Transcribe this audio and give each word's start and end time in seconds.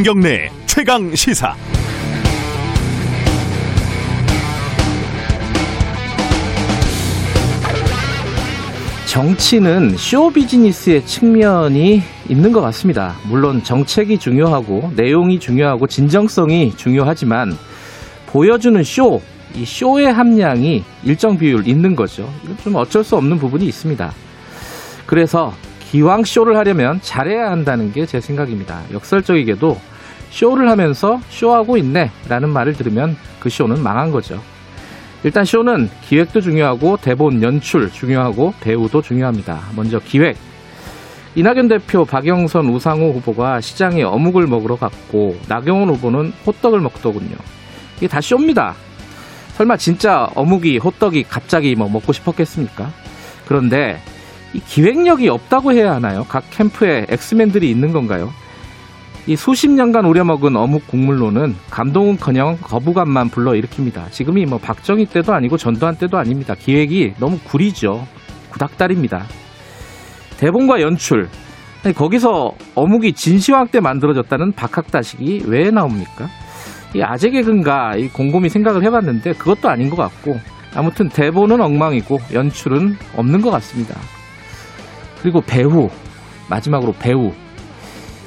김경래 0.00 0.50
최강 0.64 1.14
시사. 1.14 1.54
정치는 9.06 9.98
쇼 9.98 10.30
비즈니스의 10.30 11.04
측면이 11.04 12.02
있는 12.30 12.50
것 12.50 12.62
같습니다. 12.62 13.14
물론 13.28 13.62
정책이 13.62 14.16
중요하고 14.16 14.90
내용이 14.96 15.38
중요하고 15.38 15.86
진정성이 15.86 16.74
중요하지만 16.78 17.54
보여주는 18.24 18.82
쇼, 18.82 19.20
이 19.54 19.66
쇼의 19.66 20.10
함량이 20.10 20.82
일정 21.04 21.36
비율 21.36 21.68
있는 21.68 21.94
거죠. 21.94 22.26
이건 22.44 22.56
좀 22.64 22.76
어쩔 22.76 23.04
수 23.04 23.16
없는 23.16 23.38
부분이 23.38 23.66
있습니다. 23.66 24.10
그래서 25.04 25.52
기왕 25.90 26.22
쇼를 26.24 26.56
하려면 26.56 27.00
잘해야 27.02 27.50
한다는 27.50 27.92
게 27.92 28.06
제 28.06 28.20
생각입니다. 28.20 28.80
역설적이게도 28.92 29.89
쇼를 30.30 30.68
하면서 30.70 31.20
쇼하고 31.28 31.76
있네 31.76 32.10
라는 32.28 32.48
말을 32.48 32.74
들으면 32.74 33.16
그 33.40 33.48
쇼는 33.48 33.82
망한 33.82 34.10
거죠. 34.10 34.40
일단 35.22 35.44
쇼는 35.44 35.90
기획도 36.06 36.40
중요하고 36.40 36.96
대본 36.96 37.42
연출 37.42 37.92
중요하고 37.92 38.54
배우도 38.60 39.02
중요합니다. 39.02 39.60
먼저 39.76 39.98
기획. 39.98 40.36
이낙연 41.34 41.68
대표, 41.68 42.04
박영선, 42.04 42.68
우상호 42.68 43.12
후보가 43.12 43.60
시장에 43.60 44.02
어묵을 44.02 44.46
먹으러 44.46 44.76
갔고 44.76 45.38
나경원 45.46 45.90
후보는 45.90 46.32
호떡을 46.46 46.80
먹더군요. 46.80 47.36
이게 47.98 48.08
다 48.08 48.20
쇼입니다. 48.20 48.74
설마 49.56 49.76
진짜 49.76 50.28
어묵이 50.34 50.78
호떡이 50.78 51.24
갑자기 51.24 51.74
뭐 51.74 51.88
먹고 51.88 52.12
싶었겠습니까? 52.12 52.90
그런데 53.46 54.00
이 54.54 54.60
기획력이 54.60 55.28
없다고 55.28 55.72
해야 55.72 55.94
하나요? 55.94 56.24
각 56.28 56.44
캠프에 56.50 57.06
엑스맨들이 57.08 57.70
있는 57.70 57.92
건가요? 57.92 58.32
이 59.30 59.36
수십 59.36 59.70
년간 59.70 60.06
우려먹은 60.06 60.56
어묵 60.56 60.88
국물로는 60.88 61.54
감동은커녕 61.70 62.58
거부감만 62.62 63.30
불러일으킵니다. 63.30 64.10
지금이 64.10 64.44
뭐 64.44 64.58
박정희 64.58 65.06
때도 65.06 65.32
아니고 65.32 65.56
전두환 65.56 65.94
때도 65.94 66.18
아닙니다. 66.18 66.56
기획이 66.58 67.12
너무 67.20 67.38
구리죠. 67.44 68.08
구닥다리입니다. 68.50 69.22
대본과 70.36 70.80
연출. 70.80 71.28
아니, 71.84 71.94
거기서 71.94 72.54
어묵이 72.74 73.12
진시황 73.12 73.68
때 73.68 73.78
만들어졌다는 73.78 74.50
박학다식이 74.50 75.44
왜 75.46 75.70
나옵니까? 75.70 76.28
이 76.96 77.00
아재 77.00 77.30
개그인가 77.30 77.94
이 77.98 78.08
곰곰이 78.08 78.48
생각을 78.48 78.82
해봤는데 78.82 79.34
그것도 79.34 79.68
아닌 79.68 79.90
것 79.90 79.96
같고 79.96 80.40
아무튼 80.74 81.08
대본은 81.08 81.60
엉망이고 81.60 82.18
연출은 82.32 82.96
없는 83.14 83.42
것 83.42 83.52
같습니다. 83.52 83.94
그리고 85.22 85.40
배우 85.40 85.88
마지막으로 86.48 86.94
배우 86.98 87.30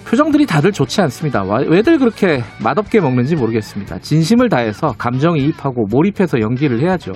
표정들이 0.08 0.46
다들 0.46 0.72
좋지 0.72 1.02
않습니다. 1.02 1.44
왜들 1.44 1.98
그렇게 1.98 2.42
맛없게 2.64 3.00
먹는지 3.00 3.36
모르겠습니다. 3.36 4.00
진심을 4.00 4.50
다해서 4.50 4.94
감정이입하고 4.98 5.86
몰입해서 5.90 6.40
연기를 6.40 6.82
해야죠. 6.82 7.14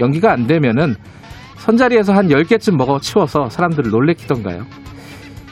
연기가 0.00 0.32
안 0.32 0.46
되면은 0.46 0.94
선자리에서 1.56 2.14
한 2.14 2.28
10개쯤 2.28 2.76
먹어 2.76 3.00
치워서 3.00 3.48
사람들을 3.48 3.90
놀래키던가요. 3.90 4.62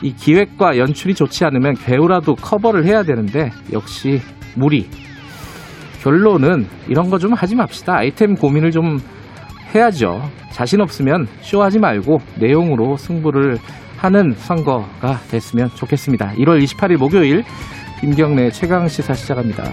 이 0.03 0.15
기획과 0.15 0.78
연출이 0.78 1.15
좋지 1.15 1.45
않으면 1.45 1.75
배우라도 1.75 2.34
커버를 2.34 2.87
해야 2.87 3.03
되는데 3.03 3.50
역시 3.73 4.21
무리. 4.55 4.89
결론은 6.03 6.67
이런 6.89 7.11
거 7.11 7.19
좀 7.19 7.33
하지 7.33 7.56
맙시다. 7.56 7.97
아이템 7.97 8.34
고민을 8.34 8.71
좀 8.71 8.98
해야죠. 9.75 10.23
자신 10.53 10.81
없으면 10.81 11.27
쇼하지 11.41 11.81
말고 11.81 12.19
내용으로 12.39 12.97
승부를 12.97 13.59
하는 13.97 14.33
선거가 14.34 15.20
됐으면 15.30 15.69
좋겠습니다. 15.70 16.33
1월 16.34 16.62
28일 16.64 16.97
목요일 16.98 17.44
김경래 18.00 18.50
최강 18.50 18.88
시사 18.88 19.15
시작합니다. 19.15 19.65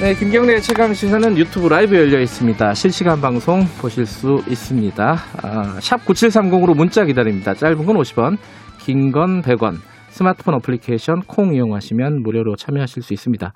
네, 0.00 0.14
김경래 0.14 0.60
최강 0.60 0.92
시사는 0.92 1.38
유튜브 1.38 1.68
라이브 1.68 1.96
열려 1.96 2.20
있습니다. 2.20 2.74
실시간 2.74 3.20
방송 3.22 3.64
보실 3.80 4.04
수 4.04 4.42
있습니다. 4.48 5.16
아, 5.42 5.78
샵 5.80 6.04
9730으로 6.04 6.76
문자 6.76 7.04
기다립니다. 7.04 7.54
짧은 7.54 7.86
건 7.86 7.96
50원, 7.96 8.36
긴 8.80 9.12
건 9.12 9.40
100원. 9.40 9.78
스마트폰 10.10 10.54
어플리케이션 10.54 11.22
콩 11.26 11.54
이용하시면 11.54 12.22
무료로 12.22 12.56
참여하실 12.56 13.02
수 13.02 13.14
있습니다. 13.14 13.52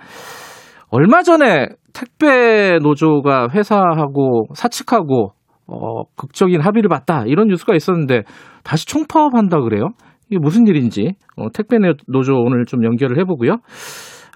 얼마 0.90 1.22
전에 1.22 1.68
택배 1.92 2.78
노조가 2.82 3.48
회사하고 3.52 4.46
사측하고 4.54 5.32
어, 5.66 6.04
극적인 6.16 6.60
합의를 6.60 6.88
봤다 6.88 7.24
이런 7.26 7.48
뉴스가 7.48 7.74
있었는데 7.74 8.22
다시 8.64 8.86
총파업한다 8.86 9.60
그래요? 9.60 9.90
이게 10.30 10.38
무슨 10.38 10.66
일인지 10.66 11.12
어, 11.36 11.48
택배 11.52 11.76
노조 12.06 12.34
오늘 12.34 12.64
좀 12.64 12.84
연결을 12.84 13.18
해보고요. 13.20 13.58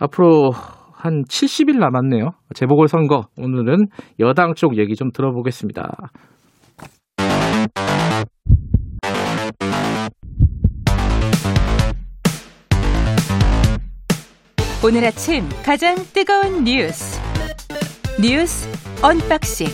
앞으로 0.00 0.50
한 0.94 1.22
70일 1.24 1.78
남았네요. 1.78 2.30
재보궐 2.54 2.88
선거 2.88 3.22
오늘은 3.38 3.86
여당 4.20 4.54
쪽 4.54 4.78
얘기 4.78 4.94
좀 4.94 5.10
들어보겠습니다. 5.10 5.90
오늘 14.84 15.04
아침 15.04 15.48
가장 15.64 15.94
뜨거운 16.12 16.64
뉴스 16.64 17.20
뉴스 18.20 18.68
unboxing 19.02 19.66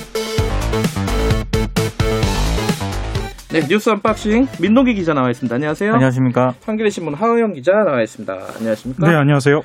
네 3.50 3.66
뉴스 3.66 3.88
unboxing 3.90 4.46
민동기 4.60 4.92
기자 4.94 5.14
나와 5.14 5.30
있습니다. 5.30 5.54
안녕하세요. 5.54 5.94
안녕하십니까. 5.94 6.54
한겨레 6.66 6.90
신문 6.90 7.14
하어영 7.14 7.54
기자 7.54 7.72
나와 7.72 8.02
있습니다. 8.02 8.32
안녕하십니까. 8.56 9.08
네 9.10 9.16
안녕하세요. 9.16 9.62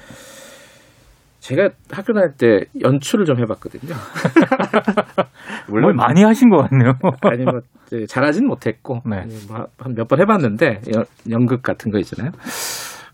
제가 1.42 1.70
학교 1.92 2.14
다닐 2.14 2.32
때 2.38 2.62
연출을 2.82 3.26
좀 3.26 3.38
해봤거든요. 3.40 3.94
물론 5.68 5.98
많이 5.98 6.24
하신 6.24 6.50
것 6.50 6.70
같네요. 6.70 6.98
아니 7.24 7.44
뭐 7.44 7.60
잘하진 8.08 8.48
못했고 8.48 9.02
네. 9.06 9.26
뭐 9.50 9.68
한 9.78 9.94
몇 9.96 10.08
번 10.08 10.22
해봤는데 10.22 10.82
연, 10.96 11.06
연극 11.30 11.62
같은 11.62 11.92
거 11.92 12.00
있잖아요. 12.00 12.32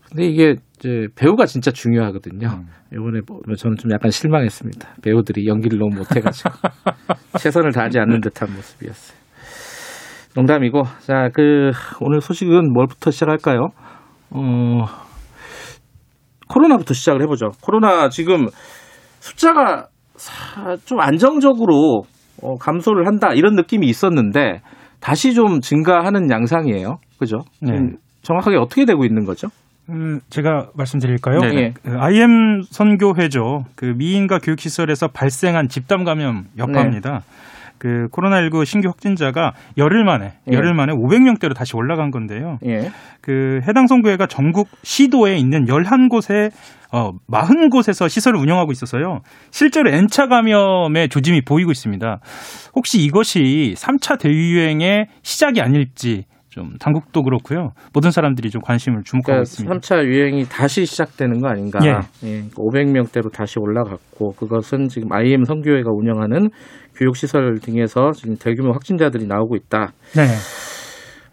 근데 0.08 0.26
이게 0.26 0.56
이제 0.80 1.06
배우가 1.14 1.44
진짜 1.46 1.70
중요하거든요. 1.70 2.48
음. 2.48 2.66
이번에 2.92 3.20
뭐 3.26 3.40
저는 3.54 3.76
좀 3.76 3.92
약간 3.92 4.10
실망했습니다. 4.10 4.88
배우들이 5.02 5.46
연기를 5.46 5.78
너무 5.78 5.94
못해가지고 5.96 6.50
최선을 7.38 7.72
다하지 7.72 7.98
않는 8.00 8.20
듯한 8.22 8.52
모습이었어요. 8.54 9.18
농담이고 10.34 10.82
자 11.00 11.28
그 11.34 11.70
오늘 12.00 12.20
소식은 12.20 12.72
뭘부터 12.72 13.10
시작할까요? 13.10 13.68
어 14.30 14.84
코로나부터 16.48 16.94
시작을 16.94 17.22
해보죠. 17.22 17.50
코로나 17.60 18.08
지금 18.08 18.46
숫자가 19.20 19.88
좀 20.84 21.00
안정적으로 21.00 22.02
어, 22.42 22.54
감소를 22.56 23.06
한다 23.06 23.32
이런 23.34 23.54
느낌이 23.54 23.86
있었는데 23.86 24.62
다시 25.00 25.34
좀 25.34 25.60
증가하는 25.60 26.30
양상이에요. 26.30 26.98
그죠? 27.18 27.38
네. 27.60 27.72
정확하게 28.22 28.56
어떻게 28.56 28.84
되고 28.86 29.04
있는 29.04 29.24
거죠? 29.24 29.48
음, 29.90 30.20
제가 30.30 30.70
말씀드릴까요? 30.74 31.40
네. 31.40 31.74
그 31.82 31.98
IM 31.98 32.62
선교회죠. 32.62 33.66
그 33.74 33.84
미인과 33.96 34.38
교육시설에서 34.38 35.08
발생한 35.08 35.68
집단 35.68 36.04
감염 36.04 36.46
여파입니다. 36.56 37.10
네. 37.10 37.40
그 37.80 38.08
코로나19 38.12 38.66
신규 38.66 38.88
확진자가 38.88 39.54
열흘 39.78 40.04
만에 40.04 40.34
예. 40.50 40.52
열흘 40.52 40.74
만에 40.74 40.92
500명대로 40.92 41.54
다시 41.54 41.74
올라간 41.74 42.10
건데요. 42.10 42.58
예. 42.66 42.92
그 43.22 43.60
해당 43.66 43.86
선교회가 43.86 44.26
전국 44.26 44.68
시도에 44.82 45.38
있는 45.38 45.64
11곳에 45.64 46.52
어 46.92 47.12
40곳에서 47.30 48.08
시설을 48.08 48.38
운영하고 48.38 48.70
있어서요. 48.72 49.22
실제로 49.50 49.88
N차 49.90 50.26
감염의 50.26 51.08
조짐이 51.08 51.40
보이고 51.42 51.70
있습니다. 51.70 52.20
혹시 52.74 53.02
이것이 53.02 53.74
3차 53.78 54.18
대유행의 54.18 55.06
시작이 55.22 55.62
아닐지 55.62 56.26
좀 56.60 56.76
당국도 56.78 57.22
그렇고요. 57.22 57.70
모든 57.94 58.10
사람들이 58.10 58.50
좀 58.50 58.60
관심을 58.60 59.02
주목하고 59.02 59.26
그러니까 59.26 59.42
있습니다. 59.42 59.74
3차 59.76 60.04
유행이 60.04 60.44
다시 60.44 60.84
시작되는 60.84 61.40
거 61.40 61.48
아닌가? 61.48 61.78
예. 61.84 62.28
예 62.28 62.42
500명대로 62.50 63.32
다시 63.32 63.58
올라갔고 63.58 64.32
그것은 64.32 64.88
지금 64.88 65.10
IM 65.10 65.44
성교회가 65.44 65.90
운영하는 65.90 66.50
교육시설 66.96 67.60
등에서 67.60 68.12
지금 68.12 68.36
대규모 68.36 68.72
확진자들이 68.72 69.26
나오고 69.26 69.56
있다. 69.56 69.92
네. 70.14 70.26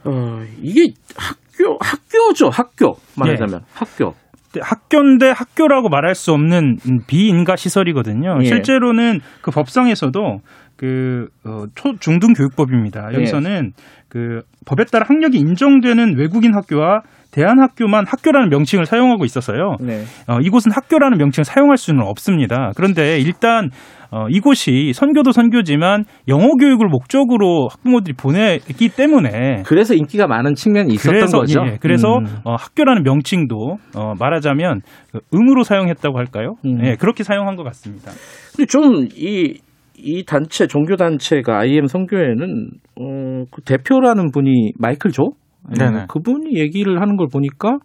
어, 0.10 0.44
이게 0.62 0.94
학교 1.18 1.78
학교죠 1.82 2.50
학교 2.50 2.96
말하자면 3.18 3.60
예. 3.62 3.66
학교. 3.74 4.14
학교인데 4.60 5.30
학교라고 5.32 5.90
말할 5.90 6.16
수 6.16 6.32
없는 6.32 6.78
비인가 7.06 7.58
시설이거든요. 7.58 8.38
예. 8.42 8.46
실제로는 8.46 9.20
그 9.42 9.52
법상에서도 9.52 10.40
그 10.78 11.28
어, 11.46 11.66
초중등 11.76 12.34
교육법입니다. 12.34 13.10
여기서는 13.14 13.74
네. 13.76 13.84
그 14.10 14.42
법에 14.66 14.84
따라 14.86 15.06
학력이 15.08 15.38
인정되는 15.38 16.18
외국인 16.18 16.54
학교와 16.56 17.02
대한학교만 17.32 18.06
학교라는 18.08 18.50
명칭을 18.50 18.86
사용하고 18.86 19.26
있어서요. 19.26 19.76
네. 19.82 20.04
어, 20.28 20.40
이곳은 20.42 20.72
학교라는 20.72 21.18
명칭을 21.18 21.46
사용할 21.46 21.78
수는 21.78 22.02
없습니다. 22.04 22.72
그런데 22.76 23.20
일단 23.20 23.70
어, 24.10 24.28
이곳이 24.30 24.94
선교도 24.94 25.34
선교지만 25.34 26.06
영어 26.30 26.48
교육을 26.56 26.88
목적으로 26.88 27.68
학부모들이 27.70 28.14
보내기 28.16 28.90
때문에 28.90 29.64
그래서 29.66 29.94
인기가 29.94 30.28
많은 30.28 30.56
측면이 30.56 30.94
있었던 30.94 31.12
그래서, 31.12 31.40
거죠. 31.40 31.62
예, 31.66 31.78
그래서 31.82 32.20
음. 32.20 32.26
어, 32.46 32.56
학교라는 32.56 33.04
명칭도 33.04 33.78
어, 33.98 34.14
말하자면 34.18 34.82
그 35.12 35.20
음으로 35.34 35.64
사용했다고 35.64 36.18
할까요? 36.18 36.56
음. 36.66 36.80
예, 36.86 36.96
그렇게 36.96 37.24
사용한 37.24 37.58
것 37.58 37.64
같습니다. 37.64 38.12
근데 38.56 38.66
좀 38.66 39.08
이 39.16 39.60
이 39.98 40.24
단체 40.26 40.68
종교 40.68 40.96
단체가 40.96 41.60
IM 41.60 41.88
선교회는 41.88 42.70
어, 43.00 43.44
그 43.52 43.62
대표라는 43.62 44.32
분이 44.32 44.74
마이클 44.78 45.12
조 45.12 45.32
네, 45.78 46.06
그분이 46.08 46.56
얘기를 46.56 47.02
하는 47.02 47.18
걸 47.18 47.28
보니까 47.32 47.80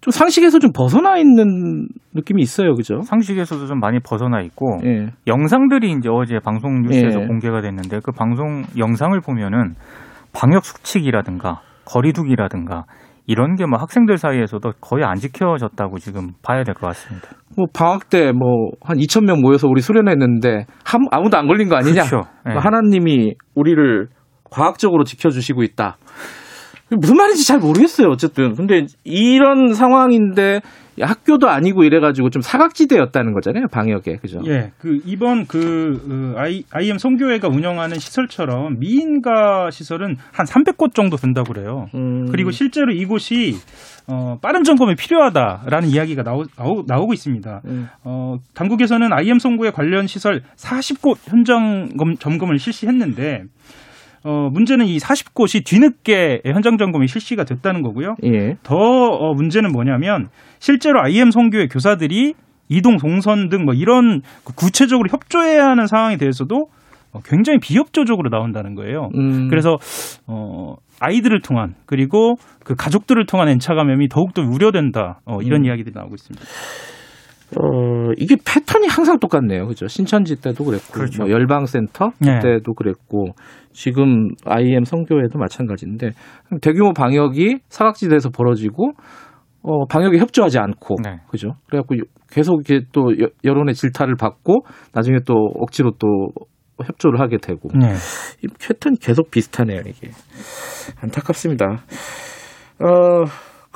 좀 0.00 0.12
상식에서 0.12 0.60
좀 0.60 0.70
벗어나 0.72 1.16
있는 1.18 1.88
느낌이 2.14 2.40
있어요, 2.40 2.74
그죠? 2.74 3.00
상식에서도 3.00 3.66
좀 3.66 3.80
많이 3.80 3.98
벗어나 3.98 4.40
있고 4.42 4.78
예. 4.84 5.08
영상들이 5.26 5.90
이제 5.90 6.08
어제 6.08 6.38
방송 6.38 6.82
뉴스에서 6.82 7.22
예. 7.22 7.26
공개가 7.26 7.60
됐는데 7.60 7.98
그 8.04 8.12
방송 8.12 8.62
영상을 8.78 9.18
보면은 9.20 9.74
방역 10.32 10.64
수칙이라든가 10.64 11.60
거리두기라든가 11.86 12.84
이런 13.26 13.56
게 13.56 13.66
뭐 13.66 13.78
학생들 13.80 14.18
사이에서도 14.18 14.72
거의 14.80 15.04
안 15.04 15.16
지켜졌다고 15.16 15.98
지금 15.98 16.30
봐야 16.42 16.62
될 16.64 16.74
것 16.74 16.86
같습니다. 16.88 17.28
뭐 17.56 17.66
방학 17.72 18.08
때 18.08 18.30
뭐 18.32 18.70
한 18.82 18.98
2천 18.98 19.24
명 19.24 19.40
모여서 19.40 19.66
우리 19.68 19.80
수련했는데 19.80 20.66
아무도 21.10 21.36
안 21.36 21.46
걸린 21.46 21.68
거 21.68 21.76
아니냐? 21.76 22.04
그렇죠. 22.04 22.28
네. 22.44 22.52
하나님이 22.54 23.34
우리를 23.54 24.08
과학적으로 24.50 25.04
지켜주시고 25.04 25.62
있다. 25.64 25.96
무슨 26.90 27.16
말인지 27.16 27.46
잘 27.46 27.58
모르겠어요. 27.58 28.08
어쨌든. 28.08 28.54
근데 28.54 28.86
이런 29.04 29.74
상황인데 29.74 30.60
학교도 31.00 31.48
아니고 31.48 31.84
이래가지고 31.84 32.30
좀 32.30 32.42
사각지대였다는 32.42 33.34
거잖아요. 33.34 33.66
방역에. 33.70 34.16
그죠? 34.16 34.40
예. 34.46 34.72
그 34.78 35.00
이번 35.04 35.46
그, 35.46 36.00
그 36.06 36.34
I, 36.38 36.64
IM 36.70 36.98
성교회가 36.98 37.48
운영하는 37.48 37.98
시설처럼 37.98 38.78
미인가 38.78 39.70
시설은 39.70 40.16
한 40.32 40.46
300곳 40.46 40.94
정도 40.94 41.16
된다고 41.16 41.52
그래요. 41.52 41.88
음. 41.94 42.28
그리고 42.30 42.50
실제로 42.50 42.92
이곳이 42.92 43.56
어, 44.06 44.38
빠른 44.40 44.62
점검이 44.62 44.94
필요하다라는 44.94 45.88
이야기가 45.88 46.22
나오, 46.22 46.44
나오, 46.86 47.06
고 47.06 47.12
있습니다. 47.12 47.62
음. 47.66 47.88
어, 48.04 48.38
당국에서는 48.54 49.12
IM 49.12 49.38
성교회 49.38 49.72
관련 49.72 50.06
시설 50.06 50.42
40곳 50.56 51.18
현장 51.24 51.90
점검을 52.18 52.58
실시했는데 52.58 53.44
어, 54.26 54.50
문제는 54.52 54.86
이 54.86 54.98
40곳이 54.98 55.64
뒤늦게 55.64 56.42
현장 56.46 56.78
점검이 56.78 57.06
실시가 57.06 57.44
됐다는 57.44 57.82
거고요. 57.82 58.16
예. 58.24 58.56
더 58.64 58.74
어, 58.76 59.34
문제는 59.34 59.70
뭐냐면 59.70 60.30
실제로 60.58 61.00
IM 61.00 61.30
성교의 61.30 61.68
교사들이 61.68 62.34
이동 62.68 62.96
동선 62.96 63.48
등 63.48 63.64
뭐 63.64 63.74
이런 63.74 64.22
그 64.44 64.52
구체적으로 64.54 65.08
협조해야 65.08 65.64
하는 65.68 65.86
상황에 65.86 66.16
대해서도 66.16 66.66
어, 67.12 67.20
굉장히 67.24 67.60
비협조적으로 67.60 68.28
나온다는 68.28 68.74
거예요. 68.74 69.10
음. 69.14 69.46
그래서 69.48 69.78
어 70.26 70.74
아이들을 70.98 71.40
통한 71.42 71.76
그리고 71.86 72.34
그 72.64 72.74
가족들을 72.74 73.24
통한 73.26 73.48
N차 73.48 73.74
감염이 73.74 74.08
더욱더 74.08 74.42
우려된다. 74.42 75.20
어, 75.24 75.40
이런 75.40 75.60
음. 75.60 75.66
이야기들이 75.66 75.94
나오고 75.94 76.16
있습니다. 76.16 76.44
어, 77.54 78.10
이게 78.16 78.36
패턴이 78.44 78.88
항상 78.88 79.18
똑같네요. 79.18 79.66
그죠? 79.66 79.86
신천지 79.86 80.36
때도 80.36 80.64
그랬고, 80.64 80.92
그렇죠. 80.92 81.22
뭐 81.22 81.30
열방센터 81.30 82.10
네. 82.20 82.40
때도 82.40 82.74
그랬고, 82.74 83.28
지금 83.72 84.30
IM 84.44 84.84
성교회도 84.84 85.38
마찬가지인데, 85.38 86.10
대규모 86.60 86.92
방역이 86.92 87.58
사각지대에서 87.68 88.30
벌어지고, 88.30 88.92
어, 89.62 89.86
방역에 89.86 90.18
협조하지 90.18 90.58
않고, 90.58 90.96
네. 91.04 91.20
그죠? 91.28 91.54
그래갖고 91.68 91.94
계속 92.30 92.68
이렇게 92.68 92.86
또 92.92 93.12
여론의 93.44 93.74
질타를 93.74 94.16
받고, 94.16 94.64
나중에 94.92 95.18
또 95.24 95.34
억지로 95.54 95.92
또 95.98 96.28
협조를 96.84 97.20
하게 97.20 97.38
되고, 97.38 97.68
네. 97.78 97.94
이 98.42 98.48
패턴이 98.60 98.96
계속 98.98 99.30
비슷하네요, 99.30 99.82
이게. 99.86 100.10
안타깝습니다. 101.00 101.84
어, 102.80 103.24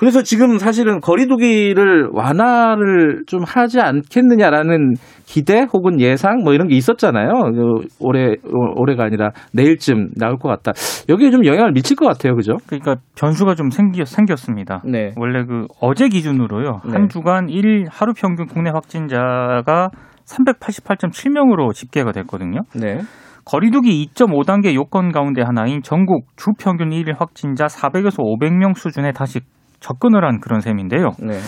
그래서 0.00 0.22
지금 0.22 0.56
사실은 0.56 0.98
거리두기를 1.00 2.08
완화를 2.14 3.24
좀 3.26 3.42
하지 3.46 3.80
않겠느냐라는 3.80 4.94
기대 5.26 5.66
혹은 5.70 6.00
예상 6.00 6.38
뭐 6.42 6.54
이런 6.54 6.68
게 6.68 6.74
있었잖아요. 6.74 7.28
그 7.52 7.86
올해 8.00 8.34
올해가 8.76 9.04
아니라 9.04 9.28
내일쯤 9.52 10.12
나올 10.16 10.38
것 10.38 10.48
같다. 10.48 10.72
여기에 11.10 11.30
좀 11.30 11.44
영향을 11.44 11.72
미칠 11.72 11.98
것 11.98 12.06
같아요, 12.06 12.34
그죠? 12.34 12.54
그러니까 12.66 12.96
변수가 13.14 13.56
좀 13.56 13.68
생기, 13.68 14.02
생겼습니다. 14.02 14.80
네. 14.86 15.12
원래 15.18 15.44
그 15.44 15.66
어제 15.82 16.08
기준으로요 16.08 16.80
네. 16.86 16.92
한 16.92 17.10
주간 17.10 17.50
일 17.50 17.84
하루 17.90 18.14
평균 18.14 18.46
국내 18.46 18.70
확진자가 18.70 19.90
388.7명으로 20.24 21.74
집계가 21.74 22.12
됐거든요. 22.12 22.60
네. 22.74 23.00
거리두기 23.44 24.08
2.5단계 24.14 24.72
요건 24.72 25.12
가운데 25.12 25.42
하나인 25.42 25.82
전국 25.82 26.24
주 26.36 26.52
평균 26.58 26.90
일일 26.90 27.16
확진자 27.18 27.66
400에서 27.66 28.18
500명 28.18 28.76
수준에 28.76 29.12
다시 29.12 29.40
접근을 29.80 30.24
한 30.24 30.40
그런 30.40 30.60
셈인데요. 30.60 31.10
네. 31.20 31.38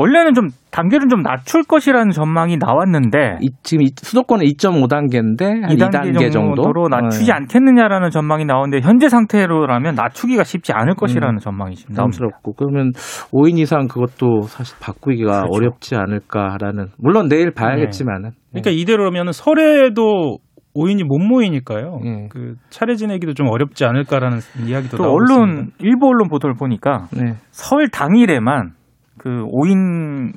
원래는 0.00 0.32
좀 0.32 0.48
단계를 0.70 1.08
좀 1.08 1.22
낮출 1.22 1.62
것이라는 1.62 2.10
전망이 2.10 2.56
나왔는데 2.56 3.38
이, 3.42 3.50
지금 3.62 3.84
수도권은 3.94 4.46
2.5단계인데 4.46 5.42
한 5.42 5.76
2단계, 5.76 6.14
2단계 6.14 6.32
정도로 6.32 6.88
낮추지 6.88 7.26
네. 7.26 7.32
않겠느냐라는 7.32 8.08
전망이 8.08 8.46
나오는데 8.46 8.80
현재 8.80 9.10
상태로라면 9.10 9.96
낮추기가 9.96 10.44
쉽지 10.44 10.72
않을 10.72 10.94
것이라는 10.94 11.34
음, 11.34 11.38
전망이 11.38 11.74
지금 11.74 11.94
부담스럽고 11.94 12.54
그러면 12.54 12.92
5인 13.30 13.58
이상 13.58 13.88
그것도 13.88 14.42
사실 14.42 14.74
바꾸기가 14.80 15.42
그렇죠. 15.42 15.48
어렵지 15.52 15.96
않을까라는 15.96 16.88
물론 16.96 17.28
내일 17.28 17.50
봐야겠지만은 17.52 18.30
네. 18.30 18.62
그러니까 18.62 18.70
이대로면 18.70 19.32
설에도 19.32 20.38
5인이 20.74 21.04
못 21.04 21.18
모이니까요. 21.18 21.98
예. 22.04 22.28
그 22.28 22.54
차례 22.70 22.94
지내기도 22.94 23.34
좀 23.34 23.48
어렵지 23.48 23.84
않을까라는 23.84 24.38
이야기도 24.66 24.98
나오고 24.98 25.16
언론 25.16 25.48
있습니다. 25.50 25.76
일부 25.80 26.06
언론 26.06 26.28
보도를 26.28 26.54
보니까 26.54 27.08
네. 27.12 27.34
설 27.50 27.88
당일에만 27.88 28.72
그 29.18 29.44
5인 29.46 30.32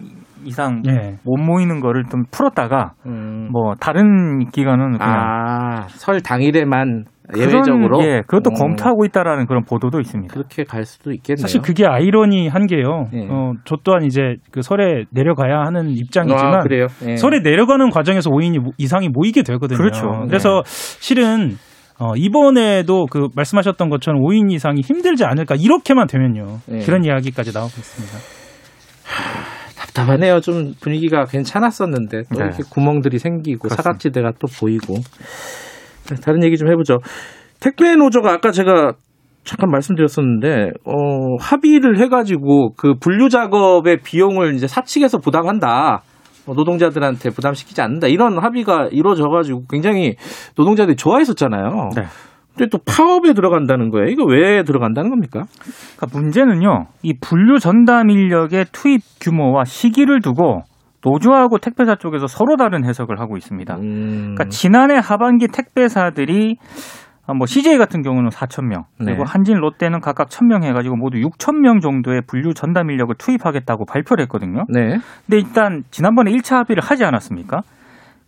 이상 0.45 0.81
예. 0.87 1.17
못 1.23 1.37
모이는 1.37 1.79
거를 1.79 2.03
좀 2.09 2.23
풀었다가 2.31 2.93
음. 3.05 3.49
뭐 3.51 3.75
다른 3.79 4.49
기간은 4.49 4.97
그냥 4.97 5.09
아, 5.09 5.87
설 5.87 6.21
당일에만 6.21 7.05
예외적으로 7.37 7.97
그런, 7.97 8.03
예, 8.03 8.21
그것도 8.27 8.51
음. 8.51 8.53
검토하고 8.53 9.05
있다라는 9.05 9.45
그런 9.45 9.63
보도도 9.63 9.99
있습니다. 10.01 10.33
그렇게 10.33 10.63
갈 10.63 10.85
수도 10.85 11.11
있겠네요. 11.13 11.41
사실 11.41 11.61
그게 11.61 11.85
아이러니한 11.85 12.67
게요. 12.67 13.07
예. 13.13 13.27
어, 13.29 13.53
저 13.63 13.77
또한 13.83 14.03
이제 14.03 14.35
그 14.51 14.61
설에 14.61 15.05
내려가야 15.09 15.61
하는 15.65 15.89
입장이지만 15.89 16.55
아, 16.55 16.63
예. 17.07 17.15
설에 17.15 17.39
내려가는 17.39 17.89
과정에서 17.89 18.29
5인 18.29 18.73
이상이 18.77 19.09
모이게 19.09 19.43
되거든요. 19.43 19.77
그렇죠. 19.77 20.25
그래서 20.27 20.63
네. 20.65 20.99
실은 21.01 21.57
어, 21.97 22.13
이번에도 22.17 23.05
그 23.09 23.29
말씀하셨던 23.35 23.89
것처럼 23.89 24.21
5인 24.21 24.51
이상이 24.51 24.81
힘들지 24.81 25.23
않을까 25.23 25.55
이렇게만 25.55 26.07
되면요. 26.07 26.59
예. 26.71 26.79
그런 26.79 27.05
이야기까지 27.05 27.53
나오고 27.53 27.71
있습니다. 27.77 28.17
답답하네요. 29.77 30.41
좀 30.41 30.73
분위기가 30.81 31.25
괜찮았었는데 31.25 32.23
또 32.33 32.39
네. 32.39 32.45
이렇게 32.45 32.63
구멍들이 32.69 33.19
생기고 33.19 33.59
그렇습니다. 33.59 33.83
사각지대가 33.83 34.31
또 34.39 34.47
보이고. 34.59 34.95
네, 36.09 36.15
다른 36.23 36.43
얘기 36.43 36.57
좀 36.57 36.69
해보죠. 36.69 36.99
택배 37.59 37.95
노조가 37.95 38.31
아까 38.31 38.51
제가 38.51 38.93
잠깐 39.43 39.69
말씀드렸었는데 39.71 40.71
어, 40.85 41.35
합의를 41.39 41.99
해가지고 41.99 42.73
그 42.75 42.95
분류 42.99 43.29
작업의 43.29 43.99
비용을 44.03 44.55
이제 44.55 44.67
사측에서 44.67 45.19
부담한다. 45.19 46.01
어, 46.45 46.53
노동자들한테 46.53 47.29
부담시키지 47.29 47.81
않는다. 47.81 48.07
이런 48.07 48.37
합의가 48.37 48.89
이루어져가지고 48.91 49.63
굉장히 49.69 50.15
노동자들이 50.57 50.95
좋아했었잖아요. 50.95 51.89
네. 51.95 52.03
근데 52.55 52.69
또 52.69 52.77
파업에 52.85 53.33
들어간다는 53.33 53.89
거예요. 53.89 54.07
이거 54.09 54.23
왜 54.25 54.63
들어간다는 54.63 55.09
겁니까? 55.09 55.45
그러니까 55.97 56.19
문제는요. 56.19 56.85
이 57.01 57.13
분류 57.19 57.57
전담 57.59 58.09
인력의 58.11 58.65
투입 58.71 59.01
규모와 59.19 59.63
시기를 59.65 60.21
두고 60.21 60.61
노조하고 61.03 61.57
택배사 61.57 61.95
쪽에서 61.95 62.27
서로 62.27 62.55
다른 62.55 62.85
해석을 62.85 63.19
하고 63.19 63.37
있습니다. 63.37 63.75
음. 63.75 64.35
그러니까 64.35 64.45
지난해 64.45 64.95
하반기 64.95 65.47
택배사들이 65.47 66.57
뭐 67.37 67.45
CJ 67.45 67.77
같은 67.77 68.01
경우는 68.01 68.29
4천 68.29 68.65
명 68.65 68.83
그리고 68.97 69.23
네. 69.23 69.23
한진 69.25 69.57
롯데는 69.57 70.01
각각 70.01 70.27
1,000명 70.27 70.63
해가지고 70.63 70.97
모두 70.97 71.17
6천 71.19 71.61
명 71.61 71.79
정도의 71.79 72.21
분류 72.27 72.53
전담 72.53 72.89
인력을 72.89 73.15
투입하겠다고 73.17 73.85
발표를 73.85 74.23
했거든요. 74.23 74.65
네. 74.67 74.97
근데 75.25 75.37
일단 75.37 75.83
지난번에 75.89 76.31
1차 76.31 76.57
합의를 76.57 76.83
하지 76.83 77.05
않았습니까? 77.05 77.61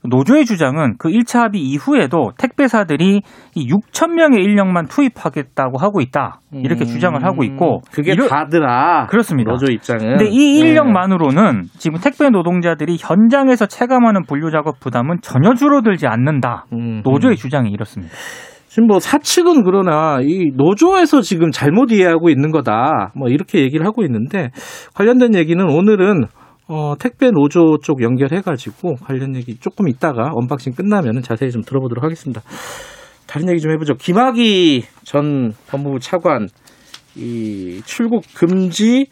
노조의 0.10 0.46
주장은 0.46 0.96
그 0.98 1.10
1차 1.10 1.40
합의 1.40 1.62
이후에도 1.62 2.32
택배사들이 2.38 3.22
이 3.56 3.68
6천 3.68 4.14
명의 4.14 4.44
인력만 4.44 4.88
투입하겠다고 4.88 5.78
하고 5.78 6.02
있다. 6.02 6.40
이렇게 6.54 6.86
음, 6.86 6.88
주장을 6.88 7.24
하고 7.24 7.44
있고 7.44 7.82
그게 7.92 8.14
이러... 8.14 8.28
다더라. 8.28 9.08
그렇습니다. 9.08 9.52
노조 9.52 9.72
입장은. 9.72 10.18
근데 10.18 10.30
이 10.30 10.60
인력만으로는 10.60 11.62
네. 11.62 11.68
지금 11.78 12.00
택배 12.00 12.30
노동자들이 12.30 12.98
현장에서 13.00 13.66
체감하는 13.66 14.24
분류 14.24 14.52
작업 14.52 14.80
부담은 14.80 15.18
전혀 15.22 15.54
줄어들지 15.54 16.08
않는다. 16.08 16.66
음, 16.74 17.02
노조의 17.04 17.36
주장이 17.36 17.70
이렇습니다. 17.72 18.14
지금 18.76 18.88
뭐 18.88 19.00
사측은 19.00 19.64
그러나 19.64 20.20
이 20.22 20.52
노조에서 20.54 21.22
지금 21.22 21.52
잘못 21.52 21.94
이해하고 21.94 22.30
있는 22.30 22.52
거다. 22.52 23.14
뭐 23.16 23.30
이렇게 23.30 23.62
얘기를 23.62 23.86
하고 23.86 24.04
있는데 24.04 24.50
관련된 24.96 25.34
얘기는 25.34 25.64
오늘은 25.64 26.26
어, 26.68 26.96
택배 27.00 27.30
노조 27.30 27.78
쪽 27.82 28.02
연결해가지고 28.02 28.96
관련 28.96 29.36
얘기 29.36 29.58
조금 29.58 29.88
있다가 29.88 30.32
unboxing 30.34 30.74
끝나면 30.74 31.22
자세히 31.22 31.52
좀 31.52 31.62
들어보도록 31.62 32.04
하겠습니다. 32.04 32.42
다른 33.28 33.50
얘기 33.50 33.60
좀 33.60 33.72
해보죠. 33.72 33.96
김학의 33.96 34.84
전 35.04 35.54
법무부 35.68 36.00
차관 36.00 36.48
이 37.16 37.82
출국 37.86 38.24
금지 38.36 39.08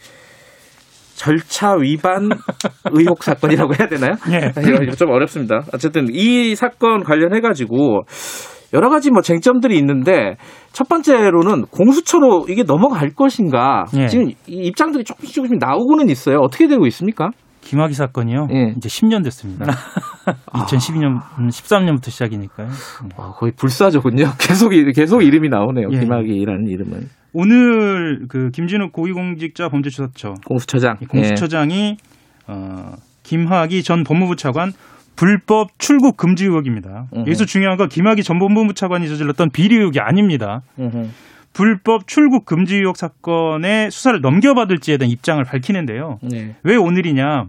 절차 1.16 1.76
위반 1.80 2.30
의혹 2.92 3.24
사건이라고 3.24 3.74
해야 3.80 3.88
되나요? 3.88 4.14
네. 4.30 4.52
이거 4.86 4.96
좀 4.96 5.12
어렵습니다. 5.12 5.62
어쨌든 5.74 6.08
이 6.12 6.56
사건 6.56 7.04
관련해 7.04 7.40
가지고 7.40 8.02
여러 8.74 8.90
가지 8.90 9.12
뭐 9.12 9.22
쟁점들이 9.22 9.78
있는데 9.78 10.36
첫 10.72 10.90
번째로는 10.90 11.66
공수처로 11.68 12.48
이게 12.50 12.64
넘어갈 12.64 13.12
것인가 13.12 13.86
예. 13.96 14.08
지금 14.08 14.32
입장들이 14.48 15.04
조금씩 15.04 15.36
조금씩 15.36 15.60
나오고는 15.60 16.10
있어요. 16.10 16.40
어떻게 16.40 16.68
되고 16.68 16.86
있습니까? 16.88 17.30
김학의 17.63 17.93
사건이요. 17.96 18.48
예. 18.51 18.74
이제 18.77 18.89
10년 18.89 19.24
됐습니다. 19.24 19.65
2012년, 20.53 21.22
13년부터 21.50 22.10
시작이니까요. 22.10 22.70
아, 23.17 23.34
거의 23.38 23.51
불사조군요. 23.55 24.25
계속 24.39 24.70
계속 24.96 25.22
이름이 25.22 25.50
나오네요. 25.50 25.88
예. 25.91 26.00
김학의라는 26.00 26.67
이름은. 26.67 27.10
오늘 27.34 28.27
그 28.29 28.51
김진욱 28.51 28.91
고위공직자 28.93 29.70
범죄수사처 29.70 30.36
공수처장 30.46 30.98
공수처장이 31.10 31.98
어, 32.48 32.91
김학의 33.24 33.82
전 33.82 34.03
법무부 34.03 34.36
차관 34.36 34.72
불법 35.15 35.70
출국 35.79 36.17
금지 36.17 36.46
의혹입니다. 36.46 37.08
으흠. 37.13 37.22
여기서 37.22 37.46
중요한 37.46 37.77
건 37.77 37.88
김학의 37.89 38.24
전 38.24 38.38
법무부 38.39 38.74
차관이 38.74 39.08
저질렀던 39.08 39.50
비리 39.51 39.75
의혹이 39.77 40.00
아닙니다. 40.00 40.62
으흠. 40.79 41.12
불법 41.54 42.08
출국 42.08 42.46
금지 42.46 42.78
의혹 42.78 42.98
사건의 42.98 43.92
수사를 43.92 44.20
넘겨받을지에 44.22 44.98
대한 44.98 45.12
입장을 45.12 45.44
밝히는데요. 45.44 46.18
네. 46.24 46.56
왜 46.64 46.76
오늘이냐? 46.76 47.46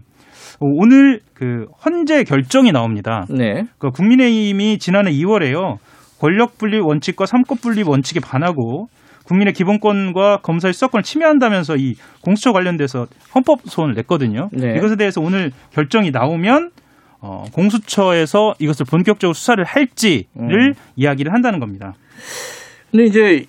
오늘 0.60 1.20
그 1.32 1.66
헌재 1.84 2.24
결정이 2.24 2.70
나옵니다. 2.72 3.26
네. 3.30 3.64
그 3.78 3.90
국민의힘이 3.90 4.78
지난해 4.78 5.10
2월에요. 5.10 5.78
권력 6.20 6.58
분립 6.58 6.84
원칙과 6.84 7.26
삼권 7.26 7.58
분립 7.58 7.88
원칙에 7.88 8.20
반하고 8.20 8.88
국민의 9.24 9.54
기본권과 9.54 10.38
검사의 10.42 10.74
수사권을 10.74 11.02
침해한다면서 11.02 11.76
이 11.76 11.96
공수처 12.20 12.52
관련돼서 12.52 13.06
헌법 13.34 13.60
소원을 13.64 13.94
냈거든요. 13.94 14.50
네. 14.52 14.76
이것에 14.76 14.96
대해서 14.96 15.20
오늘 15.20 15.50
결정이 15.72 16.10
나오면 16.10 16.70
어, 17.20 17.44
공수처에서 17.52 18.54
이것을 18.58 18.84
본격적으로 18.84 19.32
수사를 19.32 19.62
할지를 19.64 20.26
음. 20.36 20.74
이야기를 20.96 21.32
한다는 21.32 21.58
겁니다. 21.58 21.94
근데 22.90 23.06
이제 23.06 23.46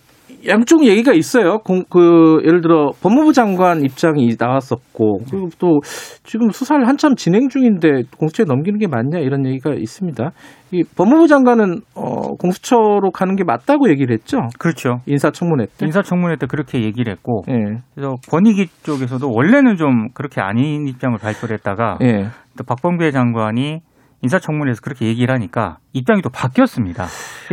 양쪽 0.47 0.85
얘기가 0.85 1.13
있어요. 1.13 1.59
공, 1.59 1.83
그 1.89 2.41
예를 2.45 2.61
들어 2.61 2.91
법무부 3.01 3.33
장관 3.33 3.83
입장이 3.83 4.35
나왔었고 4.39 5.19
그리고 5.29 5.49
또 5.59 5.79
지금 6.23 6.49
수사를 6.49 6.87
한참 6.87 7.15
진행 7.15 7.49
중인데 7.49 8.03
공수처에 8.17 8.45
넘기는 8.45 8.77
게 8.79 8.87
맞냐 8.87 9.19
이런 9.19 9.45
얘기가 9.45 9.73
있습니다. 9.73 10.31
이 10.71 10.83
법무부 10.83 11.27
장관은 11.27 11.81
어, 11.95 12.35
공수처로 12.37 13.11
가는 13.11 13.35
게 13.35 13.43
맞다고 13.43 13.89
얘기를 13.89 14.13
했죠. 14.13 14.39
그렇죠. 14.59 15.01
인사청문회 15.05 15.65
때. 15.77 15.85
인사청문회 15.85 16.37
때 16.37 16.47
그렇게 16.47 16.83
얘기를 16.83 17.11
했고 17.11 17.43
네. 17.47 17.55
그래서 17.93 18.15
권익위 18.29 18.67
쪽에서도 18.83 19.29
원래는 19.31 19.77
좀 19.77 20.09
그렇게 20.13 20.41
아닌 20.41 20.87
입장을 20.87 21.17
발표를 21.17 21.55
했다가 21.55 21.97
네. 22.01 22.27
또 22.57 22.63
박범계 22.63 23.11
장관이 23.11 23.81
인사청문회에서 24.21 24.81
그렇게 24.81 25.05
얘기를 25.07 25.33
하니까 25.33 25.77
입장이 25.93 26.21
또 26.21 26.29
바뀌었습니다. 26.29 27.05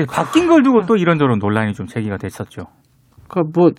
바뀐 0.08 0.46
걸 0.46 0.62
두고 0.62 0.86
또 0.86 0.96
이런저런 0.96 1.38
논란이 1.38 1.74
좀 1.74 1.86
제기가 1.86 2.16
됐었죠. 2.16 2.66
그뭐 3.32 3.70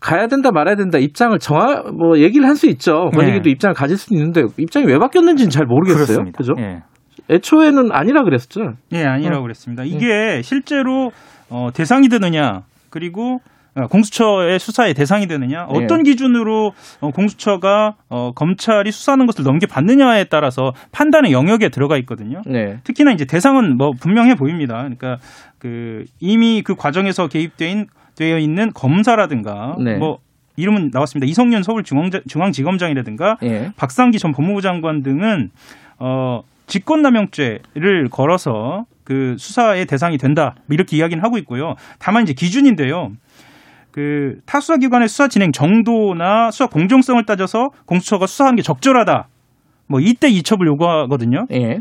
가야 0.00 0.26
된다 0.28 0.50
말아야 0.50 0.76
된다 0.76 0.98
입장을 0.98 1.38
정하 1.38 1.82
뭐 1.92 2.18
얘기를 2.18 2.46
할 2.48 2.56
수 2.56 2.66
있죠. 2.70 3.10
권익위도 3.14 3.44
네. 3.44 3.50
입장을 3.50 3.74
가질 3.74 3.96
수 3.98 4.14
있는데 4.14 4.42
입장이 4.56 4.86
왜 4.86 4.98
바뀌었는지는 4.98 5.50
잘 5.50 5.66
모르겠어요. 5.66 6.24
그죠? 6.36 6.54
네. 6.56 6.80
애초에는 7.30 7.92
아니라 7.92 8.24
그랬죠. 8.24 8.72
예, 8.92 9.04
아니라고 9.04 9.40
어. 9.40 9.42
그랬습니다. 9.42 9.84
이게 9.84 10.06
네. 10.08 10.42
실제로 10.42 11.10
어, 11.50 11.68
대상이 11.74 12.08
되느냐 12.08 12.62
그리고 12.88 13.38
어, 13.76 13.86
공수처의 13.86 14.58
수사의 14.58 14.94
대상이 14.94 15.26
되느냐 15.26 15.66
네. 15.66 15.84
어떤 15.84 16.02
기준으로 16.02 16.72
어, 17.00 17.10
공수처가 17.10 17.94
어, 18.08 18.32
검찰이 18.32 18.90
수사하는 18.90 19.26
것을 19.26 19.44
넘겨받느냐에 19.44 20.24
따라서 20.24 20.72
판단의 20.92 21.32
영역에 21.32 21.68
들어가 21.68 21.96
있거든요. 21.98 22.40
네. 22.46 22.78
특히나 22.84 23.12
이제 23.12 23.26
대상은 23.26 23.76
뭐 23.76 23.90
분명해 24.00 24.34
보입니다. 24.34 24.74
그러니까 24.78 25.18
그 25.58 26.04
이미 26.20 26.62
그 26.62 26.74
과정에서 26.74 27.28
개입된 27.28 27.86
되어 28.20 28.38
있는 28.38 28.70
검사라든가 28.74 29.76
네. 29.78 29.96
뭐 29.96 30.18
이름은 30.56 30.90
나왔습니다. 30.92 31.26
이성윤 31.26 31.62
서울중앙지검장이라든가 31.62 33.38
예. 33.42 33.72
박상기 33.76 34.18
전 34.18 34.32
법무부 34.32 34.60
장관 34.60 35.02
등은 35.02 35.50
어 35.98 36.42
직권남용죄를 36.66 38.10
걸어서 38.10 38.84
그 39.04 39.36
수사의 39.38 39.86
대상이 39.86 40.18
된다 40.18 40.54
이렇게 40.68 40.98
이야기는 40.98 41.24
하고 41.24 41.38
있고요. 41.38 41.76
다만 41.98 42.24
이제 42.24 42.34
기준인데요. 42.34 43.12
그 43.90 44.40
타수사 44.44 44.76
기관의 44.76 45.08
수사 45.08 45.26
진행 45.26 45.50
정도나 45.50 46.50
수사 46.50 46.66
공정성을 46.66 47.24
따져서 47.24 47.70
공수처가 47.86 48.26
수사하는 48.26 48.56
게 48.56 48.62
적절하다. 48.62 49.28
뭐 49.86 49.98
이때 49.98 50.28
이첩을 50.28 50.66
요구하거든요. 50.66 51.46
예. 51.52 51.80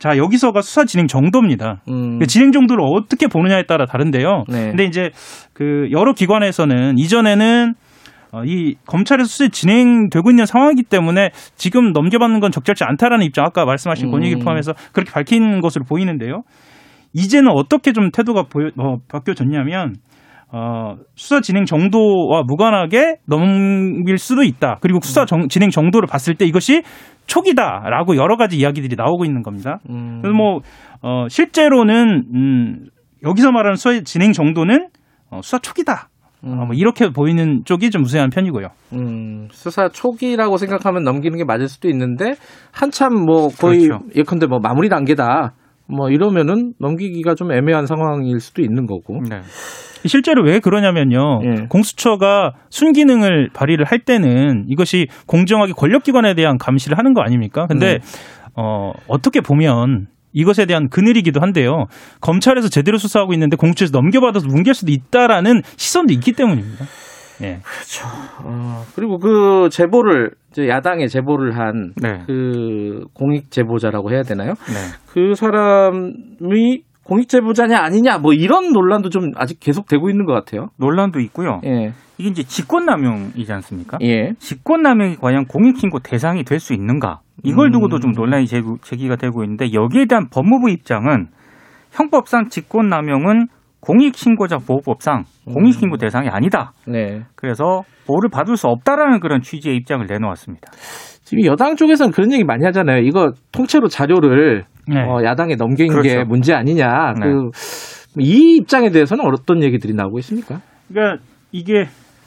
자 0.00 0.16
여기서가 0.16 0.62
수사 0.62 0.84
진행 0.84 1.06
정도입니다. 1.06 1.82
음. 1.88 2.18
그 2.18 2.26
진행 2.26 2.52
정도를 2.52 2.82
어떻게 2.84 3.26
보느냐에 3.26 3.64
따라 3.64 3.84
다른데요. 3.84 4.44
네. 4.48 4.68
근데 4.70 4.84
이제 4.84 5.10
그 5.52 5.88
여러 5.92 6.14
기관에서는 6.14 6.96
이전에는 6.98 7.74
어, 8.32 8.42
이 8.44 8.76
검찰에서 8.86 9.28
수사 9.28 9.48
진행되고 9.48 10.30
있는 10.30 10.46
상황이기 10.46 10.84
때문에 10.84 11.30
지금 11.56 11.92
넘겨받는 11.92 12.40
건 12.40 12.50
적절치 12.50 12.84
않다라는 12.84 13.26
입장 13.26 13.44
아까 13.44 13.66
말씀하신 13.66 14.06
음. 14.06 14.12
권익위 14.12 14.36
포함해서 14.36 14.72
그렇게 14.92 15.12
밝힌 15.12 15.60
것으로 15.60 15.84
보이는데요. 15.84 16.44
이제는 17.12 17.50
어떻게 17.50 17.92
좀 17.92 18.10
태도가 18.10 18.44
보여, 18.44 18.70
어, 18.78 18.96
바뀌어졌냐면 19.08 19.96
어, 20.52 20.96
수사 21.14 21.40
진행 21.40 21.64
정도와 21.64 22.42
무관하게 22.46 23.16
넘길 23.26 24.16
수도 24.16 24.42
있다. 24.42 24.78
그리고 24.80 24.98
수사 25.02 25.24
정, 25.24 25.48
진행 25.48 25.70
정도를 25.70 26.08
봤을 26.08 26.34
때 26.34 26.44
이것이 26.44 26.82
초기다라고 27.30 28.16
여러 28.16 28.36
가지 28.36 28.58
이야기들이 28.58 28.96
나오고 28.96 29.24
있는 29.24 29.42
겁니다. 29.42 29.78
음. 29.88 30.18
그래서 30.20 30.36
뭐 30.36 30.60
어, 31.02 31.28
실제로는 31.28 32.24
음, 32.34 32.86
여기서 33.22 33.52
말하는 33.52 33.76
수사 33.76 34.00
진행 34.02 34.32
정도는 34.32 34.88
어, 35.30 35.40
수사 35.42 35.58
초기다. 35.58 36.08
음. 36.44 36.58
어, 36.58 36.66
뭐 36.66 36.74
이렇게 36.74 37.10
보이는 37.10 37.62
쪽이 37.64 37.90
좀 37.90 38.02
우세한 38.02 38.30
편이고요. 38.30 38.68
음, 38.94 39.46
수사 39.52 39.88
초기라고 39.88 40.56
생각하면 40.56 41.04
넘기는 41.04 41.36
게 41.38 41.44
맞을 41.44 41.68
수도 41.68 41.88
있는데 41.88 42.34
한참 42.72 43.14
뭐 43.14 43.48
거의 43.48 43.86
그렇죠. 43.86 44.04
예컨대 44.16 44.46
뭐 44.46 44.58
마무리 44.60 44.88
단계다. 44.88 45.52
뭐 45.90 46.10
이러면은 46.10 46.74
넘기기가 46.78 47.34
좀 47.34 47.52
애매한 47.52 47.86
상황일 47.86 48.40
수도 48.40 48.62
있는 48.62 48.86
거고. 48.86 49.20
네. 49.28 49.40
실제로 50.06 50.42
왜 50.42 50.60
그러냐면요. 50.60 51.40
예. 51.44 51.66
공수처가 51.68 52.54
순기능을 52.70 53.50
발휘를 53.52 53.84
할 53.84 53.98
때는 53.98 54.64
이것이 54.68 55.08
공정하게 55.26 55.72
권력기관에 55.72 56.34
대한 56.34 56.56
감시를 56.56 56.96
하는 56.96 57.12
거 57.12 57.20
아닙니까? 57.20 57.66
근데 57.66 57.98
네. 57.98 58.00
어, 58.54 58.92
어떻게 59.08 59.40
보면 59.40 60.08
이것에 60.32 60.64
대한 60.66 60.88
그늘이기도 60.88 61.40
한데요. 61.40 61.86
검찰에서 62.20 62.68
제대로 62.68 62.98
수사하고 62.98 63.32
있는데 63.34 63.56
공수처에서 63.56 63.92
넘겨받아서 63.92 64.46
뭉갤 64.46 64.74
수도 64.74 64.92
있다라는 64.92 65.62
시선도 65.76 66.12
있기 66.14 66.32
때문입니다. 66.32 66.86
예. 67.42 67.60
그렇죠. 67.62 68.06
어, 68.44 68.84
그리고 68.94 69.18
그 69.18 69.68
제보를 69.70 70.32
야당에 70.68 71.06
제보를 71.06 71.56
한그 71.58 71.92
네. 72.02 72.22
그 72.26 73.04
공익 73.14 73.50
제보자라고 73.50 74.10
해야 74.10 74.22
되나요? 74.22 74.50
네. 74.50 74.74
그 75.12 75.34
사람이 75.34 76.82
공익 77.04 77.28
제보자냐 77.28 77.78
아니냐 77.78 78.18
뭐 78.18 78.32
이런 78.32 78.72
논란도 78.72 79.08
좀 79.10 79.32
아직 79.36 79.58
계속 79.60 79.88
되고 79.88 80.10
있는 80.10 80.26
것 80.26 80.32
같아요. 80.32 80.68
논란도 80.76 81.20
있고요. 81.20 81.60
예. 81.64 81.92
이게 82.18 82.28
이제 82.28 82.42
직권남용이지 82.42 83.50
않습니까? 83.52 83.98
예. 84.02 84.32
직권남용이 84.38 85.16
과연 85.16 85.46
공익신고 85.46 86.00
대상이 86.00 86.44
될 86.44 86.60
수 86.60 86.74
있는가? 86.74 87.20
이걸 87.42 87.70
두고도 87.72 88.00
좀 88.00 88.12
논란이 88.12 88.46
제기가 88.46 89.16
되고 89.16 89.42
있는데 89.42 89.72
여기에 89.72 90.04
대한 90.06 90.28
법무부 90.28 90.68
입장은 90.70 91.28
형법상 91.90 92.50
직권남용은 92.50 93.46
공익신고자 93.80 94.58
보호법상 94.58 95.24
공익신고 95.46 95.96
음. 95.96 95.98
대상이 95.98 96.28
아니다. 96.28 96.72
네. 96.86 97.22
그래서 97.34 97.82
보호를 98.06 98.28
받을 98.30 98.56
수 98.56 98.68
없다라는 98.68 99.20
그런 99.20 99.40
취지의 99.40 99.76
입장을 99.76 100.06
내놓았습니다. 100.06 100.70
지금 101.24 101.44
여당 101.44 101.76
쪽에서는 101.76 102.12
그런 102.12 102.32
얘기 102.32 102.44
많이 102.44 102.64
하잖아요. 102.64 103.02
이거 103.02 103.32
통째로 103.52 103.88
자료를 103.88 104.64
네. 104.88 105.00
어, 105.00 105.22
야당에 105.24 105.54
넘긴 105.54 105.88
그렇죠. 105.88 106.08
게 106.08 106.24
문제 106.24 106.52
아니냐. 106.52 107.14
네. 107.20 107.26
그이 108.14 108.56
입장에 108.56 108.90
대해서는 108.90 109.24
어떤 109.26 109.62
얘기들이 109.62 109.94
나오고 109.94 110.18
있습니까? 110.18 110.60
그러니까 110.88 111.22
이게 111.52 111.86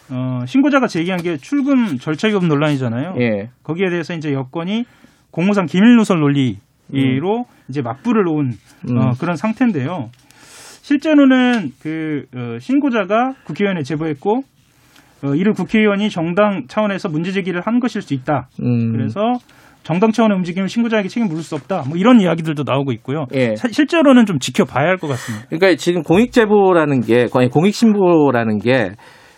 어, 0.10 0.45
신고자가 0.45 0.88
제기한 0.88 1.22
게 1.22 1.38
출금 1.38 1.98
절차 1.98 2.27
위법 2.27 2.45
논란이잖아요. 2.45 3.15
예. 3.19 3.50
거기에 3.63 3.89
대해서 3.89 4.13
이제 4.13 4.31
여권이 4.31 4.86
공무상 5.31 5.65
기밀 5.65 5.98
누설 5.98 6.19
논리로 6.19 7.39
음. 7.39 7.43
이제 7.69 7.81
맞불을 7.81 8.24
놓은 8.24 8.51
음. 8.89 8.98
어, 8.98 9.12
그런 9.19 9.36
상태인데요. 9.36 10.10
실제로는 10.84 11.72
그 11.82 12.25
어, 12.36 12.60
신고자가 12.60 13.34
국회의원에 13.46 13.84
제보했고 13.84 14.42
어, 15.24 15.34
이를 15.34 15.54
국회의원이 15.54 16.10
정당 16.10 16.66
차원에서 16.68 17.08
문제 17.08 17.32
제기를 17.32 17.62
한 17.62 17.80
것일 17.80 18.02
수 18.02 18.13
있다. 18.13 18.50
음. 18.62 18.92
그래서 18.92 19.20
정당 19.84 20.12
차원의 20.12 20.38
움직임을 20.38 20.68
신고자에게 20.68 21.08
책임 21.08 21.30
물을 21.30 21.42
수 21.42 21.56
없다. 21.56 21.84
뭐 21.88 21.98
이런 21.98 22.20
이야기들도 22.20 22.63
나오고 22.66 22.92
있고요. 22.94 23.25
예. 23.34 23.56
사, 23.56 23.70
실제로는 23.70 24.25
좀 24.25 24.40
지켜봐야 24.40 24.86
할 24.88 24.98
것 24.98 25.08
같습니다. 25.08 25.46
그러니까 25.50 25.75
지금 25.78 26.04
공익 26.04 26.34
제보라는 26.34 27.00
게 27.02 27.28
공익 27.52 27.74
신고라는 27.74 28.60
게 28.60 28.92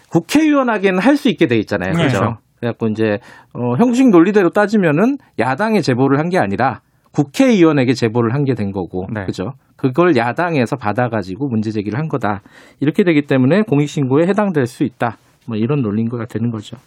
국회의원에게는 0.10 1.00
할 1.00 1.16
수 1.16 1.30
있게 1.30 1.46
돼 1.48 1.58
있잖아요. 1.58 1.92
네. 1.92 1.98
그렇죠. 1.98 2.20
그렇죠. 2.20 2.38
그래갖고 2.60 2.88
이제 2.88 3.18
어, 3.54 3.76
형식 3.78 4.10
논리대로 4.10 4.50
따지면은 4.50 5.18
야당에 5.40 5.82
제보를 5.82 6.18
한 6.20 6.30
게 6.30 6.40
아니라 6.40 6.82
국회의원에게 7.12 7.94
제보를 7.94 8.34
한 8.34 8.44
게 8.44 8.56
된 8.56 8.72
거고, 8.72 9.08
네. 9.14 9.26
그죠? 9.26 9.52
그걸 9.76 10.16
야당에서 10.16 10.76
받아가지고 10.76 11.48
문제 11.50 11.72
제기를 11.72 12.00
한 12.00 12.08
거다. 12.08 12.42
이렇게 12.80 13.04
되기 13.04 13.24
때문에 13.24 13.64
공익신고에 13.64 14.28
해당될 14.28 14.66
수 14.66 14.84
있다. 14.84 15.18
뭐 15.48 15.58
이런 15.58 15.82
논리인가 15.82 16.26
되는 16.26 16.50
거죠. 16.50 16.78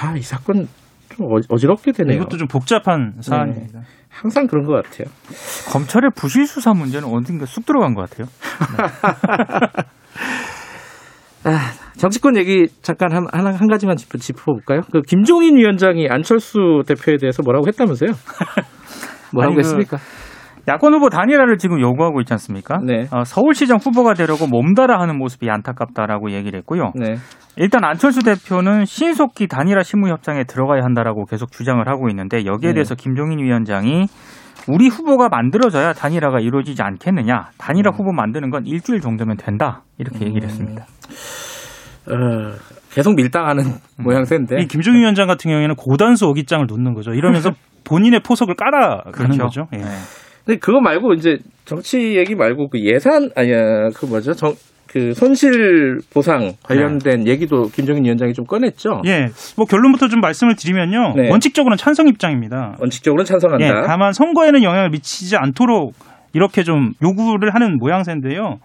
아, 0.00 0.16
이 0.16 0.22
사건 0.22 0.66
좀 1.14 1.26
어지럽게 1.48 1.92
되네요. 1.92 2.16
이것도 2.16 2.36
좀 2.36 2.48
복잡한 2.48 3.14
네. 3.16 3.22
사안입니다. 3.22 3.80
네. 3.80 3.84
항상 4.08 4.46
그런 4.46 4.64
것 4.64 4.72
같아요. 4.72 5.08
검찰의 5.70 6.10
부실 6.16 6.46
수사 6.46 6.72
문제는 6.72 7.08
어딘가 7.08 7.46
쑥 7.46 7.66
들어간 7.66 7.94
것 7.94 8.08
같아요. 8.08 8.26
네. 8.76 9.88
아, 11.44 11.70
정치권 11.96 12.36
얘기 12.36 12.66
잠깐 12.82 13.12
한, 13.12 13.26
한, 13.32 13.54
한 13.54 13.68
가지만 13.68 13.96
짚어, 13.96 14.18
짚어볼까요? 14.18 14.80
그 14.92 15.02
김종인 15.02 15.56
위원장이 15.56 16.08
안철수 16.08 16.82
대표에 16.86 17.16
대해서 17.16 17.42
뭐라고 17.42 17.66
했다면서요? 17.68 18.10
뭐라고 19.32 19.54
그 19.54 19.60
했습니까? 19.60 19.98
야권 20.68 20.94
후보 20.94 21.08
단일화를 21.08 21.56
지금 21.56 21.80
요구하고 21.80 22.20
있지 22.20 22.32
않습니까? 22.34 22.78
네. 22.82 23.06
어, 23.10 23.24
서울시장 23.24 23.78
후보가 23.78 24.14
되려고 24.14 24.46
몸달아 24.46 25.00
하는 25.00 25.16
모습이 25.18 25.48
안타깝다라고 25.50 26.32
얘기를 26.32 26.58
했고요. 26.58 26.92
네. 26.94 27.16
일단 27.56 27.84
안철수 27.84 28.22
대표는 28.22 28.84
신속히 28.84 29.48
단일화 29.48 29.82
실무 29.82 30.08
협상에 30.08 30.44
들어가야 30.44 30.82
한다라고 30.84 31.24
계속 31.24 31.50
주장을 31.50 31.86
하고 31.88 32.08
있는데 32.10 32.44
여기에 32.44 32.70
네. 32.70 32.74
대해서 32.74 32.94
김종인 32.94 33.38
위원장이 33.38 34.06
우리 34.68 34.88
후보가 34.88 35.28
만들어져야 35.30 35.94
단일화가 35.94 36.40
이루어지지 36.40 36.82
않겠느냐. 36.82 37.50
단일화 37.56 37.90
음. 37.90 37.94
후보 37.94 38.12
만드는 38.12 38.50
건 38.50 38.66
일주일 38.66 39.00
정도면 39.00 39.38
된다. 39.38 39.82
이렇게 39.96 40.26
얘기를 40.26 40.42
음. 40.42 40.48
했습니다. 40.48 40.84
어, 42.10 42.52
계속 42.92 43.14
밀당하는 43.14 43.64
음. 43.64 44.04
모양새인데. 44.04 44.60
이 44.60 44.66
김종인 44.66 45.00
위원장 45.00 45.26
같은 45.26 45.50
경우에는 45.50 45.74
고단수 45.76 46.26
어깃장을 46.26 46.66
놓는 46.66 46.94
거죠. 46.94 47.12
이러면서 47.12 47.52
본인의 47.84 48.20
포석을 48.20 48.54
깔아가는 48.54 49.12
그렇죠. 49.12 49.42
거죠. 49.44 49.66
예. 49.74 49.78
네. 50.48 50.54
근데 50.54 50.58
그거 50.58 50.80
말고 50.80 51.12
이제 51.12 51.38
정치 51.66 52.16
얘기 52.16 52.34
말고 52.34 52.68
그 52.70 52.80
예산 52.80 53.30
아니야 53.36 53.90
그 53.94 54.06
뭐죠 54.06 54.32
정, 54.32 54.54
그 54.86 55.12
손실 55.12 55.98
보상 56.12 56.54
관련된 56.62 57.24
네. 57.24 57.30
얘기도 57.30 57.68
김정인 57.68 58.04
위원장이 58.04 58.32
좀 58.32 58.46
꺼냈죠. 58.46 59.02
예. 59.04 59.26
뭐 59.56 59.66
결론부터 59.66 60.08
좀 60.08 60.20
말씀을 60.20 60.56
드리면요. 60.56 61.12
네. 61.14 61.30
원칙적으로는 61.30 61.76
찬성 61.76 62.08
입장입니다. 62.08 62.76
원칙적으로는 62.80 63.26
찬성한다. 63.26 63.66
예, 63.66 63.82
다만 63.86 64.12
선거에는 64.14 64.62
영향을 64.62 64.88
미치지 64.88 65.36
않도록 65.36 65.92
이렇게 66.32 66.62
좀 66.62 66.92
요구를 67.02 67.54
하는 67.54 67.76
모양새인데요. 67.76 68.58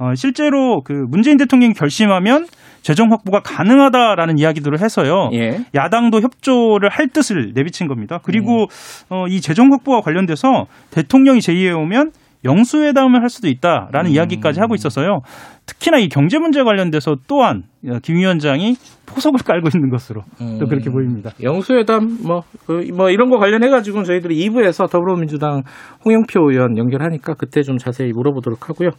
어, 0.00 0.14
실제로 0.16 0.80
그 0.82 0.92
문재인 0.92 1.36
대통령이 1.36 1.74
결심하면 1.74 2.46
재정 2.82 3.12
확보가 3.12 3.40
가능하다라는 3.40 4.38
이야기들을 4.38 4.80
해서요. 4.80 5.30
예. 5.34 5.60
야당도 5.74 6.20
협조를 6.20 6.88
할 6.88 7.08
뜻을 7.08 7.52
내비친 7.54 7.86
겁니다. 7.88 8.20
그리고 8.22 8.62
음. 8.62 8.66
어, 9.10 9.26
이 9.28 9.40
재정 9.40 9.72
확보와 9.72 10.00
관련돼서 10.00 10.66
대통령이 10.90 11.40
제의해 11.40 11.72
오면 11.72 12.12
영수회담을 12.44 13.22
할 13.22 13.28
수도 13.28 13.48
있다라는 13.48 14.10
음. 14.10 14.14
이야기까지 14.14 14.60
하고 14.60 14.74
있어서요. 14.74 15.22
특히나 15.68 15.98
이 15.98 16.08
경제 16.08 16.38
문제 16.38 16.62
관련돼서 16.62 17.16
또한 17.28 17.64
김 18.02 18.16
위원장이 18.16 18.74
포석을 19.06 19.40
깔고 19.44 19.68
있는 19.74 19.90
것으로 19.90 20.22
음. 20.40 20.58
또 20.58 20.66
그렇게 20.66 20.90
보입니다. 20.90 21.30
영수회담 21.42 22.18
뭐, 22.24 22.42
그, 22.66 22.84
뭐 22.94 23.10
이런 23.10 23.28
거 23.28 23.38
관련해 23.38 23.68
가지고 23.68 24.02
저희들이 24.02 24.48
2부에서 24.48 24.90
더불어민주당 24.90 25.62
홍영표 26.04 26.50
의원 26.50 26.78
연결하니까 26.78 27.34
그때 27.34 27.62
좀 27.62 27.76
자세히 27.76 28.12
물어보도록 28.12 28.70
하고요. 28.70 28.90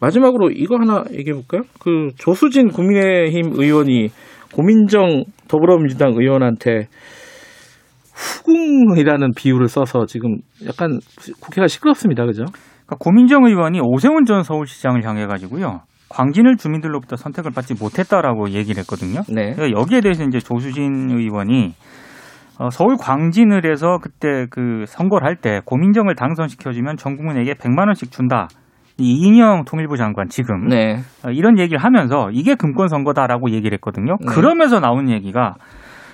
마지막으로 0.00 0.50
이거 0.50 0.76
하나 0.76 1.04
얘기해 1.10 1.32
볼까요? 1.32 1.62
그 1.80 2.08
조수진 2.16 2.68
국민의힘 2.68 3.52
의원이 3.54 4.08
고민정 4.52 5.24
더불어민주당 5.48 6.12
의원한테 6.16 6.88
후궁이라는 8.12 9.30
비유를 9.34 9.68
써서 9.68 10.04
지금 10.06 10.36
약간 10.66 11.00
국회가 11.40 11.66
시끄럽습니다. 11.66 12.26
그죠? 12.26 12.44
그러니까 12.44 12.96
고민정 12.98 13.44
의원이 13.46 13.80
오세훈 13.82 14.26
전 14.26 14.42
서울시장을 14.42 15.04
향해 15.04 15.26
가지고요. 15.26 15.80
광진을 16.10 16.56
주민들로부터 16.56 17.16
선택을 17.16 17.52
받지 17.52 17.74
못했다라고 17.74 18.50
얘기를 18.50 18.80
했거든요. 18.80 19.22
네. 19.28 19.54
여기에 19.58 20.00
대해서 20.02 20.24
이제 20.24 20.38
조수진 20.38 21.08
의원이 21.10 21.74
어, 22.58 22.68
서울 22.70 22.96
광진을 22.98 23.64
해서 23.70 23.98
그때 24.02 24.46
그 24.50 24.84
선거를 24.86 25.26
할 25.26 25.36
때 25.36 25.60
고민정을 25.64 26.14
당선시켜주면 26.14 26.98
전 26.98 27.16
국민에게 27.16 27.54
100만 27.54 27.86
원씩 27.86 28.10
준다. 28.10 28.48
이 28.98 29.14
이인영 29.14 29.64
통일부 29.64 29.96
장관 29.96 30.28
지금 30.28 30.68
네. 30.68 30.98
어, 31.24 31.30
이런 31.30 31.58
얘기를 31.58 31.78
하면서 31.82 32.28
이게 32.32 32.54
금권 32.54 32.88
선거다라고 32.88 33.50
얘기를 33.50 33.72
했거든요. 33.76 34.18
네. 34.20 34.26
그러면서 34.26 34.78
나온 34.78 35.08
얘기가 35.08 35.54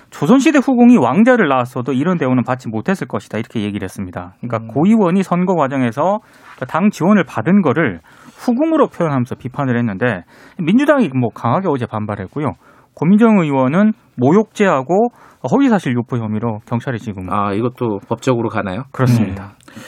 조선시대 0.09 0.59
후궁이 0.59 0.95
왕자를 0.95 1.49
낳았어도 1.49 1.91
이런 1.91 2.17
대우는 2.17 2.43
받지 2.43 2.69
못했을 2.69 3.07
것이다 3.07 3.39
이렇게 3.39 3.61
얘기를 3.61 3.83
했습니다. 3.83 4.35
그러니까 4.39 4.59
음. 4.59 4.67
고 4.67 4.85
의원이 4.85 5.21
선거 5.23 5.55
과정에서 5.55 6.19
당 6.69 6.91
지원을 6.91 7.25
받은 7.25 7.61
거를 7.61 7.99
후궁으로 8.37 8.87
표현하면서 8.87 9.35
비판을 9.35 9.77
했는데 9.77 10.23
민주당이 10.59 11.09
뭐 11.09 11.29
강하게 11.33 11.67
어제 11.69 11.85
반발했고요. 11.85 12.53
고민정 12.93 13.39
의원은 13.39 13.93
모욕죄하고 14.15 15.09
허위사실 15.51 15.93
유포 15.93 16.17
혐의로 16.17 16.59
경찰에 16.65 16.97
지금 16.97 17.31
아 17.31 17.53
이것도 17.53 17.99
법적으로 18.07 18.49
가나요? 18.49 18.83
그렇습니다. 18.91 19.55
음. 19.67 19.81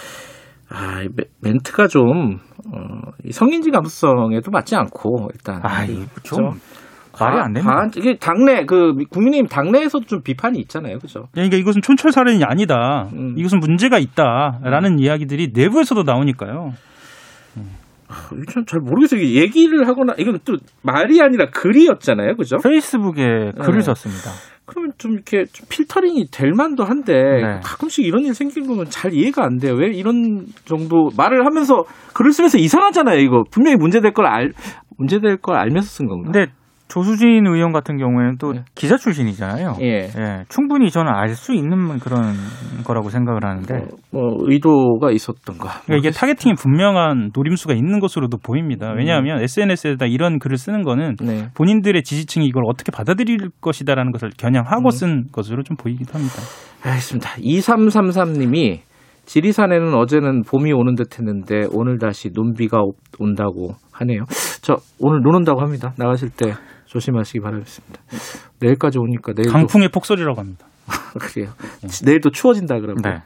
아 0.72 1.04
멘트가 1.42 1.88
좀 1.88 2.38
어, 2.72 3.12
성인지 3.32 3.72
감수성에도 3.72 4.52
맞지 4.52 4.76
않고 4.76 5.30
일단 5.34 5.60
아 5.64 5.84
이거 5.86 6.06
좀 6.24 6.60
말이 7.20 7.40
안 7.40 7.54
됩니다. 7.54 7.76
반, 7.76 7.92
이게 7.98 8.18
당내 8.18 8.66
그 8.66 8.94
국민의힘 9.10 9.48
당내에서도 9.48 10.06
좀 10.06 10.22
비판이 10.22 10.60
있잖아요, 10.60 11.00
그죠? 11.00 11.24
그러니까 11.34 11.58
이것은 11.58 11.82
촌철 11.82 12.12
살인이 12.12 12.44
아니다. 12.44 13.10
음. 13.14 13.34
이것은 13.38 13.60
문제가 13.60 13.98
있다라는 13.98 14.94
음. 14.94 15.00
이야기들이 15.00 15.50
내부에서도 15.54 16.04
나오니까요. 16.04 16.72
잘 18.68 18.80
모르겠어요. 18.82 19.22
얘기를 19.22 19.88
하거나 19.88 20.14
이건 20.18 20.40
또 20.46 20.58
말이 20.82 21.22
아니라 21.22 21.50
글이었잖아요, 21.52 22.36
그죠? 22.36 22.58
페이스북에 22.64 23.52
글을 23.62 23.76
네. 23.76 23.82
썼습니다. 23.82 24.32
그러면 24.66 24.92
좀 24.98 25.14
이렇게 25.14 25.46
좀 25.46 25.68
필터링이 25.70 26.28
될 26.32 26.52
만도 26.52 26.84
한데 26.84 27.14
네. 27.14 27.60
가끔씩 27.64 28.06
이런 28.06 28.24
일 28.26 28.36
생기는 28.36 28.68
거면 28.68 28.86
잘 28.90 29.14
이해가 29.14 29.44
안 29.44 29.58
돼요. 29.58 29.74
왜 29.74 29.88
이런 29.88 30.46
정도 30.66 31.10
말을 31.18 31.46
하면서 31.46 31.84
글을 32.14 32.32
쓰면서 32.32 32.58
이상하잖아요. 32.60 33.18
이거 33.20 33.44
분명히 33.52 33.78
문제될 33.78 34.14
걸 34.14 34.26
알 34.28 34.52
문제될 34.98 35.38
걸 35.38 35.56
알면서 35.56 35.88
쓴 35.88 36.08
건가? 36.08 36.32
근데 36.32 36.52
조수진 36.90 37.46
의원 37.46 37.72
같은 37.72 37.98
경우에는 37.98 38.38
또 38.40 38.56
예. 38.56 38.64
기자 38.76 38.98
출신이잖아요. 38.98 39.76
예. 39.82 40.10
예. 40.18 40.44
충분히 40.50 40.90
저는 40.90 41.12
알 41.14 41.30
수 41.36 41.54
있는 41.54 42.00
그런 42.00 42.34
거라고 42.84 43.10
생각을 43.10 43.46
하는데. 43.46 43.76
어, 43.76 43.88
뭐 44.12 44.36
의도가 44.40 45.12
있었던가. 45.12 45.82
그러니까 45.86 45.96
이게 45.96 46.10
targeting이 46.10 46.56
분명한 46.56 47.32
노림수가 47.34 47.76
있는 47.76 48.00
것으로도 48.00 48.38
보입니다. 48.40 48.92
음. 48.92 48.98
왜냐하면 48.98 49.38
음. 49.38 49.44
SNS에다 49.44 50.08
이런 50.08 50.40
글을 50.40 50.58
쓰는 50.58 50.84
거는 50.84 51.16
네. 51.22 51.48
본인들의 51.54 52.02
지지층이 52.04 52.46
이걸 52.48 52.64
어떻게 52.66 52.92
받아들일 52.92 53.50
것이다라는 53.62 54.12
것을 54.12 54.32
겨냥하고 54.38 54.88
음. 54.88 54.92
쓴 54.92 55.24
것으로 55.32 55.62
좀 55.64 55.78
보이기도 55.78 56.14
합니다. 56.16 56.36
알겠습니다. 56.84 57.30
2333님이 57.38 58.80
지리산에는 59.26 59.94
어제는 59.94 60.42
봄이 60.42 60.74
오는 60.74 60.96
듯 60.96 61.20
했는데 61.20 61.68
오늘 61.72 62.00
다시 62.00 62.32
눈비가 62.34 62.80
온다고 63.20 63.76
하네요. 63.92 64.24
저 64.64 64.78
오늘 65.00 65.22
눈 65.22 65.36
온다고 65.36 65.62
합니다. 65.62 65.94
나가실 65.98 66.30
때 66.32 66.54
조심하시기 66.90 67.40
바라겠습니다. 67.40 68.02
내일까지 68.60 68.98
오니까 68.98 69.34
내일 69.34 69.52
강풍의 69.52 69.90
폭설이라고 69.90 70.40
합니다. 70.40 70.66
그래요. 71.22 71.52
네. 71.84 72.06
내일 72.06 72.20
또 72.20 72.32
추워진다 72.32 72.80
그러면. 72.80 73.02
네. 73.04 73.22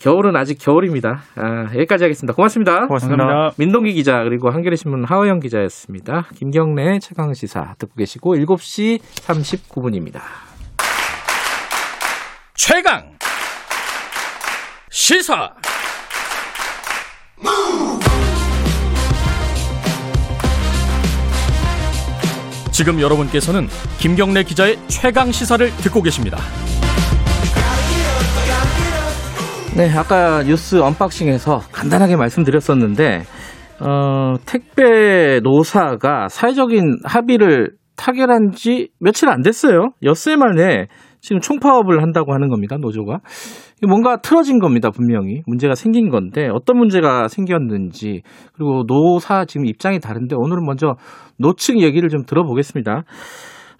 겨울은 0.00 0.34
아직 0.34 0.58
겨울입니다. 0.58 1.22
아, 1.36 1.64
여기까지 1.74 2.04
하겠습니다. 2.04 2.34
고맙습니다. 2.34 2.86
고맙습니다. 2.86 3.22
감사합니다. 3.22 3.54
민동기 3.58 3.92
기자 3.92 4.24
그리고 4.24 4.50
한겨레 4.50 4.76
신문 4.76 5.04
하호영 5.04 5.40
기자였습니다. 5.40 6.26
김경래 6.34 6.98
최강 7.00 7.34
시사 7.34 7.74
듣고 7.78 7.94
계시고 7.96 8.34
7시 8.36 8.98
39분입니다. 9.00 10.20
최강 12.54 13.12
시사 14.90 15.50
지금 22.80 22.98
여러분께서는 22.98 23.66
김경래 23.98 24.42
기자의 24.42 24.78
최강 24.88 25.30
시사를 25.30 25.68
듣고 25.82 26.00
계십니다. 26.00 26.38
네, 29.76 29.92
아까 29.94 30.42
뉴스 30.42 30.80
언박싱에서 30.80 31.58
간단하게 31.72 32.16
말씀드렸었는데 32.16 33.24
어, 33.80 34.36
택배 34.46 35.40
노사가 35.42 36.28
사회적인 36.28 37.00
합의를 37.04 37.72
타결한 37.98 38.52
지 38.54 38.88
며칠 38.98 39.28
안 39.28 39.42
됐어요. 39.42 39.90
엿새 40.02 40.36
만에 40.36 40.86
지금 41.20 41.42
총파업을 41.42 42.00
한다고 42.00 42.32
하는 42.32 42.48
겁니다. 42.48 42.78
노조가. 42.80 43.18
뭔가 43.86 44.16
틀어진 44.16 44.58
겁니다. 44.58 44.90
분명히. 44.90 45.42
문제가 45.46 45.74
생긴 45.74 46.10
건데 46.10 46.48
어떤 46.52 46.76
문제가 46.78 47.28
생겼는지 47.28 48.22
그리고 48.54 48.84
노사 48.86 49.44
지금 49.44 49.66
입장이 49.66 50.00
다른데 50.00 50.36
오늘은 50.36 50.64
먼저 50.64 50.96
노측 51.38 51.80
얘기를 51.80 52.08
좀 52.08 52.24
들어보겠습니다. 52.24 53.04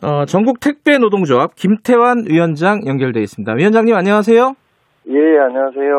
어, 0.02 0.24
전국 0.24 0.60
택배 0.60 0.96
노동조합 0.98 1.54
김태환 1.54 2.24
위원장 2.28 2.86
연결돼 2.86 3.20
있습니다. 3.20 3.52
위원장님 3.56 3.94
안녕하세요. 3.94 4.54
예, 5.08 5.14
안녕하세요. 5.14 5.94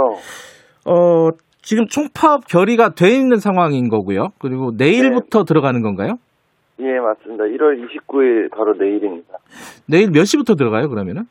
어, 0.88 1.30
지금 1.62 1.86
총파업 1.88 2.48
결의가 2.48 2.96
돼 2.96 3.10
있는 3.16 3.38
상황인 3.38 3.90
거고요. 3.90 4.30
그리고 4.40 4.72
내일부터 4.76 5.40
네. 5.40 5.46
들어가는 5.48 5.82
건가요? 5.82 6.16
예, 6.80 7.00
맞습니다. 7.00 7.44
1월 7.44 7.78
29일 7.86 8.50
바로 8.50 8.74
내일입니다. 8.74 9.36
내일 9.88 10.10
몇 10.12 10.26
시부터 10.26 10.56
들어가요, 10.56 10.90
그러면은? 10.90 11.26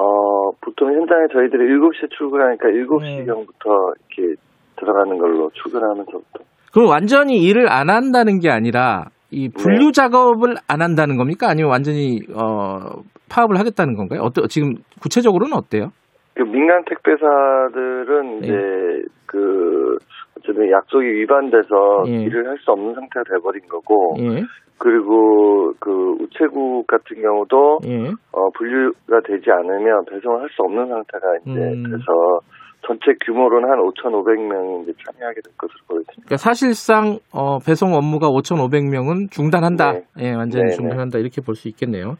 어, 0.00 0.50
보통 0.62 0.88
현장에 0.94 1.26
저희들이 1.30 1.74
7시에 1.74 2.10
출근하니까 2.16 2.68
7시경부터 2.68 3.94
네. 3.98 4.04
이렇게 4.16 4.40
들어가는 4.76 5.18
걸로 5.18 5.50
출근하면서부터. 5.52 6.44
그럼 6.72 6.88
완전히 6.88 7.42
일을 7.42 7.70
안 7.70 7.90
한다는 7.90 8.38
게 8.38 8.48
아니라 8.48 9.06
이 9.30 9.50
분류 9.50 9.86
네. 9.86 9.92
작업을 9.92 10.54
안 10.66 10.80
한다는 10.80 11.18
겁니까? 11.18 11.48
아니면 11.50 11.70
완전히 11.70 12.20
어, 12.34 13.02
파업을 13.28 13.58
하겠다는 13.58 13.94
건가요? 13.94 14.22
어떠, 14.22 14.46
지금 14.46 14.76
구체적으로는 15.02 15.54
어때요? 15.54 15.90
그 16.34 16.42
민간 16.44 16.82
택배사들은 16.86 18.40
네. 18.40 18.46
이제 18.46 19.08
그 19.26 19.98
어쨌든 20.40 20.70
약속이 20.70 21.06
위반돼서 21.06 22.04
예. 22.08 22.22
일을 22.24 22.48
할 22.48 22.58
수 22.58 22.70
없는 22.72 22.94
상태가 22.94 23.24
돼버린 23.28 23.62
거고 23.68 24.16
예. 24.18 24.42
그리고 24.78 25.72
그 25.78 26.16
우체국 26.20 26.86
같은 26.86 27.20
경우도 27.20 27.80
예. 27.86 28.10
어, 28.32 28.50
분류가 28.56 29.20
되지 29.26 29.50
않으면 29.50 30.04
배송을 30.06 30.40
할 30.40 30.48
수 30.50 30.62
없는 30.62 30.88
상태가 30.88 31.26
이제 31.46 31.60
음. 31.60 31.82
돼서 31.84 32.40
전체 32.86 33.12
규모로는 33.26 33.68
한 33.68 33.78
5,500명이 33.78 34.82
이제 34.84 34.92
참여하게 35.04 35.40
될 35.42 35.52
것으로 35.58 35.78
보여집니다. 35.86 36.12
그러니까 36.24 36.36
사실상 36.38 37.18
어, 37.32 37.58
배송 37.58 37.92
업무가 37.94 38.28
5,500명은 38.28 39.30
중단한다. 39.30 39.92
네. 39.92 40.02
예, 40.20 40.32
완전히 40.34 40.64
네, 40.64 40.70
네. 40.70 40.76
중단한다 40.76 41.18
이렇게 41.18 41.42
볼 41.42 41.54
수 41.54 41.68
있겠네요. 41.68 42.16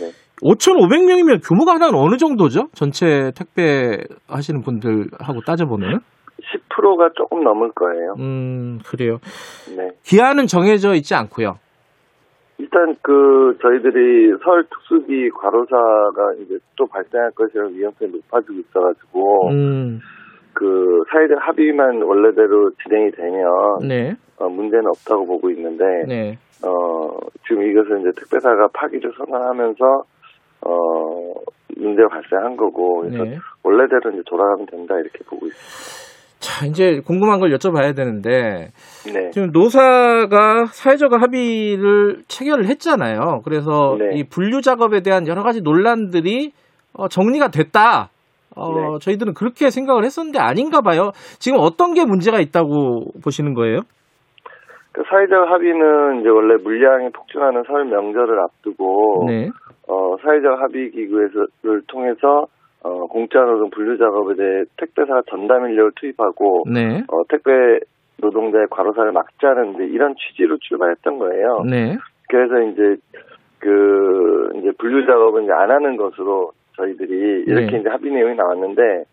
네. 0.00 0.10
5,500명이면 0.42 1.40
규모가 1.46 1.74
한 1.74 1.94
어느 1.94 2.16
정도죠? 2.16 2.66
전체 2.74 3.30
택배 3.36 3.98
하시는 4.26 4.60
분들하고 4.60 5.40
따져보면? 5.46 6.00
10%가 6.42 7.10
조금 7.14 7.42
넘을 7.42 7.70
거예요. 7.72 8.14
음, 8.18 8.78
그래요. 8.86 9.18
네. 9.76 9.90
기한은 10.02 10.46
정해져 10.46 10.94
있지 10.94 11.14
않고요. 11.14 11.58
일단 12.58 12.94
그 13.02 13.58
저희들이 13.60 14.34
서울 14.42 14.64
특수기 14.64 15.30
과로사가 15.30 16.34
이제 16.40 16.58
또 16.76 16.86
발생할 16.86 17.32
것이라는 17.32 17.74
위험성이 17.74 18.12
높아지고 18.12 18.54
있어가지고 18.54 19.48
음. 19.50 20.00
그 20.54 21.02
사회적 21.10 21.38
합의만 21.40 22.02
원래대로 22.02 22.70
진행이 22.82 23.10
되면 23.12 23.48
네. 23.88 24.14
어, 24.38 24.48
문제는 24.48 24.86
없다고 24.86 25.26
보고 25.26 25.50
있는데 25.50 25.84
네. 26.06 26.38
어, 26.64 27.18
지금 27.48 27.62
이것은 27.68 28.00
이제 28.00 28.10
특배사가 28.16 28.68
파기를 28.72 29.12
선언하면서 29.16 30.04
어, 30.64 31.34
문제가 31.76 32.08
발생한 32.08 32.56
거고 32.56 33.00
그래서 33.00 33.24
네. 33.24 33.38
원래대로 33.64 34.10
이제 34.12 34.22
돌아가면 34.26 34.66
된다 34.66 34.94
이렇게 34.98 35.18
보고 35.26 35.46
있습니다. 35.46 36.11
자, 36.42 36.66
이제 36.66 37.00
궁금한 37.06 37.38
걸 37.38 37.50
여쭤봐야 37.50 37.94
되는데 37.94 38.72
네. 39.06 39.30
지금 39.30 39.50
노사가 39.52 40.66
사회적 40.66 41.12
합의를 41.12 42.24
체결을 42.26 42.66
했잖아요. 42.66 43.42
그래서 43.44 43.96
네. 43.96 44.18
이 44.18 44.24
분류 44.24 44.60
작업에 44.60 45.02
대한 45.02 45.28
여러 45.28 45.44
가지 45.44 45.60
논란들이 45.62 46.50
어, 46.94 47.06
정리가 47.06 47.48
됐다. 47.48 48.08
어, 48.56 48.74
네. 48.74 48.98
저희들은 49.00 49.34
그렇게 49.34 49.70
생각을 49.70 50.04
했었는데 50.04 50.40
아닌가 50.40 50.80
봐요. 50.80 51.12
지금 51.38 51.58
어떤 51.60 51.94
게 51.94 52.04
문제가 52.04 52.40
있다고 52.40 53.12
보시는 53.22 53.54
거예요? 53.54 53.82
그 54.90 55.02
사회적 55.08 55.48
합의는 55.48 56.20
이제 56.20 56.28
원래 56.28 56.60
물량이 56.60 57.10
폭증하는 57.12 57.62
설 57.68 57.84
명절을 57.84 58.38
앞두고 58.40 59.26
네. 59.28 59.48
어, 59.86 60.16
사회적 60.22 60.60
합의 60.60 60.90
기구를 60.90 61.82
통해서 61.86 62.46
어, 62.84 63.06
공짜 63.06 63.40
노동 63.40 63.70
분류 63.70 63.96
작업에 63.96 64.34
대해 64.34 64.64
택배사가 64.76 65.22
전담 65.30 65.68
인력을 65.68 65.92
투입하고 65.96 66.64
네. 66.72 67.02
어, 67.08 67.22
택배 67.28 67.50
노동자의 68.20 68.66
과로사를 68.70 69.12
막자는 69.12 69.74
이제 69.74 69.84
이런 69.84 70.14
취지로 70.16 70.56
출발했던 70.58 71.18
거예요. 71.18 71.62
네. 71.68 71.96
그래서 72.28 72.60
이제 72.62 72.96
그 73.58 74.50
이제 74.56 74.70
분류 74.78 75.06
작업은 75.06 75.44
이제 75.44 75.52
안 75.52 75.70
하는 75.70 75.96
것으로 75.96 76.52
저희들이 76.76 77.44
이렇게 77.46 77.70
네. 77.70 77.78
이제 77.78 77.88
합의 77.88 78.10
내용이 78.12 78.34
나왔는데 78.34 79.04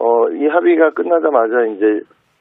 어, 0.00 0.28
이 0.30 0.46
합의가 0.46 0.90
끝나자마자 0.90 1.64
이제 1.66 2.00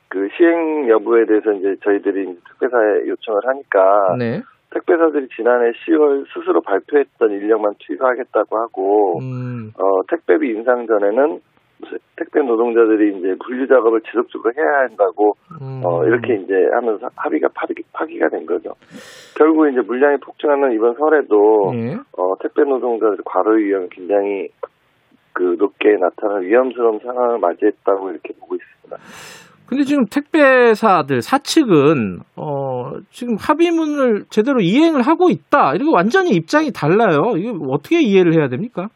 그 0.09 0.27
시행 0.37 0.89
여부에 0.89 1.25
대해서 1.25 1.51
이제 1.53 1.75
저희들이 1.83 2.25
택배사에 2.25 3.07
요청을 3.07 3.41
하니까 3.45 4.15
네. 4.17 4.41
택배사들이 4.75 5.27
지난해 5.35 5.71
10월 5.71 6.25
스스로 6.33 6.61
발표했던 6.61 7.31
인력만 7.31 7.75
투입하겠다고 7.79 8.57
하고 8.57 9.19
음. 9.19 9.71
어, 9.77 10.03
택배비 10.09 10.49
인상 10.49 10.85
전에는 10.85 11.39
택배 12.15 12.41
노동자들이 12.41 13.17
이제 13.17 13.35
분류 13.45 13.67
작업을 13.67 14.01
지속적으로 14.01 14.53
해야 14.57 14.87
한다고 14.87 15.35
음. 15.61 15.81
어, 15.83 16.05
이렇게 16.05 16.35
이제 16.35 16.53
하면서 16.73 17.09
합의가 17.15 17.49
파기, 17.53 17.73
파기가 17.93 18.29
된 18.29 18.45
거죠. 18.45 18.73
결국 19.37 19.69
이제 19.69 19.81
물량이 19.81 20.17
폭증하는 20.17 20.73
이번 20.73 20.95
설에도 20.95 21.71
네. 21.73 21.95
어, 22.17 22.35
택배 22.41 22.63
노동자들 22.63 23.17
과로 23.25 23.55
위험이 23.55 23.87
굉장히 23.89 24.49
그 25.33 25.55
높게 25.57 25.97
나타나는 25.99 26.43
위험스러운 26.43 26.99
상황을 26.99 27.39
맞이했다고 27.39 28.11
이렇게 28.11 28.33
보고 28.39 28.55
있습니다. 28.55 28.97
근데 29.67 29.83
지금 29.83 30.05
택배사들 30.05 31.21
사측은 31.21 32.19
어 32.35 32.93
지금 33.09 33.35
합의문을 33.39 34.25
제대로 34.29 34.59
이행을 34.59 35.01
하고 35.01 35.29
있다. 35.29 35.73
이렇게 35.73 35.91
완전히 35.91 36.31
입장이 36.31 36.71
달라요. 36.71 37.33
이게 37.35 37.51
어떻게 37.67 38.01
이해를 38.01 38.33
해야 38.33 38.47
됩니까? 38.47 38.89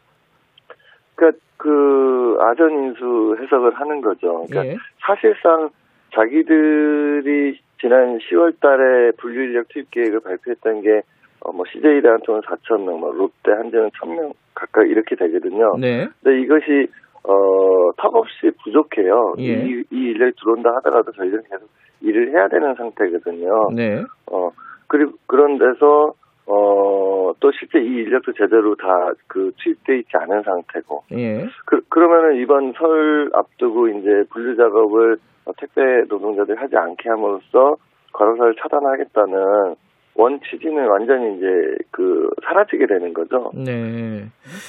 그러니까 1.15 1.39
그 1.57 2.37
아전 2.39 2.71
인수 2.71 3.37
해석을 3.41 3.73
하는 3.73 4.01
거죠. 4.01 4.45
그러니까 4.49 4.65
예. 4.67 4.77
사실상 5.05 5.69
자기들이 6.13 7.59
지난 7.81 8.19
10월 8.19 8.59
달에 8.59 9.11
분류 9.17 9.43
인력 9.43 9.67
투입 9.69 9.89
계획을 9.91 10.19
발표했던 10.21 10.81
게 10.81 11.01
어, 11.41 11.51
뭐 11.51 11.65
CJ 11.71 12.01
대한통운 12.01 12.41
4천 12.41 12.83
명, 12.83 12.99
뭐 12.99 13.11
롯데 13.11 13.51
한전은 13.51 13.89
1,000명 13.91 14.33
각각 14.53 14.89
이렇게 14.89 15.15
되거든요. 15.15 15.77
네. 15.79 16.07
근데 16.21 16.41
이것이 16.41 16.87
어, 17.23 17.91
턱없이 17.97 18.51
부족해요. 18.63 19.35
예. 19.39 19.65
이, 19.65 19.83
이 19.91 19.95
인력이 20.11 20.33
들어온다 20.39 20.75
하더라도 20.77 21.11
저희들은 21.11 21.43
계속 21.49 21.67
일을 22.01 22.31
해야 22.31 22.47
되는 22.47 22.73
상태거든요. 22.75 23.69
네. 23.75 24.03
어, 24.31 24.51
그리고 24.87 25.13
그런 25.27 25.57
데서 25.57 26.13
어, 26.45 27.31
또 27.39 27.51
실제 27.51 27.79
이 27.79 27.85
인력도 28.03 28.33
제대로 28.33 28.75
다 28.75 29.11
그 29.27 29.51
투입돼 29.57 29.99
있지 29.99 30.09
않은 30.17 30.41
상태고. 30.43 31.03
예. 31.13 31.47
그, 31.65 31.81
그러면은 31.89 32.41
이번 32.41 32.73
설 32.73 33.29
앞두고 33.33 33.87
이제 33.89 34.23
분류 34.31 34.55
작업을 34.55 35.17
택배 35.57 35.81
노동자들이 36.09 36.57
하지 36.57 36.75
않게 36.75 37.09
함으로써 37.09 37.75
과로사를 38.13 38.55
차단하겠다는 38.61 39.75
원 40.19 40.41
취지는 40.41 40.85
완전히 40.89 41.37
이제 41.37 41.45
그 41.91 42.29
사라지게 42.43 42.87
되는 42.87 43.13
거죠. 43.13 43.51
네. 43.55 44.25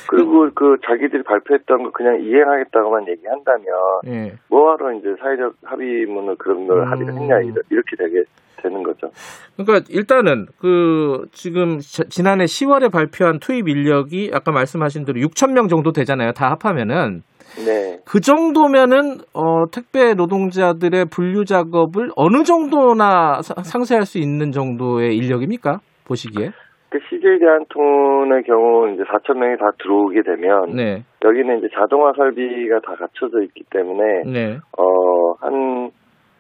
그리고 0.09 0.49
그 0.55 0.77
자기들이 0.87 1.25
발표했던 1.25 1.83
거 1.83 1.91
그냥 1.91 2.23
이행하겠다고만 2.23 3.09
얘기한다면 3.09 3.67
네. 4.05 4.33
뭐하러 4.49 4.93
이제 4.93 5.17
사회적 5.19 5.57
합의문을 5.65 6.37
그런 6.37 6.69
걸 6.69 6.83
음. 6.83 6.85
합의를 6.85 7.15
했냐 7.15 7.41
이렇게 7.69 7.97
되게 7.99 8.23
되는 8.63 8.85
거죠. 8.85 9.11
그러니까 9.57 9.85
일단은 9.91 10.47
그 10.61 11.27
지금 11.33 11.81
지난해 11.81 12.45
10월에 12.45 12.93
발표한 12.93 13.41
투입 13.41 13.69
인력이 13.69 14.31
아까 14.33 14.53
말씀하신 14.53 15.05
대로 15.05 15.19
6천 15.19 15.53
명 15.53 15.67
정도 15.67 15.91
되잖아요. 15.91 16.31
다 16.31 16.51
합하면은 16.53 17.23
네. 17.65 17.99
그 18.05 18.21
정도면은 18.21 19.19
어, 19.35 19.67
택배 19.73 20.15
노동자들의 20.15 21.07
분류 21.07 21.45
작업을 21.45 22.11
어느 22.17 22.43
정도나 22.45 23.43
사, 23.43 23.55
상쇄할 23.63 24.05
수 24.05 24.19
있는 24.19 24.53
정도의 24.53 25.17
인력입니까? 25.17 25.81
보시기에? 26.07 26.51
그 26.91 26.99
CJ 27.09 27.39
대한통운의 27.39 28.43
경우 28.43 28.93
이제 28.93 29.05
4천 29.05 29.39
명이 29.39 29.57
다 29.59 29.71
들어오게 29.81 30.23
되면 30.23 30.75
네. 30.75 31.05
여기는 31.25 31.59
이제 31.59 31.69
자동화 31.73 32.13
설비가 32.17 32.81
다 32.81 32.97
갖춰져 32.97 33.43
있기 33.43 33.63
때문에 33.71 34.25
네. 34.27 34.59
어한 34.77 35.91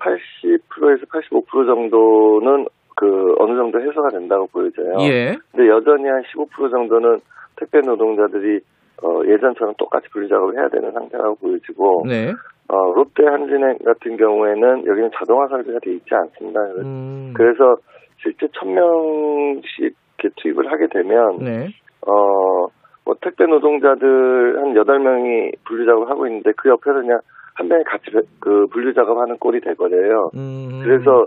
80%에서 0.00 1.06
85% 1.06 1.66
정도는 1.66 2.66
그 2.96 3.34
어느 3.38 3.56
정도 3.56 3.80
해소가 3.80 4.08
된다고 4.10 4.46
보여져요. 4.48 4.96
예. 5.02 5.36
근데 5.52 5.68
여전히 5.68 6.08
한 6.08 6.22
15% 6.22 6.70
정도는 6.70 7.20
택배 7.56 7.80
노동자들이 7.80 8.60
어, 9.02 9.22
예전처럼 9.24 9.74
똑같이 9.78 10.08
분류 10.10 10.28
작업을 10.28 10.58
해야 10.58 10.68
되는 10.68 10.92
상태라고 10.92 11.36
보여지고 11.36 12.04
네. 12.06 12.32
어, 12.68 12.92
롯데 12.94 13.24
한진행 13.24 13.78
같은 13.84 14.16
경우에는 14.16 14.86
여기는 14.86 15.10
자동화 15.14 15.48
설비가 15.48 15.78
돼 15.80 15.94
있지 15.94 16.14
않습니다. 16.14 16.60
음. 16.84 17.32
그래서 17.34 17.76
실제 18.22 18.46
1000명씩 18.46 19.94
투입을 20.36 20.70
하게 20.70 20.86
되면 20.88 21.38
네. 21.38 21.68
어, 22.06 22.66
뭐 23.04 23.16
택배 23.20 23.46
노동자들 23.46 24.58
한 24.60 24.74
8명이 24.74 25.54
분류 25.64 25.86
작업을 25.86 26.08
하고 26.08 26.26
있는데 26.26 26.52
그 26.56 26.68
옆에서 26.68 27.00
그냥 27.00 27.20
한 27.54 27.68
명이 27.68 27.84
같이 27.84 28.10
그 28.38 28.66
분류 28.70 28.94
작업하는 28.94 29.36
꼴이 29.38 29.60
되거든요. 29.60 30.30
음. 30.34 30.80
그래서 30.82 31.26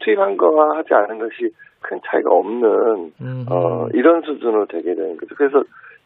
투입한 0.00 0.36
거와 0.36 0.78
하지 0.78 0.92
않은 0.94 1.18
것이 1.18 1.50
큰 1.80 2.00
차이가 2.06 2.30
없는 2.30 3.12
음. 3.20 3.46
어, 3.50 3.88
이런 3.92 4.22
수준으로 4.22 4.66
되게 4.66 4.94
되는 4.94 5.16
거죠. 5.16 5.34
그래서 5.36 5.62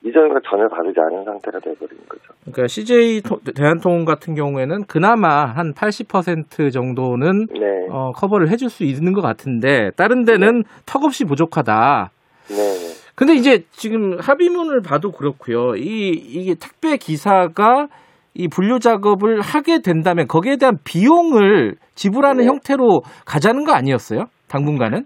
이전과 0.06 0.40
전혀 0.48 0.68
다르지 0.68 0.98
않은 1.00 1.24
상태가 1.24 1.58
돼버린 1.58 1.98
거죠. 2.08 2.32
그러니까 2.42 2.68
CJ 2.68 3.22
대한통운 3.56 4.04
같은 4.04 4.34
경우에는 4.34 4.84
그나마 4.86 5.46
한 5.46 5.72
80% 5.72 6.72
정도는 6.72 7.46
네. 7.52 7.86
어, 7.90 8.12
커버를 8.12 8.50
해줄 8.50 8.68
수 8.68 8.84
있는 8.84 9.12
것 9.12 9.20
같은데 9.20 9.90
다른 9.96 10.24
데는 10.24 10.62
네. 10.62 10.82
턱없이 10.86 11.24
부족하다. 11.24 12.10
네. 12.48 12.86
근데 13.16 13.34
이제 13.34 13.64
지금 13.70 14.18
합의문을 14.20 14.82
봐도 14.82 15.10
그렇고요. 15.10 15.74
이 15.76 16.10
이게 16.10 16.54
택배 16.54 16.96
기사가 16.98 17.88
이 18.34 18.46
분류 18.48 18.78
작업을 18.78 19.40
하게 19.40 19.80
된다면 19.80 20.26
거기에 20.28 20.56
대한 20.56 20.76
비용을 20.84 21.76
지불하는 21.94 22.42
네. 22.42 22.46
형태로 22.46 23.00
가자는 23.24 23.64
거 23.64 23.72
아니었어요? 23.72 24.26
당분간은? 24.48 25.04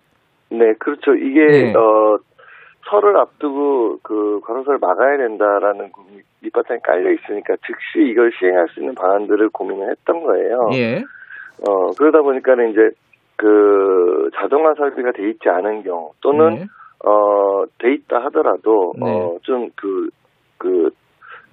네, 0.50 0.58
그렇죠. 0.80 1.14
이게 1.14 1.46
네. 1.46 1.72
어 1.76 2.18
설을 2.90 3.16
앞두고 3.16 3.98
그 4.02 4.40
과로사를 4.44 4.78
막아야 4.80 5.16
된다라는 5.16 5.90
밑바탕이 6.42 6.80
깔려 6.82 7.12
있으니까 7.12 7.54
즉시 7.66 8.10
이걸 8.10 8.32
시행할 8.38 8.68
수 8.68 8.80
있는 8.80 8.94
방안들을 8.94 9.50
고민을 9.50 9.90
했던 9.90 10.22
거예요. 10.22 10.70
예. 10.74 11.02
어 11.68 11.90
그러다 11.98 12.22
보니까는 12.22 12.70
이제 12.70 12.90
그 13.36 14.30
자동화 14.34 14.74
설비가 14.74 15.12
돼 15.12 15.28
있지 15.30 15.48
않은 15.48 15.82
경우 15.82 16.12
또는 16.20 16.50
네. 16.50 16.66
어돼 17.04 17.94
있다 17.94 18.24
하더라도 18.24 18.92
네. 18.98 19.06
어좀 19.06 19.70
그그 19.76 20.10
그 20.58 20.90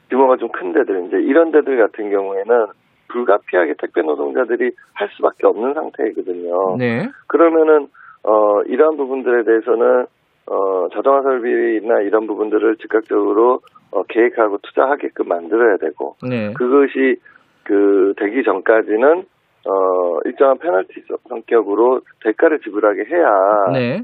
규모가 0.10 0.38
좀 0.38 0.50
큰 0.50 0.74
데들 0.74 1.08
이제 1.08 1.18
이런 1.18 1.52
데들 1.52 1.78
같은 1.78 2.10
경우에는 2.10 2.68
불가피하게 3.10 3.76
택배 3.80 4.02
노동자들이 4.02 4.72
할 4.94 5.10
수밖에 5.16 5.48
없는 5.48 5.74
상태이거든요. 5.74 6.78
네. 6.78 7.08
그러면은 7.28 7.88
어 8.24 8.62
이러한 8.64 8.98
부분들에 8.98 9.44
대해서는 9.44 10.08
어, 10.50 10.88
자동화 10.94 11.22
설비나 11.22 12.02
이런 12.02 12.28
부분들을 12.28 12.78
즉각적으로 12.78 13.62
어, 13.92 14.04
계획하고 14.04 14.60
투자하게끔 14.60 15.28
만들어야 15.28 15.78
되고 15.78 16.16
네. 16.28 16.54
그것이 16.54 17.18
그 17.64 18.14
되기 18.18 18.44
전까지는 18.44 19.24
어, 19.66 20.20
일정한 20.26 20.58
페널티 20.58 21.04
성격으로 21.28 22.02
대가를 22.24 22.60
지불하게 22.60 23.06
해야 23.06 23.28
네. 23.74 24.02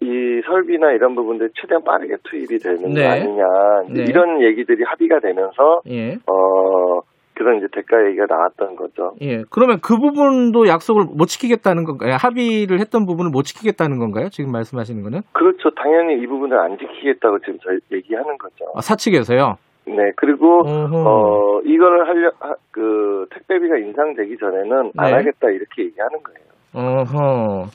이 0.00 0.42
설비나 0.46 0.92
이런 0.92 1.14
부분들 1.14 1.50
최대한 1.54 1.82
빠르게 1.82 2.16
투입이 2.22 2.58
되는 2.58 2.94
네. 2.94 3.02
거 3.02 3.08
아니냐 3.08 3.44
네. 3.88 4.04
이런 4.08 4.42
얘기들이 4.42 4.84
합의가 4.84 5.20
되면서 5.20 5.80
예. 5.88 6.14
어 6.26 7.00
그런 7.34 7.58
이제 7.58 7.66
대가 7.72 8.06
얘기가 8.06 8.26
나왔던 8.28 8.76
거죠. 8.76 9.14
예. 9.20 9.42
그러면 9.50 9.78
그 9.82 9.96
부분도 9.98 10.66
약속을 10.68 11.04
못 11.16 11.26
지키겠다는 11.26 11.84
건가요? 11.84 12.16
합의를 12.20 12.80
했던 12.80 13.06
부분을 13.06 13.30
못 13.30 13.42
지키겠다는 13.42 13.98
건가요? 13.98 14.28
지금 14.30 14.52
말씀하시는 14.52 15.02
거는? 15.02 15.20
그렇죠. 15.32 15.70
당연히 15.74 16.22
이 16.22 16.26
부분을 16.26 16.58
안 16.58 16.78
지키겠다고 16.78 17.40
지금 17.40 17.58
저희 17.64 17.78
얘기하는 17.92 18.38
거죠. 18.38 18.64
아, 18.74 18.80
사측에서요? 18.80 19.56
네. 19.86 20.12
그리고 20.16 20.60
어허. 20.66 20.96
어 20.96 21.60
이거를 21.64 22.08
하려 22.08 22.30
그 22.70 23.26
택배비가 23.30 23.76
인상되기 23.78 24.38
전에는 24.38 24.92
안 24.96 25.10
네. 25.10 25.12
하겠다 25.12 25.50
이렇게 25.50 25.84
얘기하는 25.84 26.18
거예요. 26.22 26.98
어허. 27.02 27.68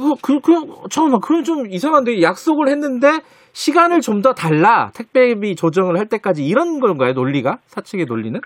어, 0.00 0.14
그, 0.22 0.38
그, 0.38 0.52
잠깐만, 0.90 1.20
그건 1.20 1.42
좀 1.42 1.66
이상한데, 1.66 2.22
약속을 2.22 2.68
했는데, 2.68 3.08
시간을 3.52 4.00
좀 4.00 4.22
더 4.22 4.32
달라, 4.32 4.92
택배비 4.94 5.56
조정을 5.56 5.98
할 5.98 6.06
때까지, 6.06 6.46
이런 6.46 6.78
건가요, 6.78 7.14
논리가? 7.14 7.58
사측의 7.66 8.06
논리는? 8.06 8.40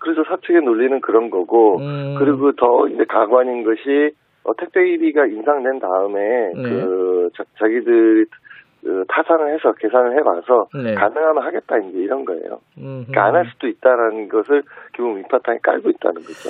그래서 0.00 0.24
사측의 0.24 0.62
논리는 0.62 1.00
그런 1.00 1.30
거고 1.30 1.78
음. 1.78 2.16
그리고 2.18 2.52
더 2.52 2.88
이제 2.88 3.04
가관인 3.04 3.64
것이 3.64 4.12
어, 4.44 4.54
택배비가 4.56 5.26
인상된 5.26 5.78
다음에 5.78 6.52
네. 6.54 6.62
그 6.62 7.30
자, 7.36 7.44
기들이 7.66 8.24
그 8.82 9.04
타산을 9.08 9.54
해서 9.54 9.72
계산을 9.74 10.16
해봐서 10.18 10.68
네. 10.82 10.94
가능하면 10.94 11.42
하겠다 11.44 11.76
이제 11.76 11.98
이런 11.98 12.24
거예요. 12.24 12.60
그러니까 12.74 13.26
안 13.26 13.36
할 13.36 13.44
수도 13.52 13.68
있다라는 13.68 14.28
것을 14.30 14.62
기본 14.94 15.16
밑바탕에 15.16 15.58
깔고 15.62 15.90
있다는 15.90 16.22
거죠. 16.22 16.48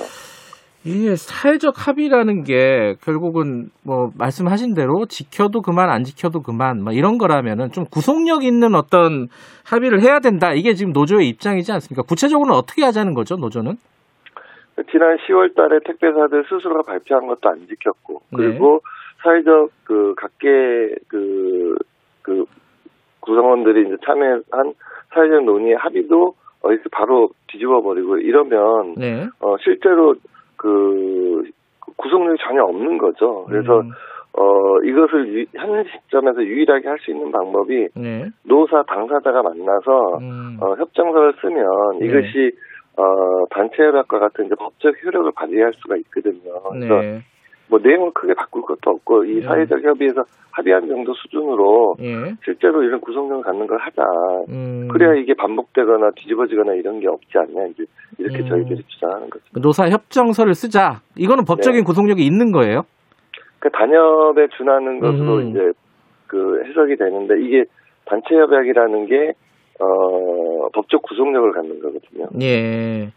이게 0.83 1.15
사회적 1.15 1.87
합의라는 1.87 2.43
게 2.43 2.95
결국은 3.03 3.69
뭐 3.85 4.11
말씀하신 4.17 4.73
대로 4.73 5.05
지켜도 5.05 5.61
그만 5.61 5.89
안 5.89 6.03
지켜도 6.03 6.41
그만 6.41 6.83
뭐 6.83 6.91
이런 6.91 7.19
거라면은 7.19 7.71
좀 7.71 7.85
구속력 7.85 8.43
있는 8.43 8.73
어떤 8.73 9.27
합의를 9.63 10.01
해야 10.01 10.19
된다. 10.19 10.53
이게 10.53 10.73
지금 10.73 10.91
노조의 10.91 11.29
입장이지 11.29 11.71
않습니까? 11.71 12.01
구체적으로는 12.01 12.57
어떻게 12.57 12.83
하자는 12.83 13.13
거죠, 13.13 13.35
노조는? 13.35 13.73
지난 14.89 15.17
10월 15.17 15.55
달에 15.55 15.79
택배사들 15.85 16.45
스스로가 16.49 16.81
발표한 16.83 17.27
것도 17.27 17.49
안 17.49 17.67
지켰고 17.67 18.21
그리고 18.35 18.81
네. 18.83 18.91
사회적 19.23 19.69
그 19.83 20.15
각계 20.17 20.95
그, 21.07 21.75
그 22.23 22.45
구성원들이 23.19 23.87
이제 23.87 23.97
참여한 24.03 24.73
사회적 25.13 25.43
논의의 25.43 25.75
합의도 25.75 26.33
어디서 26.63 26.83
바로 26.91 27.29
뒤집어 27.47 27.81
버리고 27.81 28.17
이러면 28.17 28.95
네. 28.95 29.27
어 29.39 29.57
실제로 29.63 30.15
그 30.61 31.43
구속력이 31.97 32.37
전혀 32.47 32.63
없는 32.63 32.99
거죠. 32.99 33.45
그래서 33.49 33.81
음. 33.81 33.89
어 34.37 34.79
이것을 34.83 35.33
유, 35.33 35.45
현 35.55 35.83
시점에서 35.83 36.43
유일하게 36.43 36.87
할 36.87 36.99
수 36.99 37.09
있는 37.09 37.31
방법이 37.31 37.87
네. 37.95 38.29
노사 38.43 38.83
당사자가 38.83 39.41
만나서 39.41 40.17
음. 40.19 40.57
어, 40.61 40.75
협정서를 40.75 41.33
쓰면 41.41 41.65
네. 41.99 42.05
이것이 42.05 42.51
어 42.95 43.45
단체 43.49 43.81
협약과 43.81 44.19
같은 44.19 44.45
이제 44.45 44.55
법적 44.55 45.03
효력을 45.03 45.31
발휘할 45.35 45.73
수가 45.73 45.95
있거든요. 45.97 46.61
그래서 46.71 47.01
네. 47.01 47.21
뭐 47.71 47.79
내용을 47.81 48.11
크게 48.13 48.33
바꿀 48.33 48.63
것도 48.63 48.91
없고 48.91 49.23
이 49.23 49.37
예. 49.37 49.41
사회적 49.41 49.81
협의에서 49.81 50.23
합의한 50.51 50.85
정도 50.89 51.13
수준으로 51.13 51.95
예. 52.01 52.35
실제로 52.43 52.83
이런 52.83 52.99
구성력을 52.99 53.41
갖는 53.43 53.65
걸 53.65 53.79
하자. 53.79 54.03
음. 54.49 54.89
그래야 54.91 55.15
이게 55.15 55.33
반복되거나 55.33 56.11
뒤집어지거나 56.17 56.73
이런 56.73 56.99
게 56.99 57.07
없지 57.07 57.29
않냐 57.37 57.67
이제 57.67 57.85
이렇게 58.19 58.39
음. 58.39 58.49
저희들이 58.49 58.83
주장하는 58.87 59.29
거죠. 59.29 59.45
노사 59.61 59.89
협정서를 59.89 60.53
쓰자. 60.53 60.99
이거는 61.15 61.45
법적인 61.45 61.79
네. 61.79 61.85
구성력이 61.85 62.25
있는 62.25 62.51
거예요? 62.51 62.81
그 63.59 63.69
단협에 63.69 64.47
준하는 64.57 64.99
것으로 64.99 65.37
음. 65.37 65.49
이제 65.49 65.59
그 66.27 66.61
해석이 66.65 66.97
되는데 66.97 67.39
이게 67.39 67.63
단체 68.05 68.35
협약이라는 68.35 69.05
게 69.05 69.31
어, 69.79 70.67
법적 70.73 71.01
구속력을 71.03 71.53
갖는 71.53 71.79
거거든요. 71.79 72.25
예. 72.41 73.11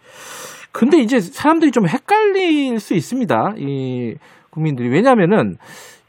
근데 0.72 0.98
이제 0.98 1.20
사람들이 1.20 1.70
좀 1.70 1.84
헷갈릴 1.88 2.78
수 2.80 2.94
있습니다. 2.94 3.54
이 3.58 4.16
국민들이 4.54 4.88
왜냐하면은 4.88 5.56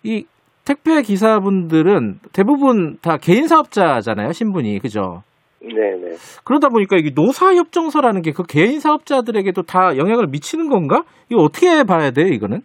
이 0.04 0.26
택배 0.66 1.02
기사분들은 1.02 2.20
대부분 2.34 2.98
다 3.02 3.18
개인 3.18 3.48
사업자잖아요, 3.48 4.32
신분이 4.32 4.80
그죠? 4.80 5.24
네네. 5.62 6.16
그러다 6.46 6.70
보니까 6.70 6.96
이게 6.98 7.10
노사협정서라는 7.16 8.22
게 8.22 8.32
그 8.32 8.44
개인 8.48 8.80
사업자들에게도 8.80 9.64
다 9.64 9.98
영향을 9.98 10.28
미치는 10.28 10.70
건가? 10.70 11.02
이거 11.32 11.42
어떻게 11.42 11.84
봐야 11.84 12.12
돼요, 12.12 12.28
이거는? 12.28 12.62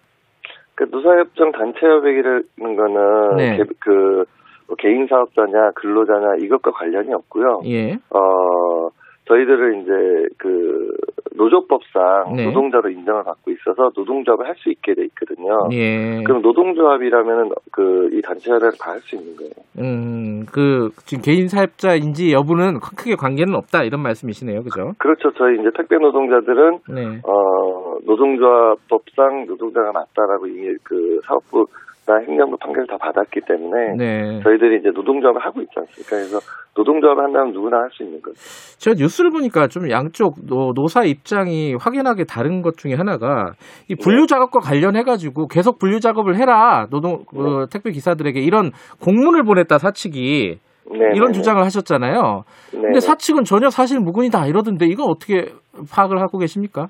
그 0.74 0.84
노사협정 0.90 1.52
단체협약이라는 1.52 2.42
거는 2.76 3.36
네. 3.36 3.56
개, 3.58 3.64
그뭐 3.80 4.76
개인 4.78 5.06
사업자냐 5.06 5.72
근로자냐 5.76 6.36
이것과 6.42 6.70
관련이 6.72 7.12
없고요. 7.12 7.60
예. 7.66 7.92
어 8.10 8.88
저희들은 9.30 9.82
이제 9.82 9.92
그 10.38 10.90
노조법상 11.36 12.34
네. 12.36 12.44
노동자로 12.46 12.90
인정을 12.90 13.22
받고 13.24 13.50
있어서 13.52 13.90
노동조합을 13.96 14.46
할 14.46 14.54
수 14.56 14.68
있게 14.68 14.94
돼 14.94 15.04
있거든요. 15.04 15.68
예. 15.72 16.22
그럼 16.24 16.42
노동조합이라면은 16.42 17.50
그 17.72 18.10
이 18.12 18.20
단체 18.22 18.50
협약을 18.50 18.72
다할 18.80 18.98
수 19.00 19.14
있는 19.16 19.36
거예요. 19.36 19.52
음, 19.78 20.44
그 20.52 20.90
지금 21.06 21.22
개인 21.22 21.46
사업자인지 21.48 22.32
여부는 22.32 22.80
크게 22.80 23.14
관계는 23.14 23.54
없다 23.54 23.84
이런 23.84 24.02
말씀이시네요, 24.02 24.62
그죠? 24.64 24.92
그렇죠. 24.98 25.30
저희 25.38 25.60
이제 25.60 25.70
택배 25.76 25.96
노동자들은 25.96 26.78
네. 26.92 27.20
어 27.24 27.96
노동조합법상 28.04 29.46
노동자가 29.46 29.92
맞다라고 29.92 30.46
이미 30.48 30.74
그 30.82 31.20
사업부 31.24 31.66
행정부 32.26 32.56
판결을 32.58 32.86
다 32.88 32.96
받았기 32.98 33.40
때문에 33.46 33.94
네. 33.96 34.40
저희들이 34.42 34.78
이제 34.80 34.90
노동조합을 34.94 35.40
하고 35.44 35.60
있지 35.60 35.72
않습니까? 35.76 36.16
그래서 36.16 36.38
노동조합을 36.76 37.22
한다면 37.24 37.52
누구나 37.52 37.78
할 37.78 37.90
수 37.90 38.02
있는 38.02 38.20
거죠. 38.22 38.34
제가 38.78 38.94
뉴스를 38.98 39.30
보니까 39.30 39.68
좀 39.68 39.90
양쪽 39.90 40.34
노, 40.46 40.72
노사 40.74 41.04
입장이 41.04 41.74
확연하게 41.80 42.24
다른 42.24 42.62
것 42.62 42.76
중에 42.76 42.94
하나가 42.94 43.52
이 43.88 43.94
분류 43.94 44.26
작업과 44.26 44.60
관련해 44.60 45.02
가지고 45.02 45.46
계속 45.46 45.78
분류 45.78 46.00
작업을 46.00 46.36
해라 46.36 46.86
노동 46.90 47.24
그 47.28 47.36
네. 47.36 47.66
택배 47.72 47.90
기사들에게 47.90 48.40
이런 48.40 48.70
공문을 49.00 49.42
보냈다 49.44 49.78
사측이 49.78 50.58
네네네. 50.92 51.12
이런 51.14 51.32
주장을 51.32 51.62
하셨잖아요. 51.62 52.42
네네. 52.72 52.82
근데 52.82 53.00
사측은 53.00 53.44
전혀 53.44 53.70
사실 53.70 54.00
무근이다 54.00 54.46
이러던데 54.46 54.86
이건 54.86 55.08
어떻게 55.08 55.52
파악을 55.92 56.20
하고 56.20 56.38
계십니까? 56.38 56.88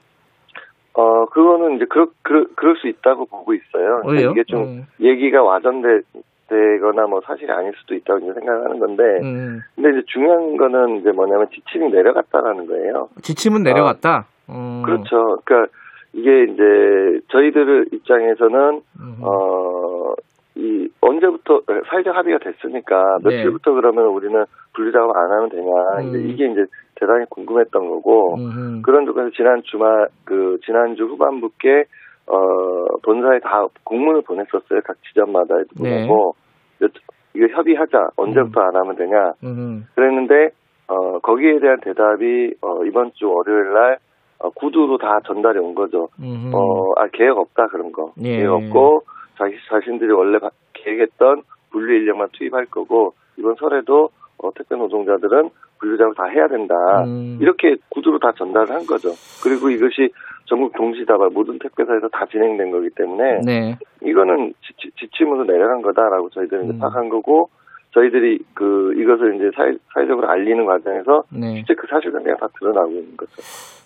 어, 0.94 1.26
그거는 1.26 1.76
이제 1.76 1.85
그럴, 1.87 2.09
그럴, 2.22 2.46
그럴 2.57 2.76
수 2.76 2.88
있다고 2.88 3.26
보고 3.26 3.55
있어요. 3.55 4.03
왜요? 4.07 4.31
이게 4.31 4.44
좀 4.44 4.62
음. 4.62 4.87
얘기가 5.00 5.42
와전되거나 5.42 7.07
뭐 7.09 7.20
사실이 7.24 7.50
아닐 7.50 7.72
수도 7.76 7.94
있다고 7.94 8.18
이제 8.20 8.33
생각하는 8.35 8.79
건데, 8.81 9.03
음. 9.22 9.61
근데 9.76 9.90
이제 9.90 10.03
중요한 10.07 10.57
거는 10.57 11.00
이제 11.00 11.12
뭐냐면 11.12 11.46
지침이 11.55 11.90
내려갔다라는 11.90 12.66
거예요. 12.66 13.09
지침은 13.22 13.62
내려갔다? 13.62 14.26
어, 14.48 14.53
음. 14.53 14.83
그렇죠. 14.85 15.38
그러니까 15.44 15.72
이게 16.12 16.44
이제 16.44 17.20
저희들 17.29 17.87
입장에서는, 17.92 18.83
음. 19.00 19.16
어, 19.22 20.14
이 20.57 20.88
언제부터 21.00 21.62
사회적 21.88 22.14
합의가 22.14 22.38
됐으니까 22.38 23.18
며칠부터 23.22 23.70
네. 23.70 23.76
그러면 23.76 24.07
우리는 24.07 24.44
분류 24.74 24.92
작업 24.92 25.16
안 25.16 25.31
하면 25.31 25.48
되냐 25.48 25.70
음. 26.00 26.29
이게 26.29 26.46
이제 26.50 26.66
대단히 27.01 27.25
궁금했던 27.31 27.89
거고 27.89 28.35
음흠. 28.35 28.83
그런 28.83 29.07
쪽에서 29.07 29.31
지난 29.31 29.63
주말 29.65 30.09
그 30.25 30.59
지난주 30.65 31.05
후반부께 31.05 31.85
어 32.27 32.99
본사에 33.03 33.41
다 33.41 33.67
공문을 33.85 34.23
보냈었어요 34.23 34.81
각 34.85 34.97
지점마다 35.09 35.57
네. 35.57 35.65
보내고 35.77 36.35
네. 36.79 36.89
이거 37.35 37.47
협의하자 37.49 38.11
언제부터 38.17 38.61
음. 38.61 38.67
안 38.67 38.77
하면 38.77 38.97
되냐 38.97 39.33
음흠. 39.43 39.85
그랬는데 39.95 40.51
어 40.89 41.19
거기에 41.21 41.59
대한 41.59 41.81
대답이 41.81 42.55
어 42.61 42.85
이번 42.85 43.13
주 43.15 43.29
월요일 43.29 43.73
날 43.73 43.99
어, 44.39 44.51
구두로 44.51 44.97
다 44.99 45.21
전달이 45.27 45.59
온 45.59 45.75
거죠. 45.75 46.09
어아 46.53 47.09
계획 47.13 47.37
없다 47.37 47.67
그런 47.67 47.93
거 47.93 48.13
예. 48.23 48.37
계획 48.37 48.51
없고 48.51 49.03
자기 49.39 49.55
자신들이 49.69 50.11
원래 50.13 50.39
계획했던 50.73 51.43
분류 51.71 51.95
인력만 51.95 52.29
투입할 52.33 52.67
거고 52.67 53.15
이번 53.39 53.55
설에도 53.57 54.11
어, 54.43 54.51
택배 54.55 54.77
노동자들은 54.77 55.51
분류작업 55.81 56.16
다 56.16 56.25
해야 56.27 56.47
된다. 56.47 56.75
음. 57.05 57.38
이렇게 57.40 57.77
구두로 57.88 58.19
다 58.19 58.33
전달을 58.37 58.71
한 58.71 58.87
거죠. 58.87 59.11
그리고 59.43 59.71
이것이 59.71 60.11
전국 60.45 60.73
동시다발 60.77 61.31
모든 61.31 61.59
택배사에서 61.59 62.09
다 62.09 62.27
진행된 62.27 62.71
거기 62.71 62.90
때문에 62.90 63.40
네. 63.45 63.79
이거는 64.03 64.53
지, 64.61 65.09
침으로 65.16 65.45
내려간 65.45 65.83
거다라고 65.83 66.31
저희들은 66.31 66.71
음. 66.71 66.79
파악한 66.79 67.09
거고 67.09 67.51
저희들이 67.93 68.38
그 68.55 68.93
이것을 68.97 69.37
이제 69.37 69.51
사회, 69.57 69.73
사회적으로 69.93 70.29
알리는 70.29 70.64
과정에서 70.64 71.25
네. 71.33 71.55
실제 71.55 71.75
그 71.75 71.87
사실관계가 71.88 72.37
다 72.37 72.49
드러나고 72.59 72.90
있는 72.90 73.16
거죠. 73.16 73.33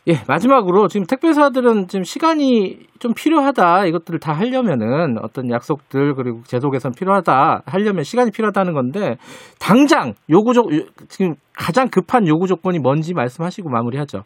예, 0.06 0.12
마지막으로 0.28 0.88
지금 0.88 1.06
택배사들은 1.06 1.88
지금 1.88 2.02
시간이 2.04 2.78
좀 2.98 3.14
필요하다 3.16 3.86
이것들을 3.86 4.20
다 4.20 4.34
하려면은 4.34 5.16
어떤 5.22 5.50
약속들 5.50 6.14
그리고 6.14 6.42
제도 6.44 6.70
개선 6.70 6.92
필요하다 6.92 7.62
하려면 7.64 8.02
시간이 8.02 8.30
필요하다는 8.30 8.74
건데 8.74 9.16
당장 9.58 10.12
요구적 10.28 10.66
지금 11.08 11.36
가장 11.56 11.88
급한 11.88 12.28
요구 12.28 12.46
조건이 12.46 12.78
뭔지 12.80 13.14
말씀하시고 13.14 13.70
마무리하죠. 13.70 14.24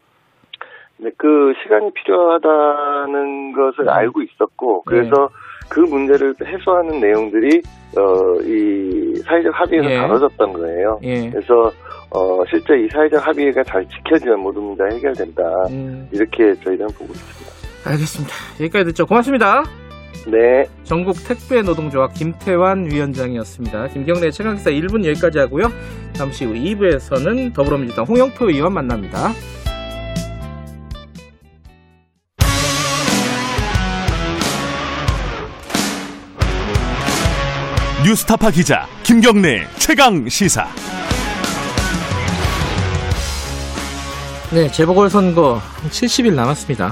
네, 1.01 1.11
그 1.17 1.53
시간이 1.63 1.93
필요하다는 1.93 3.53
것을 3.53 3.85
네. 3.85 3.93
알고 3.93 4.23
있었고 4.23 4.83
그래서 4.83 5.11
네. 5.11 5.29
그 5.71 5.81
문제를 5.81 6.35
해소하는 6.45 6.99
내용들이 6.99 7.61
어, 7.97 8.41
이 8.43 9.15
사회적 9.23 9.53
합의에서 9.55 9.91
예. 9.91 9.97
다뤄졌던 9.97 10.53
거예요. 10.55 10.99
예. 11.05 11.31
그래서 11.31 11.71
어, 12.11 12.43
실제 12.49 12.75
이 12.79 12.89
사회적 12.91 13.27
합의가 13.27 13.63
잘 13.65 13.87
지켜지면 13.87 14.41
모든 14.41 14.63
문제가 14.63 14.89
해결된다. 14.95 15.43
음. 15.71 16.09
이렇게 16.13 16.55
저희는 16.65 16.87
보고 16.89 17.13
있습니다. 17.13 17.51
알겠습니다. 17.85 18.35
여기까지 18.61 18.85
듣죠. 18.87 19.07
고맙습니다. 19.07 19.63
네. 20.27 20.67
전국 20.85 21.17
택배 21.27 21.63
노동조합 21.63 22.13
김태환 22.15 22.91
위원장이었습니다. 22.91 23.89
김경래 23.89 24.31
최강기사 24.31 24.71
1분 24.71 25.05
여기까지 25.07 25.39
하고요. 25.39 25.71
잠시 26.13 26.45
후 26.45 26.55
2부에서는 26.55 27.55
더불어민주당 27.55 28.05
홍영표 28.05 28.51
의원 28.51 28.75
만납니다. 28.75 29.33
뉴스타파 38.05 38.51
기자 38.51 38.87
김경래 39.03 39.67
최강 39.79 40.29
시사. 40.29 40.67
네, 44.51 44.67
재보궐선거 44.69 45.57
70일 45.91 46.35
남았습니다. 46.35 46.87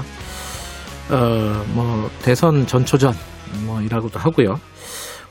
어, 1.09 1.63
뭐 1.75 2.07
대선 2.23 2.67
전초전 2.67 3.13
뭐 3.65 3.81
이라고도 3.81 4.19
하고요. 4.19 4.57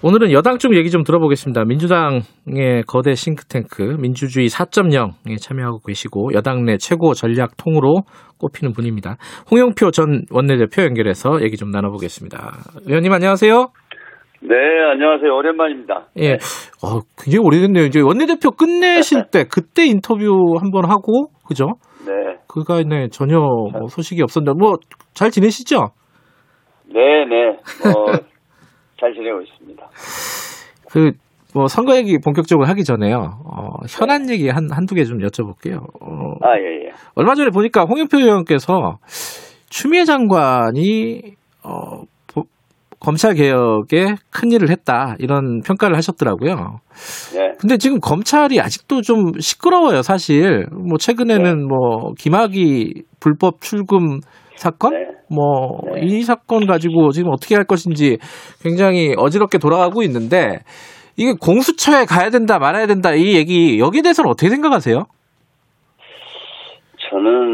오늘은 0.02 0.32
여당 0.32 0.58
쪽 0.58 0.74
얘기 0.74 0.90
좀 0.90 1.04
들어보겠습니다. 1.04 1.64
민주당의 1.64 2.82
거대 2.88 3.14
싱크탱크 3.14 3.98
민주주의 4.00 4.48
4.0에 4.48 5.40
참여하고 5.40 5.78
계시고 5.86 6.32
여당 6.34 6.64
내 6.64 6.78
최고 6.78 7.14
전략 7.14 7.56
통으로 7.56 8.02
꼽히는 8.40 8.72
분입니다. 8.72 9.18
홍영표 9.52 9.92
전 9.92 10.22
원내대표 10.32 10.82
연결해서 10.82 11.42
얘기 11.42 11.56
좀 11.56 11.70
나눠보겠습니다. 11.70 12.54
의원님 12.88 13.12
안녕하세요. 13.12 13.68
네, 14.42 14.54
안녕하세요. 14.92 15.32
오랜만입니다. 15.32 16.08
예. 16.18 16.32
어, 16.82 17.00
굉장히 17.16 17.46
오래됐네요. 17.46 17.84
이제 17.84 18.00
원내대표 18.00 18.50
끝내실 18.50 19.26
때, 19.32 19.44
그때 19.44 19.86
인터뷰 19.86 20.56
한번 20.60 20.90
하고, 20.90 21.28
그죠? 21.48 21.76
네. 22.56 22.62
그가 22.64 22.82
네, 22.82 23.08
전혀 23.08 23.38
뭐 23.38 23.88
소식이 23.88 24.22
없었는데, 24.22 24.56
뭐, 24.58 24.74
잘 25.14 25.30
지내시죠? 25.30 25.90
네, 26.86 27.24
네. 27.26 27.58
뭐, 27.92 28.06
잘 29.00 29.12
지내고 29.14 29.42
있습니다. 29.42 29.86
그, 30.90 31.12
뭐, 31.54 31.66
선거 31.68 31.96
얘기 31.96 32.18
본격적으로 32.18 32.66
하기 32.68 32.84
전에요. 32.84 33.38
어, 33.44 33.78
현안 33.88 34.30
얘기 34.30 34.48
한, 34.48 34.68
한두 34.70 34.94
개 34.94 35.04
좀 35.04 35.18
여쭤볼게요. 35.18 35.80
어, 36.00 36.34
아, 36.42 36.58
예, 36.58 36.86
예. 36.86 36.90
얼마 37.14 37.34
전에 37.34 37.50
보니까 37.50 37.82
홍영표 37.84 38.18
의원께서 38.18 38.98
추미애 39.68 40.04
장관이, 40.04 41.34
어, 41.64 42.02
검찰 43.00 43.34
개혁에 43.34 44.14
큰 44.30 44.50
일을 44.52 44.70
했다 44.70 45.16
이런 45.18 45.60
평가를 45.60 45.96
하셨더라고요. 45.96 46.80
네. 47.34 47.52
근데 47.58 47.76
지금 47.76 48.00
검찰이 48.00 48.60
아직도 48.60 49.02
좀 49.02 49.32
시끄러워요, 49.38 50.02
사실. 50.02 50.66
뭐 50.72 50.98
최근에는 50.98 51.44
네. 51.44 51.64
뭐 51.66 52.12
김학의 52.18 53.02
불법 53.20 53.60
출금 53.60 54.20
사건, 54.56 54.92
네. 54.92 55.16
뭐이 55.28 56.18
네. 56.18 56.22
사건 56.22 56.66
가지고 56.66 57.10
지금 57.10 57.30
어떻게 57.32 57.54
할 57.54 57.64
것인지 57.64 58.18
굉장히 58.62 59.14
어지럽게 59.16 59.58
돌아가고 59.58 60.02
있는데 60.02 60.60
이게 61.16 61.32
공수처에 61.38 62.04
가야 62.04 62.30
된다 62.30 62.58
말아야 62.58 62.86
된다 62.86 63.14
이 63.14 63.34
얘기 63.34 63.78
여기에 63.78 64.02
대해서는 64.02 64.30
어떻게 64.30 64.50
생각하세요? 64.50 65.04
저는 67.10 67.45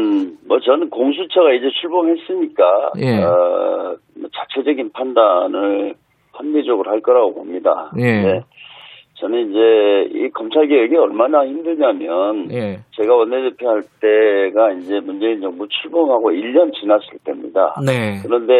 뭐 0.53 0.59
저는 0.59 0.91
공수처가 0.91 1.51
이제 1.53 1.67
출범했으니까 1.81 2.91
예. 2.99 3.23
어, 3.23 3.97
뭐 4.15 4.29
자체적인 4.31 4.91
판단을 4.91 5.95
합리적으로 6.31 6.91
할 6.91 7.01
거라고 7.01 7.33
봅니다. 7.33 7.91
예. 7.97 8.21
네. 8.21 8.41
저는 9.15 9.49
이제 9.49 10.19
이 10.19 10.29
검찰 10.29 10.67
개혁이 10.67 10.95
얼마나 10.95 11.43
힘드냐면 11.43 12.51
예. 12.51 12.81
제가 12.91 13.15
원내대표 13.15 13.67
할 13.67 13.81
때가 13.99 14.73
이제 14.73 14.99
문재인 14.99 15.41
정부 15.41 15.67
출범하고 15.67 16.29
1년 16.29 16.71
지났을 16.79 17.17
때입니다. 17.23 17.73
네. 17.83 18.19
그런데 18.21 18.53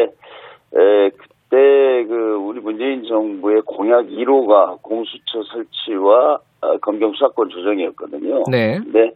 에, 0.75 1.09
그때 1.09 2.05
그 2.07 2.37
우리 2.41 2.59
문재인 2.59 3.03
정부의 3.03 3.61
공약 3.67 4.07
1호가 4.07 4.81
공수처 4.81 5.43
설치와 5.43 6.39
어, 6.61 6.77
검경 6.81 7.11
수사권 7.13 7.49
조정이었거든요. 7.49 8.45
네. 8.49 8.79
근데 8.79 9.11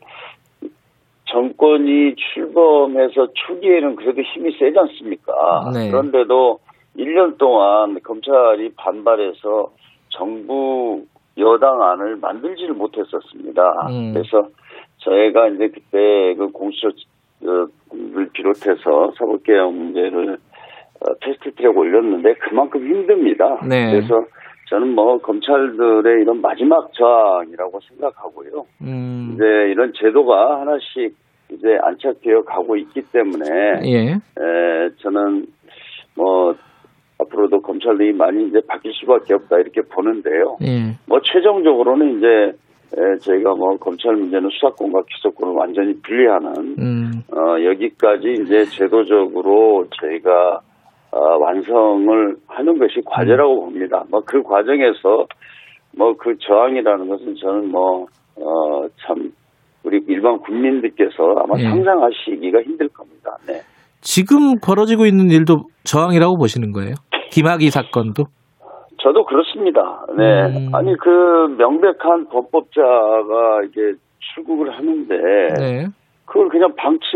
정권이 1.27 2.15
출범해서 2.15 3.27
초기에는 3.33 3.95
그래도 3.95 4.21
힘이 4.21 4.51
세지 4.57 4.77
않습니까? 4.77 5.71
네. 5.73 5.89
그런데도 5.89 6.59
1년 6.97 7.37
동안 7.37 7.99
검찰이 8.01 8.71
반발해서 8.75 9.71
정부 10.09 11.03
여당안을 11.37 12.17
만들지를 12.17 12.73
못했었습니다. 12.73 13.61
음. 13.89 14.13
그래서 14.13 14.47
저희가 14.97 15.49
이제 15.49 15.67
그때 15.67 16.33
그 16.35 16.49
공수처를 16.51 17.67
비롯해서 18.33 19.11
사법개혁 19.17 19.73
문제를 19.73 20.37
어, 20.99 21.13
테스트 21.21 21.53
트랙 21.53 21.77
올렸는데 21.77 22.33
그만큼 22.35 22.81
힘듭니다. 22.81 23.61
네. 23.67 23.91
그래서 23.91 24.25
저는 24.69 24.95
뭐 24.95 25.17
검찰들의 25.19 26.21
이런 26.21 26.41
마지막 26.41 26.91
저항이라고 26.93 27.79
생각하고요. 27.89 28.65
음. 28.81 29.31
이제 29.33 29.44
이런 29.71 29.94
제도가 29.96 30.62
하나씩 30.62 31.15
이제 31.52 31.77
안착되어 31.81 32.44
가고 32.44 32.75
있기 32.75 33.02
때문에 33.12 33.46
예. 33.85 34.12
에, 34.12 34.89
저는 34.98 35.48
뭐 36.15 36.54
앞으로도 37.19 37.62
검찰 37.62 37.77
검찰들이 37.77 38.13
많이 38.13 38.48
이제 38.48 38.60
바뀔 38.67 38.94
수밖에 38.94 39.33
없다 39.33 39.58
이렇게 39.58 39.81
보는데요. 39.81 40.58
예. 40.63 40.98
뭐 41.08 41.19
최종적으로는 41.23 42.17
이제 42.17 42.27
에, 42.98 43.17
저희가 43.19 43.56
뭐 43.56 43.77
검찰 43.77 44.15
문제는 44.15 44.50
수사권과 44.50 45.04
기소권을 45.10 45.54
완전히 45.56 45.94
분리하는 46.02 46.75
음. 46.79 47.12
어, 47.31 47.63
여기까지 47.63 48.33
이제 48.44 48.65
제도적으로 48.65 49.87
저희가 50.02 50.62
어, 51.17 51.37
완성을 51.39 52.35
하는 52.47 52.77
것이 52.77 53.01
과제라고 53.05 53.53
음. 53.53 53.59
봅니다. 53.71 54.03
뭐 54.09 54.21
그 54.25 54.43
과정에서 54.43 55.25
뭐 55.97 56.13
그 56.17 56.37
저항이라는 56.39 57.07
것은 57.09 57.35
저는 57.35 57.71
뭐 57.71 58.05
어 58.39 58.87
참 59.05 59.31
우리 59.83 59.99
일반 60.07 60.37
국민들께서 60.39 61.35
아마 61.41 61.57
예. 61.59 61.63
상상하시기가 61.63 62.61
힘들 62.61 62.87
겁니다. 62.89 63.35
네. 63.47 63.61
지금 64.01 64.59
벌어지고 64.63 65.05
있는 65.05 65.29
일도 65.31 65.63
저항이라고 65.85 66.37
보시는 66.37 66.71
거예요? 66.71 66.93
김학의 67.31 67.69
사건도? 67.71 68.25
저도 69.01 69.25
그렇습니다. 69.25 70.05
네. 70.17 70.23
음. 70.67 70.75
아니 70.75 70.95
그 70.97 71.09
명백한 71.57 72.27
범법자가 72.29 73.63
이게 73.67 73.93
출국을 74.35 74.71
하는데 74.75 75.15
네. 75.59 75.85
그걸 76.25 76.49
그냥 76.49 76.73
방치 76.75 77.07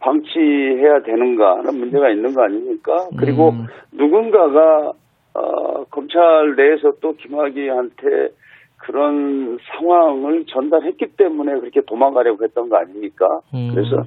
방치해야 0.00 1.02
되는가 1.04 1.58
하는 1.58 1.78
문제가 1.78 2.10
있는 2.10 2.34
거 2.34 2.42
아닙니까? 2.42 3.08
그리고 3.18 3.50
음. 3.50 3.66
누군가가 3.92 4.92
어, 5.34 5.84
검찰 5.90 6.20
내에서 6.56 6.92
또 7.00 7.14
김학의한테 7.14 8.30
그런 8.78 9.58
상황을 9.70 10.44
전달했기 10.46 11.06
때문에 11.16 11.60
그렇게 11.60 11.80
도망가려고 11.86 12.42
했던 12.44 12.68
거 12.68 12.78
아닙니까? 12.78 13.26
음. 13.54 13.70
그래서 13.72 14.04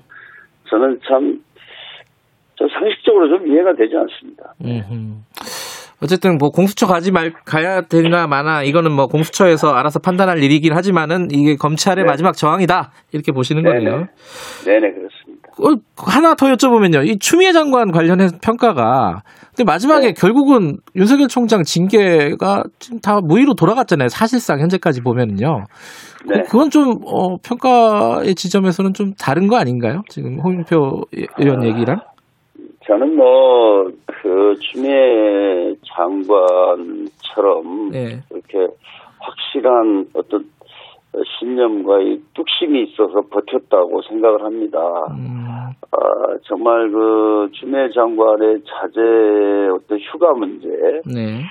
저는 0.69 0.99
참, 1.07 1.43
저 2.55 2.67
상식적으로 2.67 3.37
좀 3.37 3.47
이해가 3.47 3.73
되지 3.75 3.95
않습니다. 3.95 4.55
음. 4.61 5.23
어쨌든 6.03 6.37
뭐 6.37 6.49
공수처 6.49 6.85
가지 6.85 7.11
말 7.11 7.31
가야 7.45 7.81
되나 7.81 8.27
마나 8.27 8.61
이거는 8.63 8.91
뭐 8.91 9.07
공수처에서 9.07 9.69
알아서 9.69 9.99
판단할 9.99 10.43
일이긴 10.43 10.73
하지만은 10.73 11.29
이게 11.31 11.55
검찰의 11.55 12.03
네. 12.03 12.09
마지막 12.09 12.33
저항이다 12.33 12.91
이렇게 13.13 13.31
보시는 13.31 13.63
네네. 13.63 13.75
거네요. 13.79 14.07
네네 14.65 14.79
그렇습니다. 14.79 15.12
어, 15.59 15.75
하나 15.97 16.35
더 16.35 16.47
여쭤보면요. 16.47 17.07
이 17.07 17.19
추미애 17.19 17.51
장관 17.51 17.91
관련해서 17.91 18.37
평가가 18.41 19.21
근데 19.55 19.63
마지막에 19.65 20.07
네. 20.07 20.13
결국은 20.13 20.77
윤석열 20.95 21.27
총장 21.27 21.61
징계가 21.63 22.63
지금 22.79 22.99
다 22.99 23.19
무의로 23.21 23.53
돌아갔잖아요. 23.53 24.09
사실상 24.09 24.59
현재까지 24.59 25.01
보면은요. 25.01 25.65
네. 26.25 26.41
그건 26.49 26.71
좀 26.71 27.01
어, 27.05 27.37
평가의 27.37 28.33
지점에서는 28.33 28.93
좀 28.93 29.13
다른 29.13 29.47
거 29.47 29.57
아닌가요? 29.57 30.01
지금 30.09 30.39
홍영표 30.39 31.03
의원 31.37 31.63
얘기랑? 31.65 32.01
저는 32.85 33.15
뭐, 33.15 33.85
그, 34.05 34.55
추미애 34.59 35.73
장관처럼, 35.95 37.11
네. 37.91 38.21
이렇게 38.29 38.67
확실한 39.19 40.07
어떤 40.13 40.43
신념과의 41.39 42.19
뚝심이 42.33 42.83
있어서 42.83 43.21
버텼다고 43.29 44.01
생각을 44.03 44.43
합니다. 44.43 44.79
음. 45.11 45.47
아, 45.91 46.37
정말 46.43 46.89
그, 46.89 47.49
추미애 47.53 47.89
장관의 47.93 48.61
자제 48.65 48.99
어떤 49.75 49.99
휴가 49.99 50.33
문제. 50.33 50.67
네. 51.05 51.41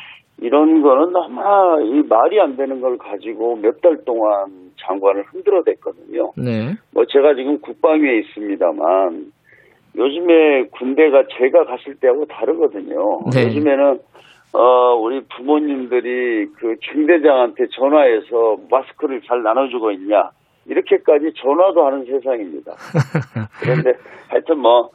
이런 0.40 0.82
거는 0.82 1.14
아마 1.14 1.80
이 1.82 2.02
말이 2.08 2.40
안 2.40 2.56
되는 2.56 2.80
걸 2.80 2.98
가지고 2.98 3.56
몇 3.56 3.80
달 3.80 4.04
동안 4.04 4.46
장관을 4.80 5.24
흔들어댔거든요. 5.30 6.32
네. 6.36 6.74
뭐 6.92 7.04
제가 7.06 7.34
지금 7.34 7.60
국방위에 7.60 8.18
있습니다만 8.18 9.26
요즘에 9.96 10.64
군대가 10.72 11.22
제가 11.38 11.64
갔을 11.64 11.94
때하고 11.96 12.24
다르거든요. 12.26 13.20
네. 13.32 13.44
요즘에는 13.46 14.00
어 14.53 14.94
우리 14.96 15.24
부모님들이 15.36 16.46
그 16.59 16.76
중대장한테 16.80 17.68
전화해서 17.68 18.59
마스크를 18.70 19.22
잘 19.26 19.42
나눠주고 19.42 19.90
있냐 19.92 20.30
이렇게까지 20.66 21.32
전화도 21.36 21.86
하는 21.86 22.05
세상입니다. 22.05 22.72
그런데 23.62 23.94
하여튼 24.28 24.59
뭐 24.59 24.90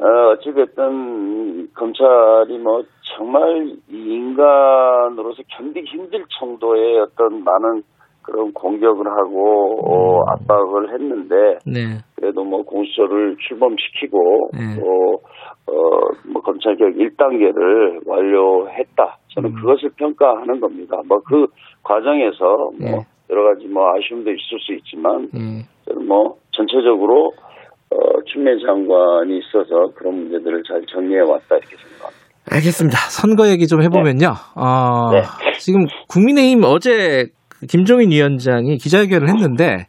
어, 0.00 0.32
어찌됐든 0.32 1.72
검찰이 1.74 2.58
뭐 2.58 2.82
정말 3.16 3.76
인간으로서 3.88 5.42
견디기 5.48 5.88
힘들 5.88 6.24
정도의 6.40 6.98
어떤 7.00 7.44
많은 7.44 7.82
그런 8.24 8.52
공격을 8.52 9.06
하고 9.06 9.80
어, 9.84 10.18
음. 10.20 10.28
압박을 10.28 10.92
했는데 10.94 11.34
네. 11.66 11.98
그래도 12.16 12.44
뭐 12.44 12.62
공수처를 12.62 13.36
출범시키고 13.48 14.50
네. 14.54 14.80
또 14.80 15.20
어, 15.66 15.72
뭐 16.32 16.42
검찰 16.42 16.76
개혁 16.76 16.94
1단계를 16.94 18.06
완료했다. 18.06 19.18
저는 19.34 19.50
음. 19.50 19.54
그것을 19.56 19.90
평가하는 19.96 20.60
겁니다. 20.60 20.96
뭐 21.06 21.18
그 21.24 21.46
과정에서 21.82 22.44
뭐 22.80 22.90
네. 22.90 22.98
여러 23.30 23.44
가지 23.54 23.66
뭐 23.66 23.84
아쉬움도 23.94 24.30
있을 24.30 24.58
수 24.60 24.72
있지만 24.74 25.28
네. 25.32 25.64
저는 25.86 26.06
뭐 26.06 26.36
전체적으로 26.52 27.32
어, 27.90 27.96
추미애 28.26 28.54
장관이 28.64 29.38
있어서 29.38 29.92
그런 29.94 30.14
문제들을 30.16 30.62
잘 30.66 30.82
정리해 30.86 31.20
왔다 31.20 31.56
이렇게 31.56 31.76
생각합니다. 31.76 32.24
알겠습니다. 32.50 32.96
선거 33.10 33.48
얘기 33.48 33.66
좀 33.66 33.82
해보면요. 33.82 34.28
네. 34.28 34.60
어, 34.60 35.10
네. 35.12 35.22
지금 35.58 35.86
국민의힘 36.08 36.62
어제 36.64 37.26
김종인 37.68 38.10
위원장이 38.10 38.78
기자회견을 38.78 39.28
했는데 39.28 39.86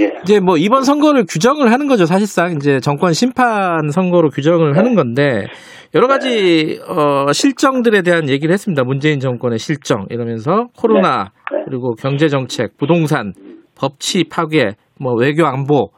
예. 0.00 0.12
이제 0.22 0.40
뭐 0.40 0.56
이번 0.56 0.82
선거를 0.82 1.24
규정을 1.28 1.72
하는 1.72 1.86
거죠. 1.86 2.06
사실상 2.06 2.52
이제 2.56 2.80
정권 2.80 3.12
심판 3.12 3.90
선거로 3.90 4.28
규정을 4.30 4.72
네. 4.72 4.78
하는 4.78 4.94
건데 4.94 5.46
여러 5.94 6.08
가지 6.08 6.80
어, 6.88 7.32
실정들에 7.32 8.02
대한 8.02 8.28
얘기를 8.28 8.52
했습니다. 8.52 8.82
문재인 8.84 9.20
정권의 9.20 9.58
실정 9.58 10.06
이러면서 10.10 10.66
코로나 10.76 11.30
네. 11.52 11.58
네. 11.58 11.64
그리고 11.66 11.94
경제 11.94 12.28
정책, 12.28 12.76
부동산, 12.76 13.32
법치 13.76 14.24
파괴, 14.30 14.72
뭐 14.98 15.14
외교 15.14 15.46
안보 15.46 15.90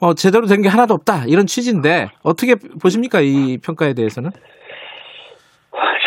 뭐 0.00 0.14
제대로 0.14 0.46
된 0.46 0.62
게 0.62 0.68
하나도 0.68 0.94
없다 0.94 1.24
이런 1.26 1.46
취지인데 1.46 2.08
어떻게 2.22 2.54
보십니까 2.80 3.20
이 3.20 3.58
평가에 3.58 3.94
대해서는? 3.94 4.30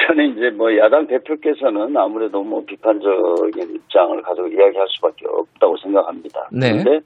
저는 0.08 0.38
이제 0.38 0.50
뭐 0.52 0.76
야당 0.78 1.08
대표께서는 1.08 1.98
아무래도 1.98 2.44
뭐 2.44 2.64
비판적인 2.66 3.76
입장을 3.76 4.22
가지고 4.22 4.48
이야기할 4.48 4.88
수밖에 4.90 5.26
없다고 5.28 5.78
생각합니다. 5.78 6.48
네. 6.52 6.72
그런데 6.72 7.06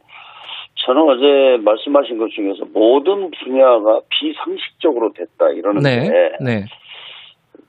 저는 0.85 1.01
어제 1.01 1.63
말씀하신 1.63 2.17
것 2.17 2.29
중에서 2.31 2.65
모든 2.73 3.31
분야가 3.31 4.01
비상식적으로 4.09 5.13
됐다 5.13 5.49
이러는데 5.49 6.09
네. 6.09 6.31
네. 6.41 6.65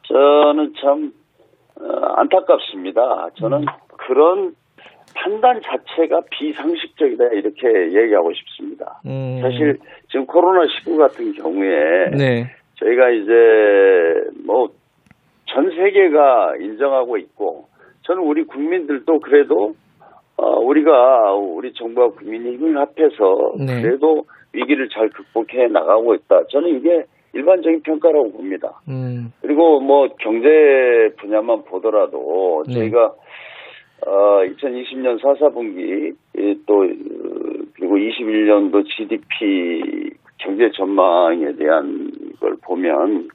저는 0.02 0.74
참 0.80 1.12
어, 1.80 2.14
안타깝습니다. 2.16 3.30
저는 3.36 3.64
그런 3.96 4.54
판단 5.14 5.60
자체가 5.62 6.22
비상식적이다 6.30 7.24
이렇게 7.32 7.68
얘기하고 7.94 8.32
싶습니다. 8.32 9.00
음. 9.06 9.38
사실 9.40 9.78
지금 10.10 10.26
코로나 10.26 10.66
19 10.66 10.96
같은 10.96 11.32
경우에 11.34 12.10
네. 12.16 12.46
저희가 12.76 13.10
이제 13.10 13.32
뭐 14.46 14.68
전 15.52 15.70
세계가 15.70 16.56
인정하고 16.60 17.16
있고 17.18 17.66
저는 18.02 18.22
우리 18.22 18.44
국민들도 18.44 19.20
그래도 19.20 19.74
어, 20.36 20.58
우리가 20.60 21.34
우리 21.34 21.72
정부와 21.74 22.10
국민이 22.10 22.56
힘을 22.56 22.78
합해서 22.78 23.54
네. 23.58 23.82
그래도 23.82 24.24
위기를 24.52 24.88
잘 24.88 25.10
극복해 25.10 25.68
나가고 25.68 26.14
있다. 26.14 26.44
저는 26.50 26.78
이게 26.78 27.04
일반적인 27.34 27.82
평가라고 27.82 28.32
봅니다. 28.32 28.80
음. 28.88 29.32
그리고 29.42 29.80
뭐 29.80 30.08
경제 30.18 30.48
분야만 31.18 31.64
보더라도 31.64 32.64
네. 32.66 32.74
저희가 32.74 33.14
어, 34.06 34.40
2020년 34.44 35.20
4, 35.20 35.34
4분기 35.34 36.14
또 36.66 36.88
그리고 37.74 37.96
21년도 37.96 38.86
GDP 38.86 40.10
경제 40.38 40.70
전망에 40.70 41.52
대한 41.56 42.10
걸 42.40 42.56
보면 42.62 43.28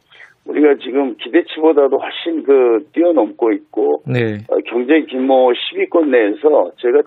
우리가 0.46 0.76
지금 0.84 1.16
기대치보다도 1.18 1.98
훨씬 1.98 2.44
그 2.44 2.88
뛰어넘고 2.94 3.52
있고 3.54 4.04
네. 4.08 4.36
어, 4.50 4.58
경제 4.68 5.02
규모 5.10 5.52
10위권 5.52 6.10
내에서 6.10 6.72
제가 6.78 7.02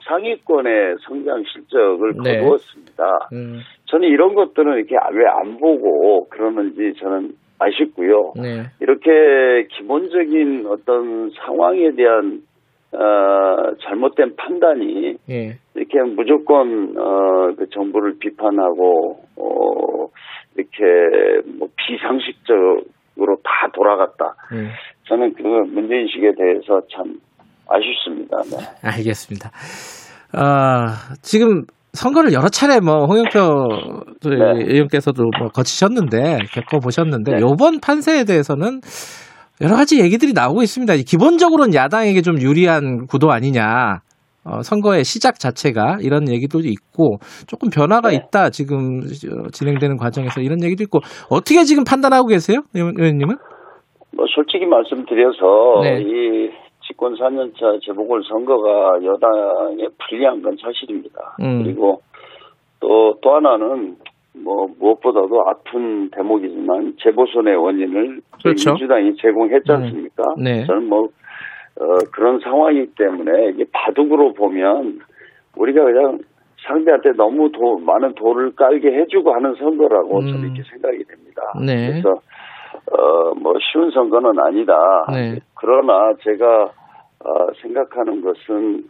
최상위권의 0.00 0.96
성장 1.06 1.42
실적을 1.44 2.14
네. 2.24 2.38
거두었습니다. 2.40 3.28
음. 3.32 3.60
저는 3.86 4.08
이런 4.08 4.34
것들은 4.34 4.76
이렇게 4.78 4.96
왜 5.12 5.26
안 5.26 5.58
보고 5.58 6.28
그러는지 6.28 6.94
저는 6.98 7.32
아쉽고요. 7.58 8.32
네. 8.36 8.64
이렇게 8.80 9.68
기본적인 9.76 10.66
어떤 10.66 11.30
상황에 11.30 11.92
대한 11.92 12.40
어, 12.92 13.74
잘못된 13.82 14.36
판단이 14.36 15.16
예. 15.28 15.56
이렇게 15.74 16.00
무조건 16.14 16.96
어, 16.96 17.52
그 17.56 17.68
정부를 17.70 18.18
비판하고 18.20 19.18
어, 19.36 20.06
이렇게 20.56 21.48
뭐 21.58 21.68
비상식적으로 21.76 23.36
다 23.42 23.68
돌아갔다. 23.74 24.34
음. 24.52 24.70
저는 25.08 25.34
그 25.34 25.42
문제인식에 25.42 26.32
대해서 26.36 26.80
참 26.94 27.18
아쉽습니다. 27.68 28.38
네. 28.42 28.88
알겠습니다. 28.90 29.50
아, 30.32 31.14
지금 31.22 31.64
선거를 31.92 32.32
여러 32.32 32.48
차례 32.48 32.80
뭐 32.80 33.06
홍영표 33.06 33.38
네. 34.28 34.64
의원께서도 34.66 35.22
뭐 35.38 35.48
거치셨는데 35.48 36.38
겪어 36.52 36.80
보셨는데 36.80 37.32
네. 37.32 37.38
이번 37.38 37.80
판세에 37.80 38.24
대해서는 38.24 38.80
여러 39.60 39.76
가지 39.76 40.00
얘기들이 40.00 40.32
나오고 40.32 40.62
있습니다. 40.62 40.94
기본적으로는 41.06 41.74
야당에게 41.74 42.22
좀 42.22 42.40
유리한 42.40 43.06
구도 43.06 43.30
아니냐. 43.30 44.00
어, 44.44 44.62
선거의 44.62 45.04
시작 45.04 45.38
자체가 45.38 45.98
이런 46.02 46.28
얘기도 46.28 46.60
있고 46.60 47.16
조금 47.46 47.70
변화가 47.70 48.10
네. 48.10 48.16
있다 48.16 48.50
지금 48.50 49.00
진행되는 49.52 49.96
과정에서 49.96 50.40
이런 50.40 50.62
얘기도 50.62 50.82
있고 50.84 51.00
어떻게 51.30 51.64
지금 51.64 51.84
판단하고 51.84 52.28
계세요, 52.28 52.60
의원님은? 52.74 53.36
뭐 54.16 54.26
솔직히 54.34 54.66
말씀드려서 54.66 55.80
네. 55.82 56.02
이 56.02 56.50
집권 56.86 57.14
4년차 57.14 57.80
재보궐 57.84 58.22
선거가 58.28 59.02
여당에 59.02 59.88
불리한 59.98 60.42
건 60.42 60.56
사실입니다. 60.60 61.36
음. 61.40 61.62
그리고 61.64 62.00
또또 62.80 63.34
하나는 63.34 63.96
뭐 64.44 64.66
무엇보다도 64.78 65.48
아픈 65.48 66.10
대목이지만 66.10 66.94
재보선의 67.02 67.56
원인을 67.56 68.20
그렇죠. 68.42 68.70
민주당이 68.72 69.16
제공했지 69.16 69.70
음. 69.70 69.76
않습니까? 69.76 70.22
네. 70.42 70.64
저는 70.66 70.88
뭐 70.88 71.08
어, 71.80 71.96
그런 72.12 72.38
상황이기 72.40 72.94
때문에 72.96 73.50
이게 73.50 73.64
바둑으로 73.72 74.34
보면 74.34 75.00
우리가 75.56 75.84
그냥 75.84 76.18
상대한테 76.66 77.12
너무 77.12 77.50
도, 77.52 77.78
많은 77.78 78.14
돌을 78.14 78.54
깔게 78.54 78.88
해주고 78.88 79.34
하는 79.34 79.54
선거라고 79.54 80.20
음. 80.20 80.26
저는 80.26 80.44
이렇게 80.44 80.62
생각이 80.70 81.04
됩니다. 81.04 81.42
네. 81.64 81.90
그래서 81.90 82.20
어, 82.90 83.34
뭐 83.34 83.54
쉬운 83.60 83.90
선거는 83.90 84.38
아니다. 84.38 85.06
네. 85.12 85.40
그러나 85.54 86.14
제가 86.22 86.64
어, 86.64 87.52
생각하는 87.60 88.20
것은 88.20 88.84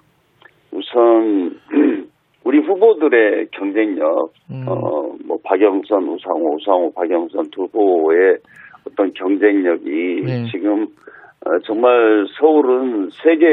우선 0.72 1.60
우리 2.44 2.58
후보들의 2.58 3.48
경쟁력, 3.52 4.32
음. 4.50 4.66
어, 4.68 5.14
뭐 5.24 5.38
박영선, 5.42 6.06
우상호, 6.06 6.56
우상호, 6.56 6.92
박영선 6.92 7.50
두 7.50 7.62
후보의 7.62 8.36
어떤 8.86 9.12
경쟁력이 9.14 10.22
네. 10.26 10.44
지금 10.50 10.86
어, 11.46 11.58
정말 11.64 12.26
서울은 12.38 13.10
세계 13.10 13.46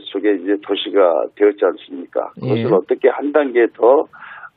속에 0.00 0.34
이제 0.34 0.56
도시가 0.62 1.24
되었지 1.36 1.64
않습니까? 1.64 2.30
그것을 2.34 2.58
예. 2.58 2.74
어떻게 2.74 3.08
한 3.08 3.32
단계 3.32 3.66
더 3.74 4.04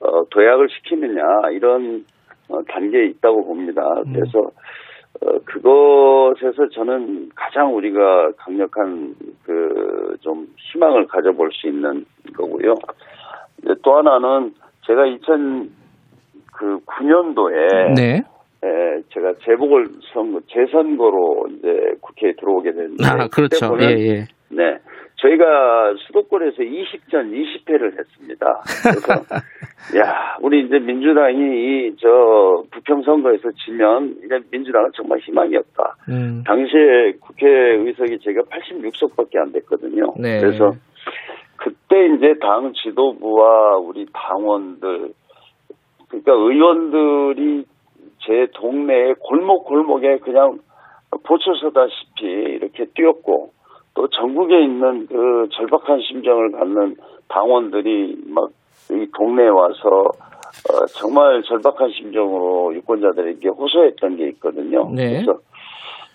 어, 0.02 0.24
도약을 0.30 0.68
시키느냐 0.70 1.24
이런 1.54 2.04
어, 2.50 2.62
단계에 2.68 3.06
있다고 3.06 3.46
봅니다. 3.46 3.82
음. 4.06 4.14
그래서 4.14 4.40
어, 5.22 5.40
그것에서 5.46 6.70
저는 6.74 7.30
가장 7.36 7.76
우리가 7.76 8.32
강력한 8.38 9.14
그 9.46 9.92
좀 10.22 10.48
희망을 10.58 11.08
가져볼 11.08 11.52
수 11.52 11.68
있는 11.68 12.06
거고요. 12.36 12.76
또 13.84 13.98
하나는 13.98 14.54
제가 14.86 15.04
2009년도에 16.54 17.96
네. 17.96 18.24
예, 18.64 19.02
제가 19.14 19.34
재보궐 19.44 19.88
선거 20.14 20.40
재선거로 20.48 21.48
이제 21.58 21.68
국회에 22.02 22.34
들어오게 22.40 22.72
됐는데 22.72 23.04
아, 23.06 23.28
그렇죠. 23.28 23.76
예, 23.82 23.86
예. 23.98 24.26
네. 24.50 24.78
저희가 25.18 25.94
수도권에서 26.08 26.58
20전 26.64 27.32
20패를 27.32 27.98
했습니다. 28.00 28.62
그래서 28.84 29.14
야, 30.02 30.36
우리 30.42 30.66
이제 30.66 30.80
민주당이 30.80 31.38
이 31.40 31.82
저 32.02 32.64
부평 32.72 33.04
선거에서 33.04 33.50
지면 33.64 34.16
이제 34.26 34.40
민주당은 34.52 34.90
정말 34.96 35.20
희망이 35.20 35.56
없다. 35.56 35.96
음. 36.10 36.44
당시에 36.46 37.14
국회 37.20 37.48
의석이 37.48 38.18
제가 38.20 38.42
86석밖에 38.42 39.38
안 39.38 39.52
됐거든요. 39.52 40.14
네. 40.18 40.40
그래서 40.40 40.72
그때 41.58 42.08
이제 42.16 42.34
당 42.42 42.74
지도부와 42.74 43.78
우리 43.78 44.08
당원들 44.12 45.14
그러니까 46.10 46.32
의원들이 46.34 47.66
제 48.26 48.48
동네의 48.54 49.16
골목 49.20 49.66
골목에 49.66 50.18
그냥 50.20 50.60
보초서다시피 51.24 52.26
이렇게 52.26 52.86
뛰었고 52.94 53.52
또 53.94 54.08
전국에 54.08 54.62
있는 54.64 55.08
그 55.08 55.50
절박한 55.52 56.00
심정을 56.02 56.52
갖는 56.52 56.96
당원들이 57.28 58.24
막 58.28 58.52
이 58.92 59.08
동네에 59.16 59.48
와서 59.48 59.90
어, 59.90 60.86
정말 60.98 61.42
절박한 61.44 61.92
심정으로 61.92 62.76
유권자들에게 62.76 63.48
호소했던 63.50 64.18
게 64.18 64.28
있거든요. 64.30 64.90
네. 64.94 65.24
그래서 65.24 65.40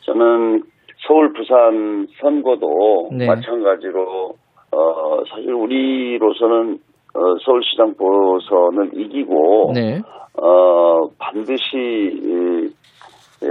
저는 0.02 0.62
서울 1.06 1.32
부산 1.32 2.06
선거도 2.20 3.08
네. 3.12 3.26
마찬가지로 3.26 4.34
어, 4.72 5.24
사실 5.30 5.52
우리로서는 5.52 6.78
어, 7.16 7.38
서울시장 7.44 7.94
보선을 7.96 8.90
이기고 8.94 9.72
네. 9.74 10.00
어, 10.38 11.08
반드시 11.18 11.76
에, 13.42 13.48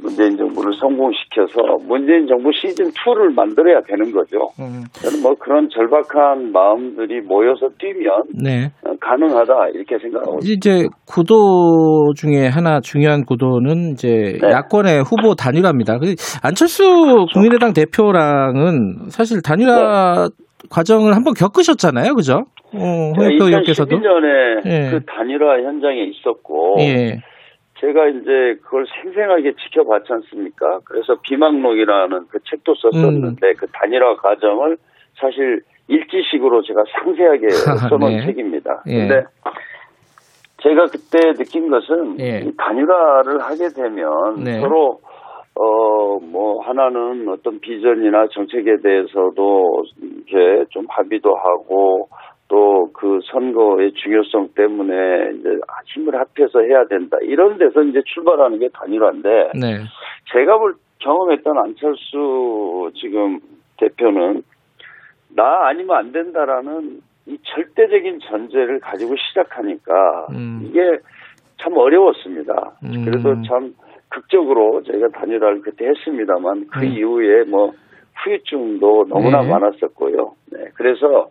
문재인 0.00 0.36
정부를 0.36 0.72
성공시켜서 0.74 1.60
문재인 1.88 2.26
정부 2.28 2.50
시즌 2.52 2.86
2를 2.86 3.34
만들어야 3.34 3.80
되는 3.82 4.12
거죠. 4.12 4.50
음. 4.60 4.84
저는 4.92 5.22
뭐 5.22 5.34
그런 5.34 5.68
절박한 5.70 6.52
마음들이 6.52 7.20
모여서 7.20 7.68
뛰면 7.78 8.22
네. 8.42 8.70
어, 8.86 8.94
가능하다 9.00 9.70
이렇게 9.74 9.98
생각하고 9.98 10.38
있습니다. 10.38 10.46
이제 10.46 10.88
구도 11.06 12.12
중에 12.14 12.46
하나 12.46 12.80
중요한 12.80 13.24
구도는 13.24 13.92
이제 13.92 14.38
네. 14.40 14.50
야권의 14.50 15.02
후보 15.02 15.34
단일화입니다. 15.34 15.98
안철수 16.42 16.84
그렇죠. 16.84 17.26
국민의당 17.32 17.72
대표랑은 17.72 19.08
사실 19.08 19.42
단일화 19.42 20.28
네. 20.28 20.43
과정을 20.70 21.14
한번 21.14 21.34
겪으셨잖아요, 21.34 22.14
그죠? 22.14 22.46
어, 22.72 23.12
홍영표 23.16 23.44
의원께서도 23.44 23.96
2012년에 23.96 24.66
예. 24.66 24.90
그 24.90 25.04
단일화 25.04 25.62
현장에 25.62 26.02
있었고 26.04 26.76
예. 26.80 27.22
제가 27.80 28.08
이제 28.08 28.58
그걸 28.62 28.86
생생하게 29.02 29.54
지켜봤지 29.62 30.12
않습니까? 30.12 30.80
그래서 30.84 31.16
비망록이라는 31.22 32.26
그 32.28 32.38
책도 32.48 32.74
썼었는데 32.76 33.46
음. 33.46 33.54
그 33.56 33.66
단일화 33.72 34.16
과정을 34.16 34.76
사실 35.20 35.62
일지식으로 35.88 36.62
제가 36.62 36.82
상세하게 36.92 37.50
써놓은 37.90 38.16
네. 38.16 38.26
책입니다. 38.26 38.82
예. 38.86 38.98
근데 39.06 39.24
제가 40.62 40.86
그때 40.86 41.34
느낀 41.34 41.68
것은 41.68 42.18
예. 42.20 42.50
단일화를 42.56 43.40
하게 43.40 43.68
되면 43.68 44.42
네. 44.42 44.60
서로 44.60 45.00
어, 45.56 46.18
뭐, 46.20 46.60
하나는 46.62 47.28
어떤 47.28 47.60
비전이나 47.60 48.26
정책에 48.32 48.76
대해서도 48.82 49.84
이렇게 50.00 50.64
좀 50.70 50.86
합의도 50.88 51.34
하고, 51.34 52.08
또 52.48 52.74
그 52.94 53.20
선거의 53.24 53.92
중요성 53.92 54.50
때문에 54.54 55.32
이제 55.38 55.48
힘을 55.86 56.14
합해서 56.14 56.60
해야 56.60 56.86
된다. 56.86 57.18
이런 57.22 57.58
데서 57.58 57.82
이제 57.82 58.00
출발하는 58.06 58.58
게 58.58 58.68
단일화인데, 58.72 59.28
네. 59.60 59.80
제가 60.32 60.58
볼, 60.58 60.76
경험했던 61.00 61.58
안철수 61.58 62.90
지금 62.94 63.40
대표는 63.78 64.42
나 65.36 65.66
아니면 65.66 65.96
안 65.96 66.12
된다라는 66.12 67.00
이 67.26 67.38
절대적인 67.42 68.20
전제를 68.20 68.80
가지고 68.80 69.14
시작하니까 69.16 70.28
음. 70.30 70.62
이게 70.64 70.80
참 71.58 71.76
어려웠습니다. 71.76 72.72
음. 72.84 73.04
그래도 73.04 73.34
참 73.42 73.74
극적으로 74.14 74.82
저희가 74.84 75.08
단일화를 75.08 75.60
그때 75.62 75.86
했습니다만 75.86 76.68
그 76.72 76.84
네. 76.84 76.86
이후에 76.86 77.44
뭐 77.44 77.72
후유증도 78.22 79.06
너무나 79.08 79.42
네. 79.42 79.48
많았었고요. 79.48 80.34
네. 80.52 80.66
그래서 80.74 81.30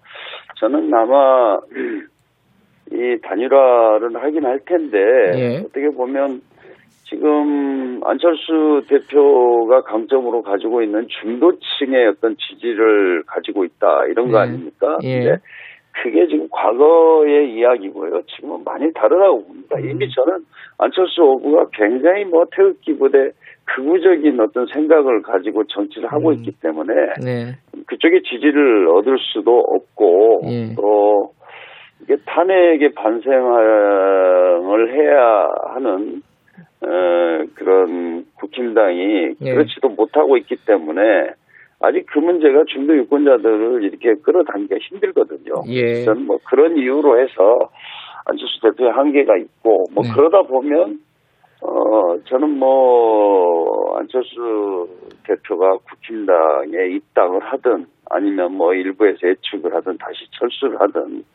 저는 0.59 0.93
아마 0.93 1.59
이 2.91 3.17
단일화를 3.23 4.21
하긴 4.21 4.45
할 4.45 4.59
텐데 4.65 4.97
네. 5.31 5.59
어떻게 5.65 5.89
보면 5.89 6.41
지금 7.05 8.01
안철수 8.03 8.83
대표가 8.89 9.81
강점으로 9.83 10.41
가지고 10.41 10.81
있는 10.81 11.07
중도층의 11.21 12.07
어떤 12.07 12.35
지지를 12.35 13.23
가지고 13.25 13.63
있다 13.63 14.05
이런 14.09 14.29
거 14.29 14.39
네. 14.39 14.49
아닙니까? 14.49 14.97
예. 15.03 15.37
그게 15.93 16.27
지금 16.27 16.47
과거의 16.49 17.53
이야기고요. 17.53 18.23
지금은 18.23 18.63
많이 18.63 18.91
다르다고 18.93 19.45
봅니다. 19.45 19.77
음. 19.77 19.89
이미 19.89 20.09
저는 20.09 20.39
안철수 20.77 21.21
후보가 21.21 21.67
굉장히 21.73 22.25
뭐 22.25 22.45
태극기 22.51 22.97
부대 22.97 23.31
극우적인 23.65 24.39
어떤 24.39 24.65
생각을 24.67 25.21
가지고 25.21 25.63
정치를 25.65 26.11
하고 26.11 26.29
음. 26.29 26.33
있기 26.35 26.51
때문에 26.61 26.93
네. 27.23 27.53
그쪽의 27.87 28.23
지지를 28.23 28.89
얻을 28.89 29.17
수도 29.19 29.59
없고 29.59 30.41
예. 30.45 30.75
또 30.75 31.31
이게 32.01 32.17
탄핵에 32.25 32.89
반성을 32.95 34.93
해야 34.93 35.47
하는 35.73 36.21
어, 36.81 37.45
그런 37.55 38.25
국힘당이 38.35 39.35
예. 39.41 39.53
그렇지도 39.53 39.89
못하고 39.89 40.37
있기 40.37 40.57
때문에 40.65 41.01
아직 41.85 42.05
그 42.07 42.19
문제가 42.19 42.63
중도 42.65 42.95
유권자들을 42.95 43.83
이렇게 43.83 44.13
끌어당기기가 44.21 44.77
힘들거든요. 44.79 45.63
예. 45.67 46.05
저는 46.05 46.25
뭐 46.27 46.39
그런 46.45 46.77
이유로 46.77 47.19
해서 47.19 47.69
안철수 48.25 48.61
대표의 48.61 48.93
한계가 48.93 49.35
있고 49.35 49.87
뭐 49.93 50.05
네. 50.05 50.09
그러다 50.15 50.43
보면 50.43 51.01
어 51.61 52.17
저는 52.23 52.57
뭐 52.57 53.97
안철수 53.97 54.87
대표가 55.27 55.75
국힘당에 55.89 56.87
입당을 56.95 57.41
하든 57.41 57.85
아니면 58.09 58.53
뭐 58.53 58.73
일부에서 58.73 59.27
예측을 59.27 59.75
하든 59.75 59.97
다시 59.97 60.25
철수를 60.39 60.79
하든 60.79 61.25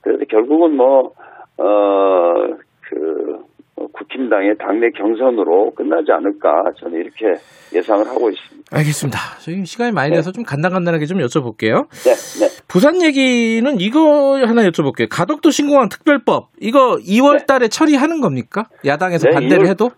그래도 0.00 0.24
결국은 0.24 0.76
뭐 0.76 1.12
어그 1.56 3.44
국힘당의 3.76 4.56
당내 4.58 4.90
경선으로 4.90 5.72
끝나지 5.74 6.12
않을까 6.12 6.72
저는 6.78 7.00
이렇게 7.00 7.26
예상을 7.74 8.06
하고 8.06 8.30
있습니다. 8.30 8.70
알겠습니다. 8.72 9.18
저희 9.40 9.64
시간이 9.64 9.92
많이 9.92 10.10
돼서 10.10 10.30
네. 10.30 10.36
좀 10.36 10.44
간단간단하게 10.44 11.06
좀 11.06 11.18
여쭤볼게요. 11.18 11.86
네, 12.04 12.14
네. 12.40 12.64
부산 12.68 13.02
얘기는 13.02 13.80
이거 13.80 14.38
하나 14.38 14.62
여쭤볼게요. 14.62 15.08
가덕도 15.10 15.50
신공항 15.50 15.88
특별법 15.88 16.48
이거 16.60 16.96
2월 16.96 17.46
달에 17.46 17.68
처리하는 17.68 18.20
겁니까? 18.20 18.64
야당에서 18.86 19.28
네, 19.28 19.34
반대를 19.34 19.64
2월, 19.64 19.70
해도? 19.70 19.90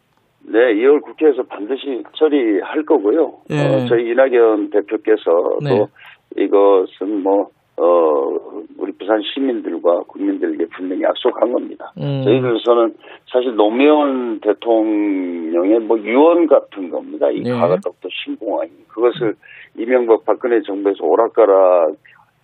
네, 0.48 0.58
2월 0.58 1.02
국회에서 1.02 1.42
반드시 1.44 2.02
처리할 2.18 2.84
거고요. 2.86 3.38
네. 3.50 3.62
어, 3.62 3.86
저희 3.88 4.10
이낙연 4.10 4.70
대표께서 4.70 5.58
네. 5.62 5.70
또 5.70 5.88
이것은 6.36 7.22
뭐 7.22 7.48
어, 7.78 8.38
우리 8.78 8.92
부산 8.92 9.20
시민들과 9.22 10.00
국민들에게 10.08 10.66
분명히 10.74 11.02
약속한 11.02 11.52
겁니다. 11.52 11.92
음. 11.98 12.22
저희들에서는 12.24 12.94
사실 13.30 13.54
노무현 13.54 14.40
대통령의 14.40 15.80
뭐 15.80 15.98
유언 15.98 16.46
같은 16.46 16.88
겁니다. 16.90 17.28
이 17.30 17.42
네. 17.42 17.50
가가덕도 17.50 18.08
신공항이. 18.24 18.70
그것을 18.88 19.34
이명박 19.76 20.24
박근혜 20.24 20.60
정부에서 20.62 21.04
오락가락 21.04 21.96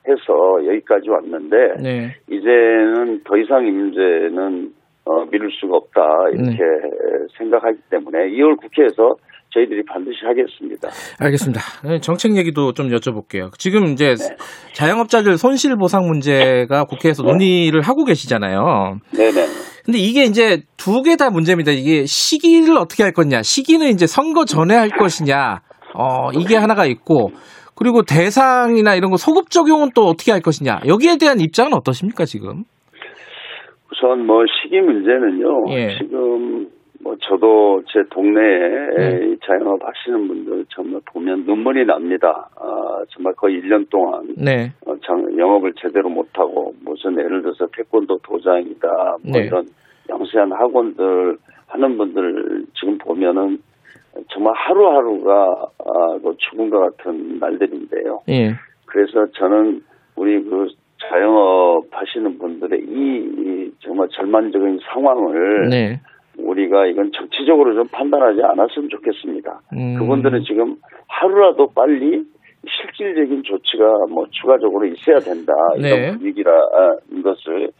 해서 0.06 0.66
여기까지 0.66 1.08
왔는데, 1.08 1.56
네. 1.82 2.08
이제는 2.28 3.22
더 3.24 3.36
이상 3.36 3.66
이 3.66 3.70
문제는 3.70 4.72
어, 5.04 5.24
미룰 5.30 5.50
수가 5.52 5.76
없다. 5.76 6.02
이렇게 6.32 6.58
네. 6.58 7.26
생각하기 7.38 7.78
때문에 7.90 8.30
2월 8.30 8.56
국회에서 8.56 9.16
저희들이 9.54 9.82
반드시 9.84 10.18
하겠습니다. 10.24 10.88
알겠습니다. 11.20 11.60
네, 11.84 11.98
정책 12.00 12.36
얘기도 12.36 12.72
좀 12.72 12.88
여쭤볼게요. 12.88 13.50
지금 13.58 13.86
이제 13.92 14.14
네. 14.14 14.36
자영업자들 14.72 15.36
손실 15.36 15.76
보상 15.76 16.06
문제가 16.06 16.84
국회에서 16.84 17.22
논의를 17.22 17.82
하고 17.82 18.04
계시잖아요. 18.04 18.98
네네. 19.14 19.46
근데 19.84 19.98
이게 19.98 20.24
이제 20.24 20.62
두 20.76 21.02
개 21.02 21.16
다 21.16 21.30
문제입니다. 21.30 21.72
이게 21.72 22.06
시기를 22.06 22.76
어떻게 22.78 23.02
할 23.02 23.12
거냐. 23.12 23.42
시기는 23.42 23.86
이제 23.88 24.06
선거 24.06 24.44
전에 24.44 24.74
할 24.74 24.88
것이냐. 24.88 25.60
어, 25.94 26.30
이게 26.32 26.56
하나가 26.56 26.86
있고 26.86 27.30
그리고 27.74 28.02
대상이나 28.02 28.94
이런 28.94 29.10
거 29.10 29.16
소급 29.16 29.50
적용은 29.50 29.90
또 29.94 30.04
어떻게 30.06 30.30
할 30.32 30.40
것이냐. 30.40 30.80
여기에 30.86 31.16
대한 31.18 31.40
입장은 31.40 31.74
어떠십니까, 31.74 32.24
지금? 32.24 32.64
우선 33.92 34.24
뭐 34.26 34.44
시기 34.62 34.80
문제는요. 34.80 35.64
예. 35.70 35.98
지금 35.98 36.68
뭐 37.02 37.16
저도 37.20 37.82
제 37.88 38.00
동네에 38.10 38.68
네. 38.96 39.36
자영업 39.44 39.80
하시는 39.82 40.28
분들 40.28 40.66
정말 40.68 41.00
보면 41.06 41.44
눈물이 41.44 41.84
납니다. 41.84 42.48
아, 42.56 43.02
정말 43.10 43.34
거의 43.34 43.60
1년 43.60 43.88
동안 43.90 44.34
네. 44.36 44.72
어, 44.86 44.94
영업을 45.36 45.72
제대로 45.76 46.08
못하고 46.08 46.74
무슨 46.84 47.18
예를 47.18 47.42
들어서 47.42 47.66
태권도 47.76 48.18
도장이다 48.18 48.88
뭐 49.22 49.32
네. 49.32 49.46
이런 49.46 49.66
영세한 50.08 50.52
학원들 50.52 51.38
하는 51.66 51.96
분들 51.96 52.66
지금 52.78 52.98
보면은 52.98 53.58
정말 54.30 54.54
하루하루가 54.54 55.46
아, 55.78 56.18
그 56.22 56.36
죽음과 56.38 56.78
같은 56.78 57.38
날들인데요. 57.40 58.20
예. 58.28 58.54
그래서 58.86 59.26
저는 59.32 59.82
우리 60.14 60.40
그 60.44 60.68
자영업 61.08 61.86
하시는 61.90 62.38
분들의 62.38 62.80
이, 62.80 62.84
이 62.84 63.72
정말 63.80 64.08
절망적인 64.10 64.78
상황을 64.92 65.68
네. 65.70 66.00
우리가 66.38 66.86
이건 66.86 67.10
정치적으로 67.12 67.74
좀 67.74 67.86
판단하지 67.88 68.42
않았으면 68.42 68.88
좋겠습니다. 68.88 69.60
음. 69.74 69.98
그분들은 69.98 70.42
지금 70.44 70.76
하루라도 71.08 71.68
빨리 71.74 72.24
실질적인 72.66 73.42
조치가 73.42 74.06
뭐 74.10 74.26
추가적으로 74.30 74.86
있어야 74.86 75.18
된다 75.18 75.52
이런 75.76 76.00
네. 76.00 76.12
분위기라는 76.12 77.22
것을 77.22 77.70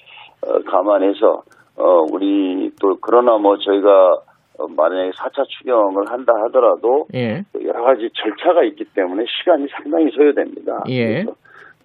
어, 0.42 0.58
감안해서 0.64 1.42
어, 1.76 2.04
우리 2.12 2.70
또 2.80 2.98
그러나 3.00 3.38
뭐 3.38 3.56
저희가 3.58 4.18
어, 4.58 4.68
만약에 4.68 5.10
4차 5.10 5.48
추경을 5.48 6.10
한다 6.10 6.32
하더라도 6.44 7.06
예. 7.14 7.42
여러 7.64 7.84
가지 7.84 8.10
절차가 8.12 8.64
있기 8.64 8.84
때문에 8.94 9.24
시간이 9.26 9.66
상당히 9.70 10.10
소요됩니다. 10.10 10.84
예. 10.90 11.24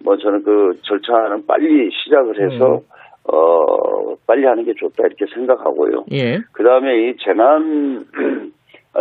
뭐 0.04 0.16
저는 0.16 0.42
그 0.42 0.72
절차는 0.82 1.46
빨리 1.46 1.90
시작을 1.90 2.40
해서 2.40 2.76
음. 2.76 2.80
어, 3.32 4.14
빨리 4.26 4.44
하는 4.46 4.64
게 4.64 4.74
좋다 4.74 5.06
이렇게 5.06 5.26
생각하고요. 5.34 6.04
예. 6.12 6.38
그 6.52 6.62
다음에 6.62 7.08
이 7.08 7.16
재난, 7.18 8.04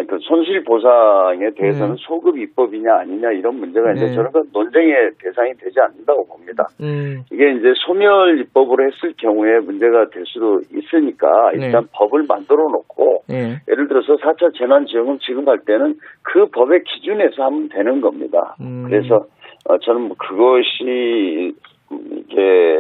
그 0.08 0.20
손실 0.22 0.64
보상에 0.64 1.50
대해서는 1.56 1.94
음. 1.94 1.98
소급 1.98 2.38
입법이냐 2.38 2.94
아니냐 3.00 3.32
이런 3.32 3.56
문제가 3.56 3.94
있는데 3.94 4.10
네. 4.10 4.16
저는 4.16 4.32
그 4.32 4.44
논쟁의 4.54 5.12
대상이 5.20 5.54
되지 5.56 5.80
않는다고 5.80 6.28
봅니다. 6.28 6.68
음. 6.82 7.24
이게 7.32 7.52
이제 7.54 7.74
소멸 7.86 8.40
입법으로 8.42 8.86
했을 8.86 9.14
경우에 9.18 9.60
문제가 9.60 10.10
될 10.10 10.24
수도 10.28 10.60
있으니까 10.72 11.52
네. 11.56 11.66
일단 11.66 11.84
네. 11.84 11.90
법을 11.94 12.26
만들어 12.28 12.68
놓고 12.70 13.24
네. 13.30 13.56
예를 13.68 13.88
들어서 13.88 14.18
4차 14.18 14.56
재난지원금 14.58 15.20
지급할 15.20 15.60
때는 15.66 15.96
그 16.22 16.48
법의 16.48 16.84
기준에서 16.84 17.44
하면 17.46 17.70
되는 17.70 18.02
겁니다. 18.02 18.56
음. 18.62 18.86
그래서 18.88 19.26
어, 19.66 19.78
저는 19.80 20.02
뭐 20.02 20.18
그것이 20.18 21.56
이게 22.12 22.78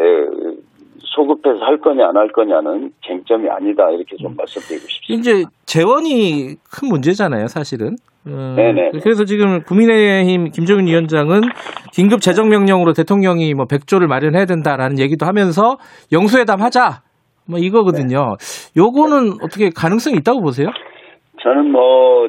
소급해서 1.01 1.59
할 1.63 1.79
거냐 1.79 2.07
안 2.07 2.17
할 2.17 2.27
거냐는 2.31 2.91
쟁점이 3.05 3.49
아니다 3.49 3.89
이렇게 3.89 4.15
좀 4.17 4.31
음. 4.31 4.35
말씀드리고 4.37 4.85
싶습니다. 4.87 5.13
이제 5.19 5.43
재원이 5.65 6.55
큰 6.71 6.89
문제잖아요, 6.89 7.47
사실은. 7.47 7.95
음, 8.27 8.55
네네. 8.57 8.91
그래서 9.01 9.23
지금 9.23 9.61
국민의힘 9.63 10.51
김종인 10.51 10.87
위원장은 10.87 11.41
긴급 11.93 12.21
재정 12.21 12.49
명령으로 12.49 12.93
대통령이 12.93 13.53
뭐 13.53 13.65
100조를 13.65 14.07
마련해야 14.07 14.45
된다라는 14.45 14.99
얘기도 14.99 15.25
하면서 15.25 15.77
영수회담 16.11 16.61
하자. 16.61 17.01
뭐 17.49 17.59
이거거든요. 17.59 18.35
네. 18.39 18.81
요거는 18.81 19.37
어떻게 19.41 19.69
가능성이 19.73 20.17
있다고 20.17 20.41
보세요? 20.41 20.67
저는 21.41 21.71
뭐 21.71 22.27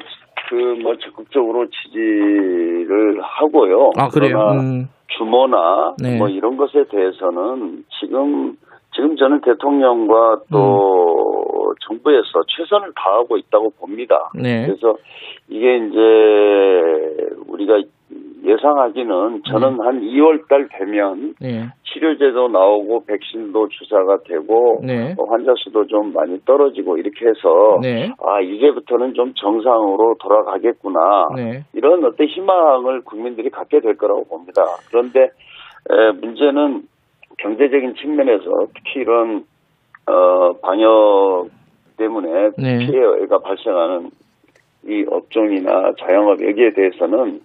그뭐 0.49 0.75
뭐 0.83 0.97
적극적으로 0.97 1.67
지지를 1.69 3.21
하고요. 3.23 3.91
아 3.97 4.09
그래요. 4.09 4.39
음. 4.53 4.89
규모나 5.17 5.95
네. 6.03 6.17
뭐 6.17 6.29
이런 6.29 6.57
것에 6.57 6.85
대해서는 6.91 7.85
지금 8.01 8.57
지금 8.95 9.17
저는 9.17 9.41
대통령과 9.43 10.41
또 10.51 11.71
음. 11.71 11.75
정부에서 11.87 12.43
최선을 12.47 12.93
다하고 12.95 13.37
있다고 13.37 13.71
봅니다. 13.79 14.31
네. 14.35 14.67
그래서 14.67 14.97
이게 15.49 15.77
이제 15.77 17.35
우리가 17.47 17.81
예상하기는 18.45 19.43
저는 19.45 19.77
네. 19.77 19.85
한 19.85 20.01
2월 20.01 20.49
달 20.49 20.69
되면 20.71 21.35
네. 21.41 21.67
치료제도 21.85 22.49
나오고 22.49 23.05
백신도 23.05 23.69
주사가 23.69 24.19
되고 24.25 24.81
네. 24.85 25.15
어, 25.19 25.25
환자 25.25 25.53
수도 25.57 25.87
좀 25.87 26.13
많이 26.13 26.39
떨어지고 26.45 26.99
이렇게 26.99 27.27
해서 27.27 27.79
네. 27.83 28.13
아 28.25 28.41
이제부터는 28.41 29.15
좀 29.15 29.33
정상으로 29.35 30.17
돌아가겠구나 30.21 31.29
네. 31.37 31.65
이런 31.73 32.05
어떤 32.05 32.27
희망을 32.27 33.03
국민들이 33.03 33.51
갖게 33.51 33.81
될 33.81 33.97
거라고 33.97 34.25
봅니다. 34.25 34.63
그런데 34.89 35.21
에, 35.91 36.13
문제는 36.21 36.83
경제적인 37.39 37.95
측면에서 37.95 38.45
특히 38.75 39.01
이런 39.01 39.45
어, 40.07 40.53
방역 40.63 41.49
때문에 41.97 42.51
네. 42.57 42.79
피해가 42.79 43.39
발생하는 43.39 44.11
이 44.87 45.05
업종이나 45.11 45.93
자영업 45.99 46.43
여기에 46.43 46.71
대해서는 46.71 47.41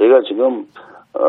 저희가 0.00 0.22
지금 0.26 0.64
어, 1.12 1.20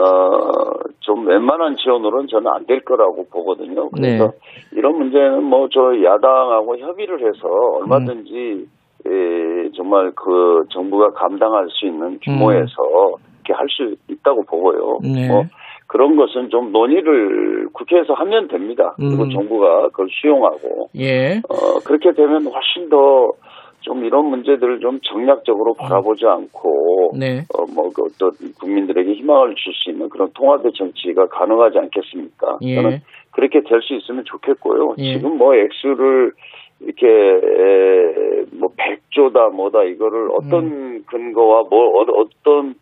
좀 1.01 1.27
웬만한 1.27 1.75
지원으로는 1.75 2.27
저는 2.27 2.47
안 2.47 2.65
될 2.65 2.81
거라고 2.81 3.25
보거든요. 3.31 3.89
그래서 3.89 4.25
네. 4.27 4.77
이런 4.77 4.97
문제는 4.97 5.43
뭐 5.43 5.67
저 5.73 5.81
야당하고 6.03 6.77
협의를 6.77 7.19
해서 7.27 7.47
얼마든지 7.81 8.31
음. 8.33 8.67
에, 9.07 9.71
정말 9.75 10.11
그 10.15 10.63
정부가 10.69 11.11
감당할 11.13 11.67
수 11.69 11.87
있는 11.87 12.19
규모에서 12.23 12.73
음. 13.17 13.17
이렇게 13.43 13.53
할 13.53 13.67
수 13.69 13.95
있다고 14.07 14.43
보고요. 14.43 14.99
네. 15.01 15.27
뭐 15.27 15.43
그런 15.87 16.15
것은 16.15 16.49
좀 16.49 16.71
논의를 16.71 17.67
국회에서 17.73 18.13
하면 18.13 18.47
됩니다. 18.47 18.93
그리고 18.97 19.23
음. 19.23 19.29
정부가 19.31 19.87
그걸 19.89 20.07
수용하고 20.21 20.87
예. 20.97 21.41
어, 21.49 21.79
그렇게 21.83 22.11
되면 22.13 22.45
훨씬 22.45 22.87
더 22.89 23.31
좀 23.81 24.05
이런 24.05 24.25
문제들을 24.27 24.79
좀 24.79 24.99
정략적으로 25.01 25.73
바라보지 25.73 26.25
않고 26.25 27.11
네. 27.19 27.41
어, 27.57 27.65
뭐그 27.73 28.03
어떤 28.05 28.31
국민들에게 28.59 29.13
희망을 29.13 29.55
줄 29.55 29.73
수 29.73 29.89
있는 29.89 30.09
그런 30.09 30.29
통합의 30.33 30.71
정치가 30.73 31.27
가능하지 31.27 31.79
않겠습니까? 31.79 32.59
예. 32.61 32.75
저는 32.75 32.99
그렇게 33.31 33.61
될 33.61 33.81
수 33.81 33.95
있으면 33.95 34.23
좋겠고요. 34.25 34.95
예. 34.99 35.13
지금 35.13 35.37
뭐 35.37 35.55
액수를 35.55 36.33
이렇게 36.81 37.07
에, 37.07 38.45
뭐 38.59 38.69
100조다 38.77 39.53
뭐다 39.53 39.83
이거를 39.83 40.29
어떤 40.31 40.65
음. 40.65 41.03
근거와 41.07 41.63
뭐 41.69 42.01
어, 42.01 42.05
어떤 42.17 42.75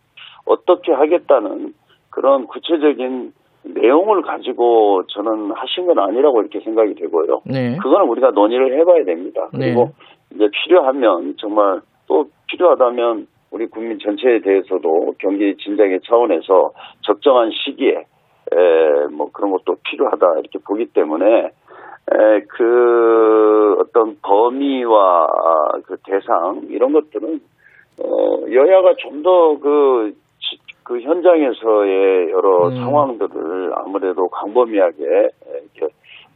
어떻게 0.45 0.91
하겠다는 0.91 1.73
그런 2.09 2.47
구체적인 2.47 3.33
내용을 3.63 4.21
가지고 4.21 5.03
저는 5.07 5.51
하신 5.51 5.85
건 5.85 5.99
아니라고 5.99 6.41
이렇게 6.41 6.59
생각이 6.61 6.95
되고요. 6.95 7.41
네. 7.45 7.77
그거는 7.77 8.07
우리가 8.07 8.31
논의를 8.31 8.79
해봐야 8.79 9.03
됩니다. 9.03 9.49
네. 9.53 9.67
그리고 9.67 9.85
네. 9.85 9.91
이제 10.33 10.49
필요하면 10.63 11.35
정말 11.37 11.81
또 12.07 12.29
필요하다면 12.47 13.27
우리 13.51 13.67
국민 13.67 13.99
전체에 13.99 14.41
대해서도 14.41 15.15
경기 15.19 15.55
진작의 15.57 16.01
차원에서 16.07 16.71
적정한 17.01 17.51
시기에 17.51 18.05
에, 18.51 19.07
뭐 19.11 19.31
그런 19.31 19.51
것도 19.51 19.75
필요하다 19.83 20.39
이렇게 20.39 20.59
보기 20.59 20.85
때문에 20.87 21.25
에, 21.45 22.41
그 22.47 23.77
어떤 23.79 24.17
범위와 24.21 25.27
그 25.85 25.97
대상 26.05 26.61
이런 26.69 26.93
것들은 26.93 27.39
어, 28.01 28.51
여야가 28.51 28.95
좀 28.97 29.23
더 29.23 29.57
그, 29.59 30.13
그 30.83 31.01
현장에서의 31.01 32.31
여러 32.31 32.69
음. 32.69 32.75
상황들을 32.77 33.71
아무래도 33.75 34.27
광범위하게 34.29 35.29
이렇게 35.75 35.93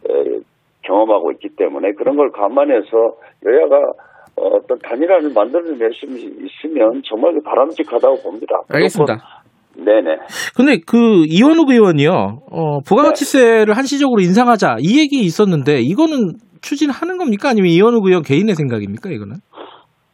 에, 0.09 0.41
경험하고 0.83 1.31
있기 1.33 1.49
때문에 1.55 1.93
그런 1.93 2.15
걸 2.15 2.31
감안해서 2.31 3.15
여야가 3.45 3.93
어떤 4.35 4.79
단일화를 4.79 5.31
만들어낼 5.33 5.93
수 5.93 6.05
있으면 6.05 7.01
정말 7.05 7.39
바람직하다고 7.43 8.21
봅니다. 8.23 8.61
알겠습니다. 8.69 9.43
네네. 9.75 10.17
근데 10.55 10.77
그 10.85 11.25
이원욱 11.27 11.69
의원이요, 11.69 12.41
어, 12.51 12.79
부가가치세를 12.81 13.67
네. 13.67 13.73
한시적으로 13.73 14.21
인상하자 14.21 14.77
이 14.79 14.99
얘기 14.99 15.21
있었는데 15.21 15.79
이거는 15.81 16.33
추진하는 16.61 17.17
겁니까? 17.17 17.49
아니면 17.49 17.69
이원욱 17.71 18.05
의원 18.05 18.23
개인의 18.23 18.55
생각입니까? 18.55 19.09
이거는? 19.09 19.35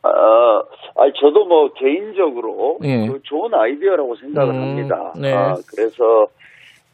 아, 0.02 0.10
아 0.10 1.12
저도 1.20 1.46
뭐 1.46 1.70
개인적으로 1.74 2.78
네. 2.82 3.08
그 3.08 3.20
좋은 3.24 3.54
아이디어라고 3.54 4.16
생각을 4.16 4.54
음, 4.54 4.62
합니다. 4.62 5.14
네. 5.20 5.34
아, 5.34 5.56
그래서 5.70 6.28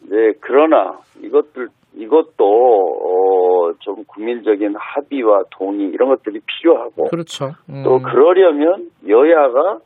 이제 0.04 0.34
그러나 0.42 0.98
이것들 1.24 1.70
이것도 1.96 2.44
어, 2.44 3.74
좀 3.80 4.04
국민적인 4.06 4.76
합의와 4.78 5.44
동의 5.52 5.88
이런 5.88 6.10
것들이 6.10 6.40
필요하고 6.46 7.06
그렇죠. 7.06 7.52
음. 7.70 7.84
또 7.84 8.00
그러려면 8.00 8.90
여야가 9.08 9.80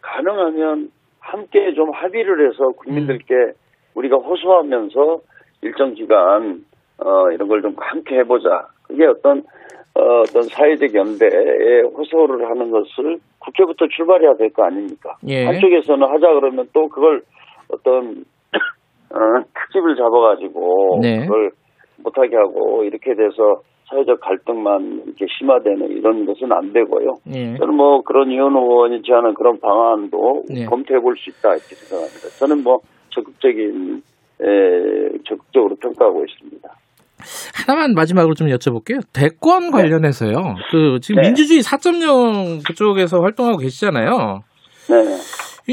가능하면 0.00 0.90
함께 1.20 1.72
좀 1.74 1.90
합의를 1.90 2.48
해서 2.48 2.68
국민들께 2.76 3.34
음. 3.34 3.52
우리가 3.94 4.16
호소하면서 4.16 5.20
일정 5.62 5.94
기간 5.94 6.64
어, 6.98 7.30
이런 7.32 7.48
걸 7.48 7.60
좀 7.62 7.74
함께 7.76 8.16
해보자. 8.18 8.68
그게 8.82 9.06
어떤 9.06 9.42
어, 9.94 10.20
어떤 10.20 10.44
사회적 10.44 10.94
연대에 10.94 11.82
호소를 11.82 12.48
하는 12.48 12.70
것을 12.70 13.18
국회부터 13.38 13.86
출발해야 13.88 14.34
될 14.34 14.50
거 14.50 14.64
아닙니까? 14.64 15.16
예. 15.26 15.44
한쪽에서는 15.46 16.06
하자 16.06 16.32
그러면 16.34 16.68
또 16.72 16.88
그걸 16.88 17.22
어떤 17.68 18.24
어, 19.12 19.42
특집을 19.54 19.96
잡아가지고 19.96 21.00
네. 21.02 21.26
그걸 21.26 21.50
못하게 22.02 22.36
하고 22.36 22.84
이렇게 22.84 23.14
돼서 23.14 23.60
사회적 23.88 24.20
갈등만 24.20 25.02
이렇게 25.06 25.26
심화되는 25.38 25.90
이런 25.90 26.24
것은 26.24 26.52
안 26.52 26.72
되고요. 26.72 27.16
네. 27.26 27.56
저는 27.58 27.74
뭐 27.74 28.02
그런 28.02 28.30
의원 28.30 28.54
의원이 28.54 29.02
제안한 29.02 29.34
그런 29.34 29.58
방안도 29.60 30.44
네. 30.54 30.64
검토해 30.66 31.00
볼 31.00 31.16
수 31.16 31.30
있다 31.30 31.50
이렇게 31.50 31.74
생각합니다. 31.74 32.28
저는 32.38 32.62
뭐 32.62 32.78
적극적인 33.10 34.02
에, 34.42 35.18
적극적으로 35.28 35.74
평가하고 35.82 36.24
있습니다. 36.24 36.68
하나만 37.66 37.94
마지막으로 37.94 38.34
좀 38.34 38.46
여쭤볼게요. 38.48 39.02
대권 39.12 39.64
네. 39.64 39.70
관련해서요. 39.72 40.54
그 40.70 41.00
지금 41.02 41.20
네. 41.22 41.28
민주주의 41.28 41.60
4.0 41.60 42.64
그쪽에서 42.66 43.20
활동하고 43.20 43.58
계시잖아요. 43.58 44.40
네. 44.88 44.96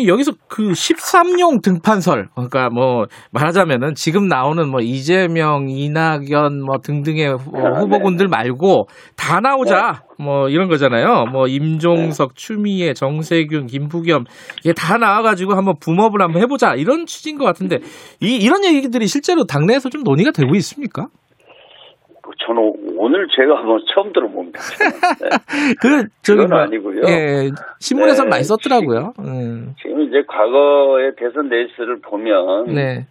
여기서 0.05 0.33
그 0.49 0.71
13용 0.71 1.61
등판설, 1.63 2.27
그러니까 2.35 2.69
뭐 2.69 3.05
말하자면은 3.31 3.95
지금 3.95 4.27
나오는 4.27 4.69
뭐 4.69 4.81
이재명, 4.81 5.69
이낙연 5.69 6.61
뭐 6.63 6.79
등등의 6.83 7.29
아, 7.29 7.79
후보군들 7.79 8.27
말고 8.27 8.87
다 9.15 9.39
나오자 9.39 10.03
네. 10.19 10.23
뭐 10.23 10.49
이런 10.49 10.67
거잖아요. 10.67 11.25
뭐 11.31 11.47
임종석, 11.47 12.35
추미애, 12.35 12.93
정세균, 12.93 13.67
김부겸 13.67 14.25
이게 14.63 14.73
다 14.73 14.97
나와가지고 14.97 15.55
한번 15.55 15.75
붐업을 15.79 16.21
한번 16.21 16.41
해보자 16.41 16.75
이런 16.75 17.05
취지인 17.05 17.37
것 17.37 17.45
같은데 17.45 17.77
이 18.19 18.35
이런 18.35 18.65
얘기들이 18.65 19.07
실제로 19.07 19.45
당내에서 19.45 19.89
좀 19.89 20.03
논의가 20.03 20.31
되고 20.31 20.53
있습니까? 20.55 21.07
저는 22.45 22.73
오늘 22.97 23.27
제가 23.35 23.61
뭐 23.63 23.77
처음 23.93 24.11
들어봅니다. 24.13 24.59
네. 24.59 25.29
그 25.81 26.07
저기 26.21 26.45
뭐, 26.47 26.59
아니고요. 26.59 27.01
예, 27.07 27.49
신문에서 27.79 28.23
네, 28.23 28.29
많이 28.29 28.43
썼더라고요. 28.43 29.13
지금, 29.15 29.27
음. 29.27 29.73
지금 29.81 30.01
이제 30.01 30.23
과거의 30.27 31.13
대선 31.17 31.49
레이스를 31.49 31.99
보면 32.01 32.65
네. 32.73 33.07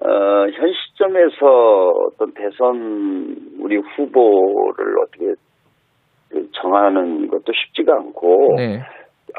어, 0.00 0.08
현 0.52 0.72
시점에서 0.72 1.90
어떤 2.06 2.32
대선 2.34 3.36
우리 3.58 3.76
후보를 3.76 4.98
어떻게 5.02 5.34
정하는 6.52 7.28
것도 7.28 7.52
쉽지가 7.52 7.94
않고 7.94 8.54
네. 8.56 8.80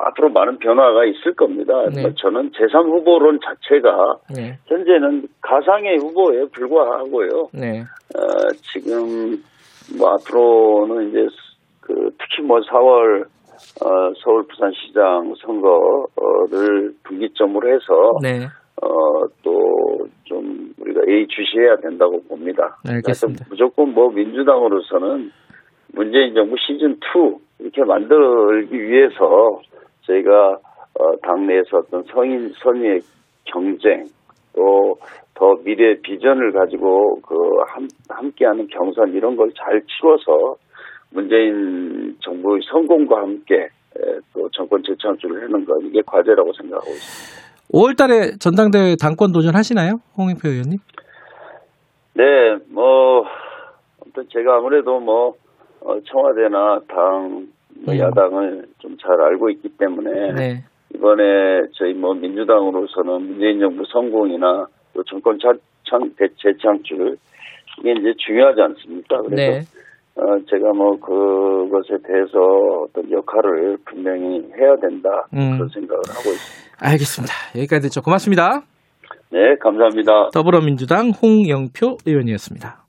앞으로 0.08 0.30
많은 0.30 0.58
변화가 0.60 1.06
있을 1.06 1.34
겁니다. 1.36 1.74
네. 1.94 2.02
뭐 2.02 2.12
저는 2.16 2.52
재3 2.52 2.86
후보론 2.86 3.40
자체가 3.44 4.16
네. 4.36 4.58
현재는 4.68 5.28
가상의 5.42 5.98
후보에 5.98 6.46
불과하고요. 6.52 7.50
네. 7.54 7.82
어, 7.82 8.50
지금 8.74 9.42
뭐 9.98 10.12
앞으로는 10.14 11.10
이제 11.10 11.28
그 11.82 12.10
특히 12.18 12.44
뭐 12.44 12.60
4월 12.60 13.24
어, 13.24 14.14
서울 14.24 14.44
부산시장 14.48 15.34
선거를 15.42 16.94
분기점으로 17.04 17.70
해서 17.70 18.20
네. 18.22 18.48
어, 18.82 19.28
또 19.44 19.90
좀 20.30 20.74
우리가 20.80 21.02
예의주시해야 21.08 21.78
된다고 21.78 22.22
봅니다. 22.24 22.78
알겠습니다. 22.88 23.46
무조건 23.50 23.94
뭐 23.94 24.10
민주당으로서는 24.12 25.32
문재인 25.94 26.36
정부 26.36 26.56
시즌 26.58 26.92
2 26.94 27.38
이렇게 27.60 27.84
만들기 27.84 28.80
위해서 28.80 29.60
저희가 30.10 30.58
어, 31.00 31.16
당내에서 31.22 31.78
어떤 31.78 32.04
성인 32.12 32.52
선의의 32.62 33.00
경쟁 33.46 34.06
또 34.54 34.98
더 35.40 35.56
미래 35.64 35.96
비전을 36.02 36.52
가지고 36.52 37.22
그 37.22 37.34
함, 37.70 37.88
함께하는 38.10 38.68
경선 38.68 39.14
이런 39.14 39.38
걸 39.38 39.50
잘 39.58 39.82
치러서 39.88 40.58
문재인 41.12 42.16
정부의 42.20 42.62
성공과 42.70 43.22
함께 43.22 43.70
또 44.34 44.50
정권 44.52 44.84
재창출을 44.84 45.44
하는 45.44 45.66
것 45.66 45.80
이게 45.82 46.02
과제라고 46.06 46.52
생각하고 46.54 46.92
있습니다. 46.92 47.40
5월 47.74 47.98
달에 47.98 48.38
전당대회 48.40 48.96
당권 49.02 49.32
도전하시나요, 49.32 50.02
홍익표 50.18 50.50
의원님? 50.50 50.78
네, 52.16 52.24
뭐 52.70 53.24
아무튼 54.02 54.26
제가 54.30 54.58
아무래도 54.58 55.00
뭐 55.00 55.36
어, 55.82 55.98
청와대나 56.02 56.82
당 56.90 57.48
뭐 57.86 57.94
음. 57.94 58.00
야당을 58.00 58.66
좀 58.80 58.98
잘 59.02 59.20
알고 59.22 59.50
있기 59.52 59.70
때문에 59.78 60.34
네. 60.34 60.64
이번에 60.94 61.24
저희 61.74 61.94
뭐 61.94 62.14
민주당으로서는 62.14 63.22
문재인 63.28 63.60
정부 63.60 63.84
성공이나 63.86 64.68
또 64.94 65.04
정권 65.04 65.38
차, 65.40 65.54
창, 65.90 66.12
재창출 66.42 67.18
이게 67.80 67.92
이제 67.92 68.14
중요하지 68.18 68.62
않습니까? 68.62 69.22
그래서 69.22 69.36
네. 69.36 69.60
어, 70.16 70.38
제가 70.50 70.74
뭐 70.74 71.00
그것에 71.00 71.98
대해서 72.06 72.40
어떤 72.84 73.10
역할을 73.10 73.78
분명히 73.86 74.44
해야 74.58 74.76
된다 74.82 75.10
음. 75.34 75.54
그런 75.56 75.70
생각을 75.70 76.02
하고 76.10 76.30
있습니다. 76.30 76.78
알겠습니다. 76.82 77.34
여기까지 77.56 77.88
듣죠. 77.88 78.02
고맙습니다. 78.02 78.64
네, 79.32 79.56
감사합니다. 79.62 80.30
더불어민주당 80.34 81.12
홍영표 81.12 81.98
의원이었습니다. 82.06 82.89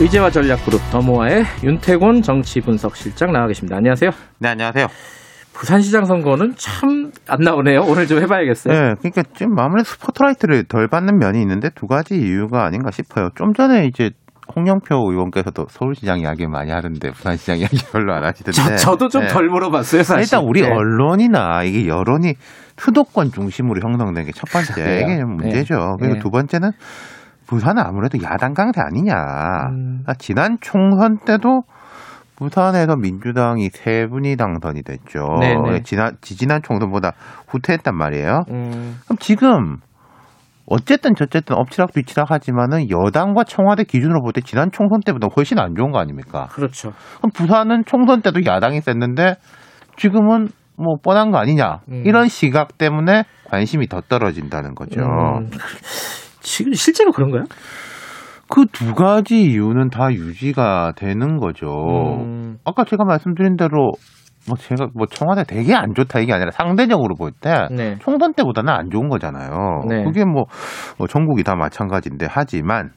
의제와 0.00 0.30
전략그룹 0.30 0.80
더모아의 0.90 1.44
윤태곤 1.62 2.22
정치분석실장 2.22 3.32
나와 3.32 3.46
계십니다. 3.48 3.76
안녕하세요. 3.76 4.10
네, 4.38 4.48
안녕하세요. 4.48 4.86
부산시장 5.52 6.06
선거는 6.06 6.54
참 6.56 7.10
안 7.28 7.40
나오네요. 7.40 7.80
오늘 7.82 8.06
좀 8.06 8.18
해봐야겠어요. 8.22 8.72
네, 8.74 8.94
그러니까 8.98 9.22
지금 9.34 9.58
아무래도 9.58 9.84
스포트라이트를 9.84 10.64
덜 10.64 10.88
받는 10.88 11.18
면이 11.18 11.40
있는데 11.42 11.68
두 11.74 11.86
가지 11.86 12.14
이유가 12.16 12.64
아닌가 12.64 12.90
싶어요. 12.90 13.28
좀 13.36 13.52
전에 13.52 13.86
이제 13.86 14.10
홍영표 14.56 15.10
의원께서도 15.12 15.66
서울시장 15.68 16.20
이야기 16.20 16.46
많이 16.46 16.72
하던데 16.72 17.10
부산시장 17.10 17.58
이야기 17.58 17.76
별로 17.92 18.14
안 18.14 18.24
하시던데. 18.24 18.76
저, 18.76 18.96
도 18.96 19.08
좀덜 19.08 19.46
네. 19.46 19.52
물어봤어요, 19.52 20.02
사실. 20.02 20.22
일단 20.22 20.48
우리 20.48 20.62
네. 20.62 20.68
언론이나 20.68 21.62
이게 21.62 21.86
여론이 21.86 22.34
수도권 22.78 23.30
중심으로 23.32 23.80
형성된 23.82 24.24
게 24.24 24.32
첫 24.34 24.50
번째. 24.50 25.02
이게 25.04 25.22
문제죠. 25.24 25.74
네. 26.00 26.06
그리고 26.08 26.18
두 26.20 26.30
번째는 26.30 26.70
부산은 27.50 27.82
아무래도 27.82 28.16
야당 28.22 28.54
강세 28.54 28.80
아니냐. 28.80 29.12
음. 29.72 30.04
아, 30.06 30.14
지난 30.14 30.56
총선 30.60 31.18
때도 31.18 31.62
부산에서 32.36 32.94
민주당이 32.94 33.70
세 33.70 34.06
분이 34.06 34.36
당선이 34.36 34.84
됐죠. 34.84 35.26
네네. 35.40 35.82
지난 35.82 36.16
지지난 36.20 36.62
총선보다 36.62 37.10
후퇴했단 37.48 37.96
말이에요. 37.96 38.44
음. 38.50 38.98
그럼 39.04 39.18
지금 39.18 39.78
어쨌든 40.66 41.16
저쨌든 41.16 41.56
엎치락 41.56 41.92
뒤치락 41.92 42.30
하지만은 42.30 42.88
여당과 42.88 43.42
청와대 43.42 43.82
기준으로 43.82 44.22
볼 44.22 44.32
때 44.32 44.40
지난 44.42 44.70
총선 44.70 45.00
때보다 45.04 45.26
훨씬 45.36 45.58
안 45.58 45.74
좋은 45.74 45.90
거 45.90 45.98
아닙니까? 45.98 46.46
그렇죠. 46.52 46.92
그럼 47.18 47.32
부산은 47.34 47.82
총선 47.84 48.22
때도 48.22 48.44
야당이 48.46 48.80
셌는데 48.80 49.34
지금은 49.96 50.46
뭐 50.76 50.94
뻔한 51.02 51.32
거 51.32 51.38
아니냐 51.38 51.80
음. 51.90 52.04
이런 52.06 52.28
시각 52.28 52.78
때문에 52.78 53.24
관심이 53.48 53.88
더 53.88 54.00
떨어진다는 54.02 54.76
거죠. 54.76 55.00
음. 55.02 55.50
지금 56.40 56.72
실제로 56.72 57.12
그런가요? 57.12 57.44
그 58.48 58.66
두 58.72 58.94
가지 58.94 59.42
이유는 59.42 59.90
다 59.90 60.12
유지가 60.12 60.92
되는 60.96 61.38
거죠. 61.38 61.68
음. 61.68 62.58
아까 62.64 62.84
제가 62.84 63.04
말씀드린 63.04 63.56
대로 63.56 63.92
뭐 64.48 64.56
제가 64.56 64.88
뭐 64.94 65.06
청와대 65.06 65.44
되게 65.44 65.74
안 65.74 65.94
좋다 65.94 66.18
이게 66.18 66.32
아니라 66.32 66.50
상대적으로 66.50 67.14
볼때 67.14 67.68
네. 67.70 67.96
총선 68.00 68.32
때보다는 68.34 68.72
안 68.72 68.90
좋은 68.90 69.08
거잖아요. 69.08 69.84
네. 69.88 70.02
그게 70.04 70.24
뭐, 70.24 70.44
뭐 70.98 71.06
전국이 71.06 71.44
다 71.44 71.54
마찬가지인데 71.54 72.26
하지만 72.28 72.90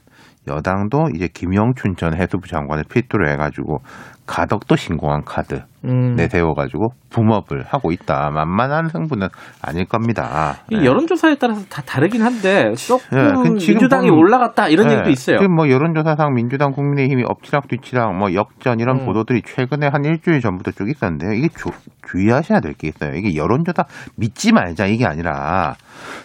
여당도 0.48 1.10
이제 1.14 1.28
김영춘 1.28 1.96
전 1.96 2.14
해수부 2.14 2.48
장관을 2.48 2.84
필두로 2.90 3.30
해가지고 3.30 3.78
가덕도 4.26 4.76
신공한 4.76 5.22
카드 5.24 5.62
음. 5.84 6.14
내세워가지고 6.16 6.88
붐업을 7.10 7.64
하고 7.66 7.92
있다. 7.92 8.30
만만한 8.32 8.88
승부는 8.88 9.28
아닐 9.62 9.86
겁니다. 9.86 10.56
이 10.70 10.76
네. 10.76 10.84
여론조사에 10.84 11.36
따라서 11.36 11.64
다 11.70 11.82
다르긴 11.86 12.22
한데 12.22 12.74
조금 12.74 13.16
네, 13.16 13.50
민주당이 13.50 14.10
보면, 14.10 14.18
올라갔다 14.18 14.68
이런 14.68 14.88
네, 14.88 14.94
얘기도 14.94 15.10
있어요. 15.10 15.38
지금 15.38 15.54
뭐 15.54 15.68
여론조사상 15.70 16.34
민주당 16.34 16.72
국민의힘이 16.72 17.24
엎치락 17.26 17.68
뒤치락 17.68 18.14
뭐 18.16 18.34
역전 18.34 18.80
이런 18.80 19.00
음. 19.00 19.06
보도들이 19.06 19.42
최근에 19.42 19.88
한 19.88 20.04
일주일 20.04 20.40
전부터 20.40 20.72
쭉 20.72 20.90
있었는데요. 20.90 21.32
이게 21.32 21.48
주, 21.48 21.70
주의하셔야 22.06 22.60
될 22.60 22.74
게 22.74 22.88
있어요. 22.88 23.14
이게 23.14 23.36
여론조사 23.36 23.84
믿지 24.16 24.52
말자 24.52 24.86
이게 24.86 25.06
아니라 25.06 25.74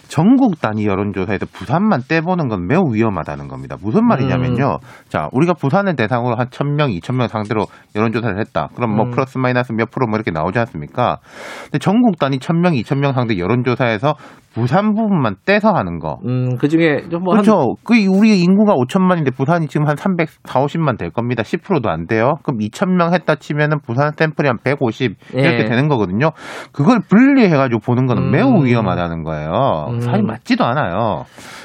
전국 0.08 0.60
단위 0.60 0.86
여론조사에서 0.86 1.46
부산만 1.52 2.02
떼보는 2.08 2.48
건 2.48 2.66
매우 2.66 2.92
위험하다는 2.92 3.46
겁니다. 3.48 3.76
무슨 3.80 4.04
말이냐면요. 4.06 4.78
음. 4.82 4.86
자, 5.08 5.28
우리가 5.32 5.54
부산을 5.54 5.94
대상으로 5.94 6.34
한 6.36 6.48
1000명, 6.48 6.98
2000명 7.00 7.28
상대로 7.28 7.66
여론조사를 7.94 8.38
했다. 8.40 8.68
그럼 8.74 8.96
뭐 8.96 9.06
음. 9.06 9.10
플러스 9.12 9.38
마이너스 9.38 9.72
몇 9.72 9.90
프로 9.90 10.06
뭐 10.06 10.16
이렇게 10.16 10.30
나오지 10.30 10.58
않습니까? 10.58 11.18
근데 11.64 11.78
전국 11.78 12.18
단위 12.18 12.38
1000명, 12.38 12.80
2000명 12.82 13.14
상대 13.14 13.38
여론조사에서 13.38 14.14
부산 14.54 14.94
부분만 14.94 15.36
떼서 15.44 15.72
하는 15.72 15.98
거. 15.98 16.18
음, 16.26 16.56
그 16.58 16.68
중에 16.68 17.02
뭐 17.22 17.32
그렇죠. 17.32 17.58
한... 17.58 17.66
그 17.84 17.94
우리 18.06 18.40
인구가 18.40 18.74
5천만인데 18.74 19.34
부산이 19.34 19.66
지금 19.66 19.88
한 19.88 19.96
300, 19.96 20.28
4, 20.44 20.60
50만 20.60 20.98
될 20.98 21.10
겁니다. 21.10 21.42
10%도 21.42 21.88
안 21.88 22.06
돼요. 22.06 22.34
그럼 22.42 22.58
2천 22.58 22.90
명 22.96 23.12
했다 23.12 23.34
치면은 23.34 23.80
부산 23.80 24.12
샘플이 24.16 24.46
한 24.46 24.58
150 24.62 25.16
이렇게 25.32 25.58
예. 25.58 25.64
되는 25.64 25.88
거거든요. 25.88 26.30
그걸 26.72 27.00
분리해 27.00 27.48
가지고 27.48 27.80
보는 27.80 28.06
거는 28.06 28.24
음. 28.24 28.30
매우 28.30 28.64
위험하다는 28.64 29.24
거예요. 29.24 29.86
음. 29.90 30.00
사실 30.00 30.22
맞지도 30.22 30.64
않아요. 30.64 31.24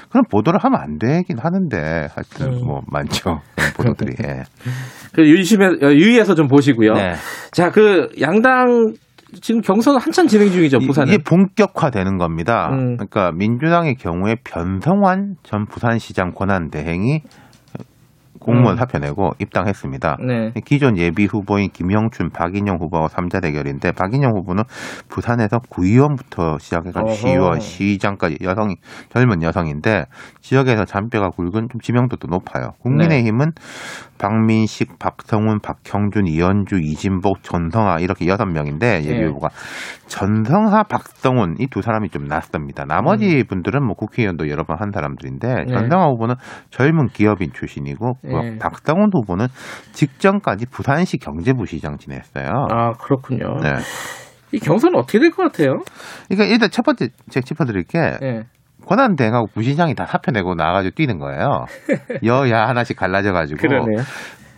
그럼 0.09 0.23
보도를 0.31 0.59
하면 0.63 0.79
안 0.79 0.97
되긴 0.97 1.38
하는데 1.39 1.77
하여튼 1.77 2.53
음. 2.61 2.65
뭐 2.65 2.81
많죠 2.88 3.41
보도들이. 3.77 4.13
예. 4.23 4.43
그 5.13 5.27
유심해 5.27 5.65
어, 5.67 5.91
유의해서 5.91 6.33
좀 6.36 6.47
보시고요. 6.47 6.93
네. 6.93 7.13
자 7.51 7.75
그 7.75 8.07
양당 8.21 8.93
지금 9.41 9.61
경선 9.61 9.97
한참 9.97 10.28
진행 10.28 10.49
중이죠, 10.49 10.80
부산은. 10.80 11.13
이게 11.13 11.23
본격화되는 11.23 12.17
겁니다. 12.17 12.69
음. 12.71 12.95
그러니까 12.95 13.32
민주당의 13.32 13.95
경우에 13.95 14.36
변성환 14.43 15.36
전 15.43 15.65
부산시장 15.65 16.32
권한대행이 16.32 17.21
공무원 18.45 18.76
음. 18.76 18.78
사표 18.78 18.99
내고 18.99 19.32
입당했습니다. 19.39 20.17
네. 20.26 20.51
기존 20.65 20.97
예비 20.97 21.26
후보인 21.26 21.71
김영춘, 21.71 22.30
박인영 22.30 22.78
후보와 22.80 23.07
3자 23.07 23.41
대결인데 23.41 23.91
박인영 23.93 24.34
후보는 24.38 24.63
부산에서 25.09 25.59
구의원부터 25.69 26.59
시작해서 26.59 27.07
시의원, 27.07 27.59
시장까지 27.59 28.38
여성 28.43 28.76
젊은 29.09 29.41
여성인데 29.41 30.05
지역에서 30.41 30.86
잔뼈가 30.86 31.30
굵은 31.30 31.69
좀 31.71 31.82
지명도도 31.82 32.28
높아요. 32.28 32.73
국민의힘은 32.82 33.51
네. 33.55 33.61
박민식, 34.18 34.97
박성훈, 34.99 35.59
박형준, 35.59 36.28
이현주, 36.28 36.78
이진복, 36.82 37.43
전성하 37.43 37.99
이렇게 37.99 38.28
여섯 38.28 38.45
명인데 38.45 39.03
예비 39.03 39.20
네. 39.20 39.26
후보가 39.28 39.49
전성하, 40.07 40.84
박성훈 40.84 41.55
이 41.59 41.68
두 41.68 41.82
사람이 41.82 42.09
좀 42.09 42.26
낫습니다. 42.26 42.86
나머지 42.86 43.39
음. 43.39 43.43
분들은 43.47 43.84
뭐 43.86 43.95
국회의원도 43.95 44.49
여러 44.49 44.63
번 44.63 44.76
한 44.80 44.91
사람들인데 44.93 45.47
네. 45.47 45.66
전성하 45.68 46.07
후보는 46.07 46.36
젊은 46.70 47.07
기업인 47.07 47.51
출신이고 47.53 48.13
네. 48.24 48.57
박성훈 48.59 49.09
후보는 49.13 49.47
직전까지 49.93 50.68
부산시 50.68 51.18
경제부시장 51.18 51.97
지냈어요. 51.97 52.68
아 52.72 52.91
그렇군요. 52.93 53.57
네. 53.61 53.74
이 54.51 54.59
경선은 54.59 54.97
어떻게 54.97 55.20
될 55.20 55.32
것 55.32 55.43
같아요? 55.43 55.80
그러니까 56.30 56.45
일단 56.53 56.70
첫 56.72 56.84
번째 56.84 57.09
제가 57.30 57.43
짚어드릴게 57.43 57.99
네. 58.22 58.43
권한 58.86 59.15
대행하고 59.15 59.47
부시장이 59.47 59.95
다 59.95 60.05
사표 60.05 60.31
내고 60.31 60.55
나와가지고 60.55 60.93
뛰는 60.95 61.19
거예요. 61.19 61.65
여야 62.23 62.67
하나씩 62.67 62.95
갈라져 62.97 63.31
가지고. 63.33 63.59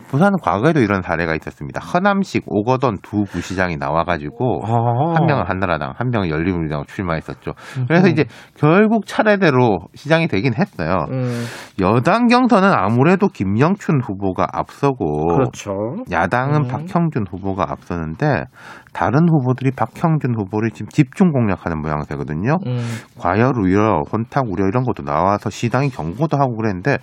부산은 0.08 0.38
과거에도 0.42 0.80
이런 0.80 1.02
사례가 1.02 1.34
있었습니다. 1.34 1.80
허남식, 1.80 2.44
오거돈 2.46 2.98
두 3.02 3.24
부시장이 3.24 3.76
나와가지고 3.76 4.62
아~ 4.64 5.14
한 5.14 5.26
명은 5.26 5.44
한나라당, 5.46 5.92
한 5.96 6.10
명은 6.10 6.28
열린우리당 6.28 6.84
출마했었죠. 6.86 7.52
그래서 7.86 8.08
음. 8.08 8.12
이제 8.12 8.24
결국 8.56 9.06
차례대로 9.06 9.78
시장이 9.94 10.28
되긴 10.28 10.54
했어요. 10.54 11.06
음. 11.10 11.44
여당 11.80 12.26
경선은 12.26 12.70
아무래도 12.72 13.28
김영춘 13.28 14.00
후보가 14.02 14.46
앞서고 14.52 15.26
그렇죠. 15.28 15.72
야당은 16.10 16.64
음. 16.64 16.68
박형준 16.68 17.26
후보가 17.30 17.66
앞서는데 17.68 18.44
다른 18.92 19.28
후보들이 19.28 19.70
박형준 19.76 20.34
후보를 20.38 20.70
지금 20.70 20.88
집중 20.88 21.30
공략하는 21.30 21.80
모양새거든요. 21.80 22.56
음. 22.66 22.78
과열 23.18 23.52
우려, 23.58 24.02
혼탁 24.10 24.44
우려 24.48 24.66
이런 24.66 24.84
것도 24.84 25.04
나와서 25.04 25.50
시당이 25.50 25.90
경고도 25.90 26.36
하고 26.36 26.56
그랬는데 26.56 26.96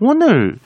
오늘 0.00 0.56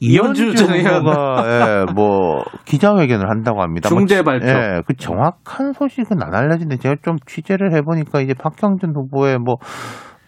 이현주 0.00 0.54
전 0.54 0.74
의원가 0.74 1.42
예, 1.88 1.92
뭐 1.92 2.42
기자회견을 2.64 3.28
한다고 3.28 3.62
합니다. 3.62 3.88
중대 3.88 4.22
뭐 4.22 4.24
발표. 4.24 4.46
예, 4.46 4.82
그 4.86 4.94
정확한 4.94 5.72
소식은 5.72 6.22
안 6.22 6.34
알려진데 6.34 6.76
제가 6.76 6.96
좀 7.02 7.16
취재를 7.26 7.74
해보니까 7.74 8.20
이제 8.20 8.34
박형준 8.34 8.94
후보의 8.94 9.38
뭐 9.38 9.56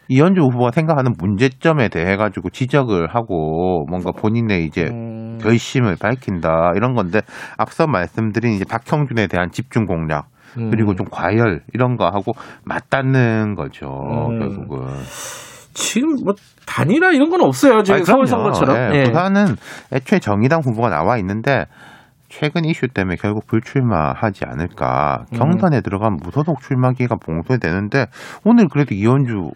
이현주 0.08 0.40
후보가 0.40 0.72
생각하는 0.72 1.12
문제점에 1.18 1.88
대해 1.88 2.16
가지고 2.16 2.50
지적을 2.50 3.14
하고 3.14 3.84
뭔가 3.88 4.10
본인의 4.10 4.64
이제 4.64 4.86
음. 4.90 5.38
결심을 5.40 5.96
밝힌다 6.00 6.72
이런 6.74 6.94
건데 6.94 7.20
앞서 7.56 7.86
말씀드린 7.86 8.52
이제 8.54 8.64
박형준에 8.68 9.28
대한 9.28 9.50
집중 9.52 9.86
공략 9.86 10.26
그리고 10.54 10.90
음. 10.90 10.96
좀 10.96 11.06
과열 11.10 11.62
이런 11.72 11.96
거 11.96 12.06
하고 12.06 12.32
맞닿는 12.64 13.54
거죠 13.54 13.86
음. 13.86 14.38
결국은. 14.40 14.88
지금 15.74 16.16
뭐 16.24 16.34
단일화 16.66 17.12
이런 17.12 17.30
건 17.30 17.40
없어요. 17.42 17.82
지금 17.82 18.04
서울 18.04 18.26
선거처럼. 18.26 18.76
네, 18.76 18.88
네. 18.90 19.04
부산은 19.04 19.56
애초에 19.92 20.18
정의당 20.18 20.60
후보가 20.60 20.88
나와 20.88 21.18
있는데 21.18 21.66
최근 22.28 22.64
이슈 22.64 22.86
때문에 22.88 23.16
결국 23.16 23.46
불출마하지 23.46 24.44
않을까. 24.46 25.26
경선에 25.34 25.78
음. 25.78 25.82
들어가면 25.82 26.20
무소속 26.22 26.60
출마 26.62 26.92
기회가 26.92 27.16
봉쇄되는데 27.16 28.06
오늘 28.44 28.68
그래도 28.68 28.94
이현주 28.94 29.50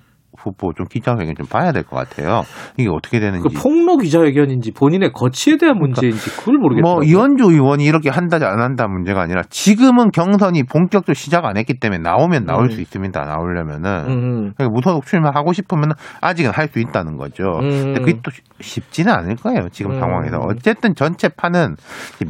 후보 0.44 0.72
좀 0.74 0.86
기자회견 0.86 1.34
좀 1.36 1.46
봐야 1.46 1.72
될 1.72 1.84
것 1.84 1.96
같아요. 1.96 2.42
이게 2.76 2.88
어떻게 2.90 3.20
되는지. 3.20 3.42
그 3.48 3.54
폭로 3.62 3.96
기자회견인지 3.96 4.72
본인의 4.72 5.12
거치에 5.12 5.56
대한 5.56 5.78
그러니까 5.78 6.00
문제인지 6.00 6.30
그걸 6.36 6.56
모르겠어요. 6.58 6.94
뭐 6.94 7.02
이현주 7.02 7.44
의원이 7.44 7.84
이렇게 7.84 8.10
한다 8.10 8.36
안 8.42 8.60
한다 8.60 8.86
문제가 8.88 9.22
아니라 9.22 9.42
지금은 9.48 10.10
경선이 10.10 10.64
본격적으로 10.64 11.14
시작 11.14 11.44
안 11.44 11.56
했기 11.56 11.78
때문에 11.78 12.00
나오면 12.02 12.44
나올 12.44 12.64
음. 12.66 12.70
수 12.70 12.80
있습니다. 12.80 13.20
나오려면은 13.24 13.90
음. 14.08 14.52
그러니까 14.56 14.68
무소속 14.70 15.06
출마하고 15.06 15.52
싶으면 15.52 15.92
아직은 16.20 16.50
할 16.50 16.68
수 16.74 16.80
있다는 16.80 17.16
거죠. 17.18 17.44
음. 17.62 17.70
근데 17.94 18.00
그게 18.00 18.14
또 18.24 18.30
쉽지는 18.60 19.12
않을 19.12 19.36
거예요. 19.36 19.68
지금 19.70 19.92
음. 19.92 20.00
상황에서 20.00 20.38
어쨌든 20.38 20.94
전체 20.96 21.28
판은 21.28 21.76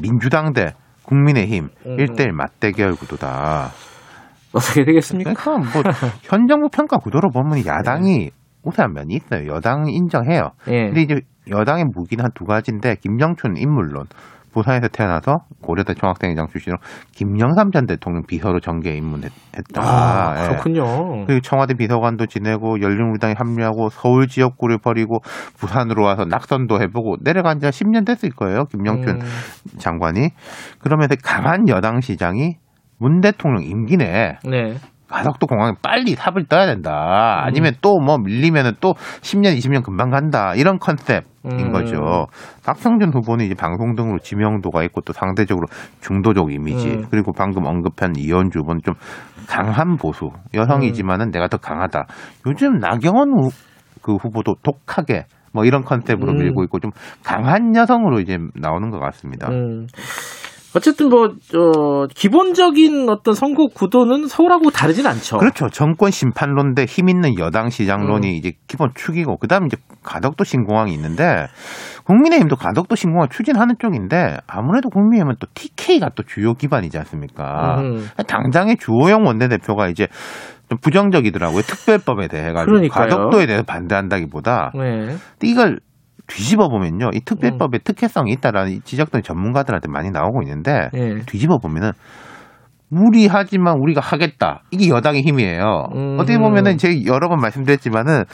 민주당 0.02 0.52
대 0.52 0.72
국민의힘 1.04 1.68
음. 1.86 1.96
1대1 1.96 2.32
맞대결 2.32 2.92
구도다. 2.96 3.70
어떻게 4.54 4.84
되겠습니까? 4.84 5.34
그러니까 5.34 5.72
뭐현 6.30 6.46
정부 6.48 6.68
평가 6.68 6.98
구도로 6.98 7.30
보면 7.30 7.66
야당이 7.66 8.30
우세한 8.62 8.92
면이 8.94 9.14
있어요. 9.14 9.46
여당이 9.52 9.92
인정해요. 9.92 10.50
예. 10.68 10.86
근데 10.86 11.02
이제 11.02 11.20
여당의 11.50 11.84
무기는 11.94 12.24
한 12.24 12.30
두 12.34 12.44
가지인데 12.44 12.96
김영춘 13.02 13.56
인물론 13.58 14.06
부산에서 14.52 14.86
태어나서 14.88 15.38
고려대 15.62 15.94
총학생회장 15.94 16.46
출신으로 16.46 16.78
김영삼 17.12 17.72
전 17.72 17.86
대통령 17.86 18.22
비서로 18.24 18.60
정계에 18.60 18.96
입문했다. 18.96 19.32
아, 19.82 20.34
예. 20.38 20.48
그렇군요. 20.48 20.84
예. 21.20 21.24
그리고 21.26 21.40
청와대 21.40 21.74
비서관도 21.74 22.26
지내고 22.26 22.80
열린우리당에 22.80 23.34
합류하고 23.36 23.88
서울 23.90 24.28
지역구를 24.28 24.78
버리고 24.78 25.18
부산으로 25.58 26.04
와서 26.04 26.24
낙선도 26.24 26.80
해보고 26.80 27.16
내려간 27.22 27.58
지 27.58 27.66
10년 27.66 28.06
됐을 28.06 28.30
거예요. 28.30 28.64
김영춘 28.70 29.20
음. 29.20 29.78
장관이. 29.78 30.28
그러면서 30.78 31.16
강한 31.22 31.68
여당 31.68 32.00
시장이 32.00 32.54
문 32.98 33.20
대통령 33.20 33.62
임기 33.62 33.96
내 33.96 34.38
네. 34.44 34.74
가덕도 35.14 35.46
공항에 35.46 35.72
빨리 35.82 36.16
탑을 36.16 36.46
떠야 36.48 36.66
된다. 36.66 37.42
아니면 37.44 37.74
음. 37.74 37.78
또뭐 37.80 38.18
밀리면은 38.18 38.72
또 38.80 38.94
10년, 39.20 39.56
20년 39.56 39.84
금방 39.84 40.10
간다. 40.10 40.54
이런 40.56 40.78
컨셉인 40.78 41.22
음. 41.44 41.72
거죠. 41.72 42.26
박성준 42.64 43.12
후보는 43.14 43.44
이제 43.44 43.54
방송 43.54 43.94
등으로 43.94 44.18
지명도가 44.18 44.82
있고 44.84 45.02
또 45.02 45.12
상대적으로 45.12 45.66
중도적 46.00 46.52
이미지 46.52 46.88
음. 46.88 47.04
그리고 47.10 47.32
방금 47.32 47.66
언급한 47.66 48.14
이현주 48.16 48.60
후보는 48.60 48.80
좀 48.84 48.94
강한 49.46 49.96
보수 49.96 50.30
여성이지만은 50.54 51.30
내가 51.30 51.48
더 51.48 51.58
강하다. 51.58 52.06
요즘 52.46 52.78
나경원 52.78 53.28
후, 53.30 53.50
그 54.02 54.16
후보도 54.16 54.56
독하게 54.62 55.26
뭐 55.52 55.64
이런 55.64 55.82
컨셉으로 55.82 56.32
음. 56.32 56.38
밀고 56.38 56.64
있고 56.64 56.80
좀 56.80 56.90
강한 57.22 57.76
여성으로 57.76 58.20
이제 58.20 58.38
나오는 58.56 58.90
것 58.90 58.98
같습니다. 58.98 59.48
음. 60.74 60.76
어쨌든 60.76 61.08
뭐, 61.08 61.26
어, 61.26 62.06
기본적인 62.06 63.08
어떤 63.08 63.34
선거 63.34 63.66
구도는 63.66 64.26
서울하고 64.26 64.70
다르진 64.70 65.06
않죠. 65.06 65.38
그렇죠. 65.38 65.68
정권 65.68 66.10
심판론 66.10 66.74
대힘 66.74 67.08
있는 67.08 67.38
여당 67.38 67.70
시장론이 67.70 68.28
음. 68.28 68.34
이제 68.34 68.52
기본 68.66 68.90
축이고, 68.94 69.38
그 69.38 69.46
다음에 69.46 69.66
이제 69.66 69.76
가덕도 70.02 70.44
신공항이 70.44 70.92
있는데, 70.92 71.46
국민의힘도 72.04 72.56
가덕도 72.56 72.96
신공항 72.96 73.28
추진하는 73.30 73.76
쪽인데, 73.78 74.38
아무래도 74.46 74.90
국민의힘은 74.90 75.36
또 75.40 75.46
TK가 75.54 76.10
또 76.14 76.22
주요 76.22 76.54
기반이지 76.54 76.98
않습니까? 76.98 77.80
음. 77.80 78.08
당장의 78.26 78.76
주호영 78.78 79.24
원내대표가 79.24 79.88
이제 79.88 80.08
좀 80.68 80.78
부정적이더라고요. 80.80 81.62
특별법에 81.62 82.28
대해 82.28 82.52
가지고 82.52 82.88
가덕도에 82.88 83.46
대해서 83.46 83.64
반대한다기보다 83.64 84.72
네. 84.74 85.16
이걸 85.42 85.78
뒤집어 86.26 86.68
보면요, 86.68 87.10
이 87.12 87.20
특별법에 87.20 87.78
음. 87.78 87.80
특혜성이 87.84 88.32
있다라는 88.32 88.80
지적들이 88.84 89.22
전문가들한테 89.22 89.88
많이 89.88 90.10
나오고 90.10 90.42
있는데 90.42 90.88
네. 90.92 91.20
뒤집어 91.26 91.58
보면은 91.58 91.92
무리하지만 92.88 93.78
우리가 93.78 94.00
하겠다. 94.00 94.62
이게 94.70 94.88
여당의 94.88 95.22
힘이에요. 95.22 95.88
음. 95.94 96.16
어떻게 96.18 96.38
보면은 96.38 96.78
제가 96.78 97.04
여러 97.06 97.28
번 97.28 97.40
말씀드렸지만은 97.40 98.24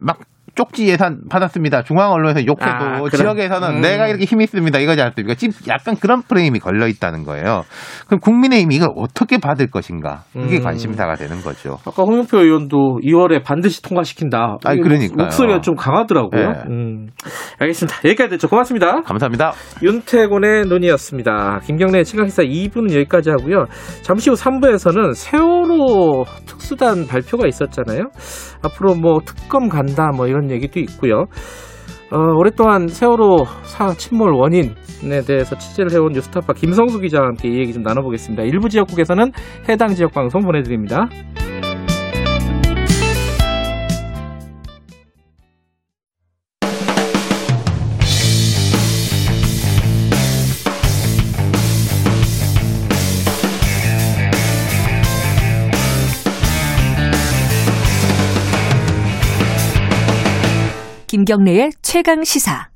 막 0.00 0.18
쪽지 0.56 0.88
예산 0.88 1.20
받았습니다. 1.30 1.82
중앙 1.82 2.10
언론에서 2.10 2.40
욕해도 2.40 2.66
아, 2.66 3.02
지역에서는 3.14 3.76
음. 3.76 3.80
내가 3.82 4.08
이렇게 4.08 4.24
힘이 4.24 4.44
있습니다. 4.44 4.78
이거지 4.78 5.02
않습니까? 5.02 5.34
지금 5.34 5.54
약간 5.68 5.96
그런 5.96 6.22
프레임이 6.22 6.58
걸려 6.58 6.88
있다는 6.88 7.24
거예요. 7.24 7.64
그럼 8.06 8.20
국민의힘이 8.20 8.76
이걸 8.76 8.88
어떻게 8.96 9.38
받을 9.38 9.70
것인가? 9.70 10.24
이게 10.34 10.58
음. 10.58 10.62
관심사가 10.62 11.14
되는 11.14 11.42
거죠. 11.42 11.78
아까 11.86 12.02
홍영표 12.02 12.38
의원도 12.38 13.00
2월에 13.04 13.44
반드시 13.44 13.82
통과시킨다. 13.82 14.56
아, 14.64 14.74
그러니까 14.74 15.14
목소리가 15.16 15.60
좀 15.60 15.76
강하더라고요. 15.76 16.48
네. 16.48 16.62
음. 16.70 17.06
알겠습니다. 17.58 17.98
여기까지 18.04 18.30
됐죠. 18.30 18.48
고맙습니다. 18.48 19.02
감사합니다. 19.02 19.52
윤태곤의 19.82 20.66
논의였습니다. 20.68 21.60
김경래 21.64 22.02
최강기사 22.02 22.44
2부는 22.44 22.94
여기까지 22.94 23.30
하고요. 23.30 23.66
잠시 24.00 24.30
후 24.30 24.36
3부에서는 24.36 25.14
세월호 25.14 26.24
특수단 26.46 27.06
발표가 27.06 27.46
있었잖아요. 27.46 28.04
앞으로 28.62 28.94
뭐 28.94 29.20
특검 29.24 29.68
간다 29.68 30.10
뭐 30.14 30.26
이런 30.26 30.45
얘기도 30.50 30.80
있고요. 30.80 31.24
어, 32.12 32.18
오랫동안 32.36 32.86
세월호 32.86 33.44
사 33.64 33.88
침몰 33.94 34.32
원인에 34.32 35.22
대해서 35.26 35.56
취재를 35.56 35.92
해온 35.92 36.12
뉴스타파 36.12 36.52
김성수 36.52 37.00
기자와 37.00 37.26
함께 37.26 37.48
이 37.48 37.58
얘기 37.58 37.72
좀 37.72 37.82
나눠보겠습니다. 37.82 38.44
일부 38.44 38.68
지역국에서는 38.68 39.32
해당 39.68 39.88
지역 39.88 40.12
방송 40.12 40.42
보내드립니다. 40.42 41.08
김경래의 61.26 61.72
최강 61.82 62.22
시사. 62.22 62.68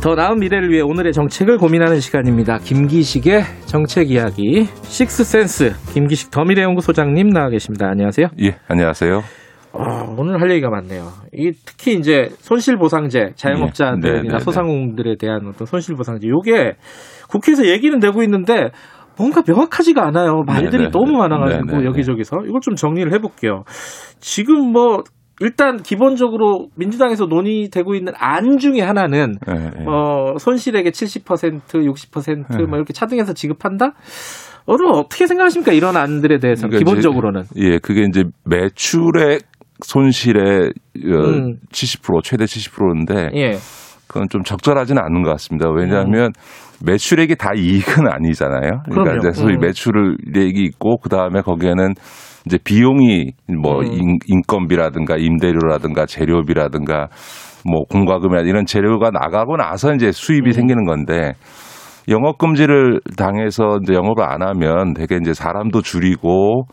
더 0.00 0.14
나은 0.14 0.38
미래를 0.38 0.70
위해 0.70 0.80
오늘의 0.80 1.12
정책을 1.12 1.58
고민하는 1.58 2.00
시간입니다. 2.00 2.56
김기식의 2.60 3.42
정책 3.66 4.10
이야기, 4.10 4.64
식스센스 4.84 5.74
김기식 5.92 6.30
더미래연구소장님 6.30 7.28
나와 7.28 7.50
계십니다. 7.50 7.88
안녕하세요. 7.90 8.28
예, 8.40 8.56
안녕하세요. 8.68 9.22
어, 9.72 10.14
오늘 10.16 10.40
할 10.40 10.50
얘기가 10.50 10.70
많네요. 10.70 11.12
이 11.34 11.52
특히 11.64 11.94
이제 11.94 12.30
손실보상제 12.38 13.32
자영업자들이나 13.36 14.22
네, 14.22 14.22
네, 14.22 14.28
네, 14.32 14.38
소상공들에 14.38 15.16
대한 15.16 15.46
어떤 15.46 15.66
손실보상제 15.66 16.26
요게 16.26 16.76
국회에서 17.28 17.66
얘기는 17.66 17.96
되고 18.00 18.22
있는데 18.22 18.70
뭔가 19.20 19.42
명확하지가 19.46 20.06
않아요. 20.06 20.44
말들이 20.46 20.84
네네. 20.84 20.90
너무 20.92 21.18
많아가지고 21.18 21.66
네네. 21.66 21.84
여기저기서 21.84 22.38
이걸 22.46 22.60
좀 22.62 22.74
정리를 22.74 23.12
해볼게요. 23.12 23.64
지금 24.18 24.72
뭐 24.72 25.04
일단 25.40 25.82
기본적으로 25.82 26.68
민주당에서 26.76 27.26
논의되고 27.26 27.94
있는 27.94 28.14
안 28.16 28.56
중에 28.56 28.80
하나는 28.80 29.36
네. 29.46 29.84
어, 29.86 30.38
손실액의 30.38 30.92
70% 30.92 31.60
60%뭐 31.68 32.66
네. 32.66 32.76
이렇게 32.76 32.92
차등해서 32.94 33.34
지급한다. 33.34 33.92
오늘 34.66 34.86
어떻게 34.92 35.26
생각하십니까 35.26 35.72
이런 35.72 35.96
안들에 35.96 36.38
대해서 36.38 36.66
그러니까 36.66 36.78
기본적으로는 36.90 37.42
예 37.56 37.78
그게 37.78 38.04
이제 38.08 38.24
매출액 38.44 39.42
손실의 39.82 40.72
어, 41.06 41.14
음. 41.14 41.56
70% 41.72 42.22
최대 42.22 42.44
70%인데 42.44 43.30
예. 43.34 43.52
그건 44.06 44.28
좀 44.28 44.42
적절하지는 44.42 45.00
않은 45.02 45.22
것 45.22 45.30
같습니다. 45.30 45.70
왜냐하면 45.70 46.26
음. 46.26 46.69
매출액이 46.84 47.36
다 47.36 47.50
이익은 47.54 48.06
아니잖아요. 48.10 48.82
그러니까 48.84 49.02
그럼요. 49.02 49.18
이제 49.18 49.32
소위 49.32 49.54
음. 49.54 49.60
매출액이 49.60 50.62
있고 50.64 50.98
그 50.98 51.08
다음에 51.08 51.42
거기에는 51.42 51.94
이제 52.46 52.58
비용이 52.62 53.32
뭐 53.60 53.80
음. 53.80 54.18
인건비라든가 54.26 55.16
임대료라든가 55.16 56.06
재료비라든가 56.06 57.08
뭐 57.64 57.84
공과금이나 57.90 58.40
이런 58.42 58.64
재료가 58.64 59.10
나가고 59.10 59.56
나서 59.56 59.92
이제 59.94 60.10
수입이 60.10 60.48
음. 60.48 60.52
생기는 60.52 60.84
건데 60.84 61.32
영업 62.08 62.38
금지를 62.38 63.00
당해서 63.16 63.78
이제 63.82 63.92
영업을 63.92 64.24
안 64.24 64.42
하면 64.42 64.94
되게 64.94 65.18
이제 65.20 65.34
사람도 65.34 65.82
줄이고 65.82 66.64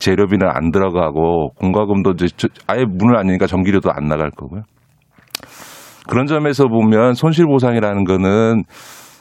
재료비는 0.00 0.48
안 0.52 0.72
들어가고 0.72 1.50
공과금도 1.60 2.14
이제 2.14 2.26
아예 2.66 2.84
문을 2.84 3.16
안 3.16 3.28
여니까 3.28 3.46
전기료도 3.46 3.90
안 3.92 4.08
나갈 4.08 4.30
거고요. 4.30 4.62
그런 6.06 6.26
점에서 6.26 6.66
보면 6.66 7.14
손실 7.14 7.46
보상이라는 7.46 8.04
거는 8.04 8.64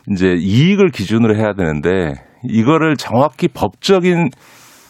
이제 0.09 0.35
이익을 0.37 0.89
기준으로 0.89 1.35
해야 1.35 1.53
되는데 1.53 2.13
이거를 2.43 2.95
정확히 2.97 3.47
법적인 3.47 4.29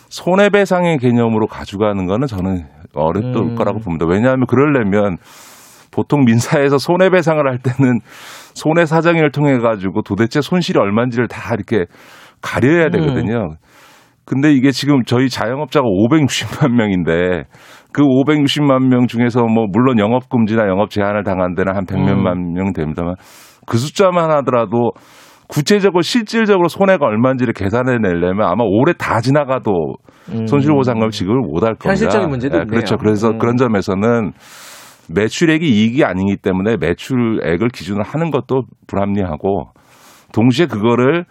손해배상의 0.10 0.98
개념으로 0.98 1.48
가져가는 1.48 2.06
거는 2.06 2.28
저는 2.28 2.66
어렵을 2.94 3.52
음. 3.52 3.56
거라고 3.56 3.80
봅니다. 3.80 4.06
왜냐하면 4.08 4.46
그러려면 4.48 5.18
보통 5.92 6.26
민사에서 6.26 6.78
손해배상을 6.78 7.46
할 7.48 7.60
때는 7.60 8.00
손해 8.54 8.86
사정인을 8.86 9.32
통해 9.32 9.58
가지고 9.58 10.02
도대체 10.02 10.42
손실이 10.42 10.80
얼마인지를 10.80 11.28
다 11.28 11.54
이렇게 11.54 11.86
가려야 12.42 12.86
음. 12.86 12.92
되거든요. 12.92 13.38
음. 13.52 13.56
근데 14.26 14.54
이게 14.54 14.72
지금 14.72 15.04
저희 15.04 15.30
자영업자가 15.30 15.86
560만 15.86 16.72
명인데 16.72 17.44
그 17.92 18.04
560만 18.04 18.88
명 18.88 19.08
중에서 19.08 19.42
뭐 19.44 19.66
물론 19.72 20.00
영업 20.00 20.30
금지나 20.30 20.68
영업 20.68 20.90
제한을 20.90 21.24
당한 21.24 21.56
데는 21.56 21.76
한 21.76 21.86
100몇만 21.86 22.38
음. 22.38 22.54
명 22.54 22.74
됩니다만 22.74 23.16
그 23.66 23.78
숫자만 23.78 24.32
하더라도 24.32 24.92
구체적으로 25.48 26.02
실질적으로 26.02 26.68
손해가 26.68 27.06
얼마인지를 27.06 27.54
계산해 27.54 27.98
내려면 28.02 28.48
아마 28.48 28.64
올해 28.64 28.94
다 28.94 29.22
지나가도 29.22 29.72
음. 30.32 30.48
손실보상금 30.48 31.10
지급을 31.10 31.42
못 31.42 31.64
할 31.64 31.76
겁니다. 31.76 31.90
현실적인 31.90 32.30
문제도 32.30 32.58
네, 32.58 32.66
그렇죠. 32.66 32.98
그래서 32.98 33.30
음. 33.30 33.38
그런 33.38 33.58
점에서는 33.58 34.32
매출액이 35.10 35.68
이익이 35.68 36.06
아니기 36.06 36.38
때문에 36.38 36.78
매출액을 36.78 37.68
기준으로 37.70 38.04
하는 38.04 38.32
것도 38.32 38.64
불합리하고 38.88 39.66
동시에 40.34 40.66
그거를 40.66 41.26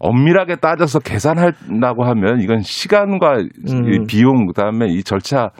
엄밀하게 0.00 0.56
따져서 0.56 0.98
계산한다고 1.00 2.04
하면 2.04 2.40
이건 2.40 2.60
시간과 2.62 3.34
음. 3.68 4.06
비용 4.08 4.46
그다음에 4.46 4.86
이 4.88 5.02
절차 5.02 5.50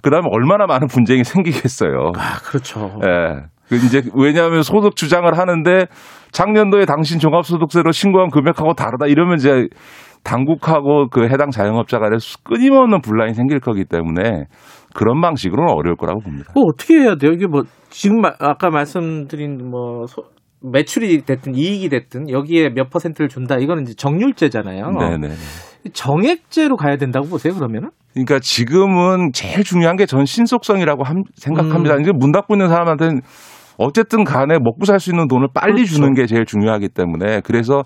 그다음에 0.00 0.28
얼마나 0.30 0.66
많은 0.66 0.86
분쟁이 0.86 1.24
생기겠어요. 1.24 2.12
아 2.16 2.38
그렇죠. 2.44 2.98
예. 3.04 3.08
네. 3.08 3.42
그 3.68 3.76
이제 3.76 4.02
왜냐하면 4.14 4.62
소득 4.62 4.96
주장을 4.96 5.36
하는데 5.36 5.86
작년도에 6.32 6.84
당신 6.86 7.18
종합소득세로 7.18 7.92
신고한 7.92 8.30
금액하고 8.30 8.74
다르다 8.74 9.06
이러면 9.06 9.36
이제 9.36 9.68
당국하고 10.24 11.08
그 11.10 11.24
해당 11.28 11.50
자영업자 11.50 11.98
간에 11.98 12.16
끊임없는 12.44 13.00
분란이 13.00 13.34
생길 13.34 13.60
거기 13.60 13.84
때문에 13.84 14.44
그런 14.94 15.20
방식으로는 15.20 15.72
어려울 15.72 15.96
거라고 15.96 16.20
봅니다. 16.20 16.52
뭐 16.54 16.64
어떻게 16.72 16.94
해야 16.98 17.14
돼요? 17.16 17.32
이게 17.32 17.46
뭐 17.46 17.62
지금 17.90 18.24
아까 18.24 18.70
말씀드린 18.70 19.70
뭐 19.70 20.04
매출이 20.60 21.22
됐든 21.22 21.54
이익이 21.54 21.88
됐든 21.88 22.30
여기에 22.30 22.70
몇 22.70 22.90
퍼센트를 22.90 23.28
준다 23.28 23.56
이거는 23.58 23.84
이제 23.84 23.94
정률제잖아요. 23.94 24.90
네네. 24.98 25.28
정액제로 25.92 26.76
가야 26.76 26.96
된다고 26.96 27.28
보세요 27.28 27.54
그러면은? 27.54 27.90
그러니까 28.12 28.40
지금은 28.40 29.30
제일 29.32 29.62
중요한 29.62 29.96
게 29.96 30.04
전 30.06 30.24
신속성이라고 30.24 31.04
함, 31.04 31.22
생각합니다. 31.36 31.94
음. 31.94 32.00
이제 32.00 32.10
문 32.12 32.32
닫고 32.32 32.54
있는 32.54 32.68
사람한테는 32.68 33.20
어쨌든 33.78 34.24
간에 34.24 34.58
먹고 34.58 34.84
살 34.84 34.98
수 35.00 35.10
있는 35.10 35.28
돈을 35.28 35.48
빨리 35.54 35.74
그렇죠. 35.84 35.94
주는 35.94 36.12
게 36.14 36.26
제일 36.26 36.44
중요하기 36.44 36.88
때문에 36.90 37.40
그래서 37.44 37.82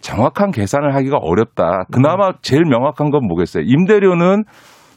정확한 0.00 0.50
계산을 0.52 0.94
하기가 0.94 1.16
어렵다. 1.18 1.84
그나마 1.92 2.32
제일 2.42 2.64
명확한 2.64 3.10
건 3.10 3.26
뭐겠어요? 3.26 3.64
임대료는 3.66 4.44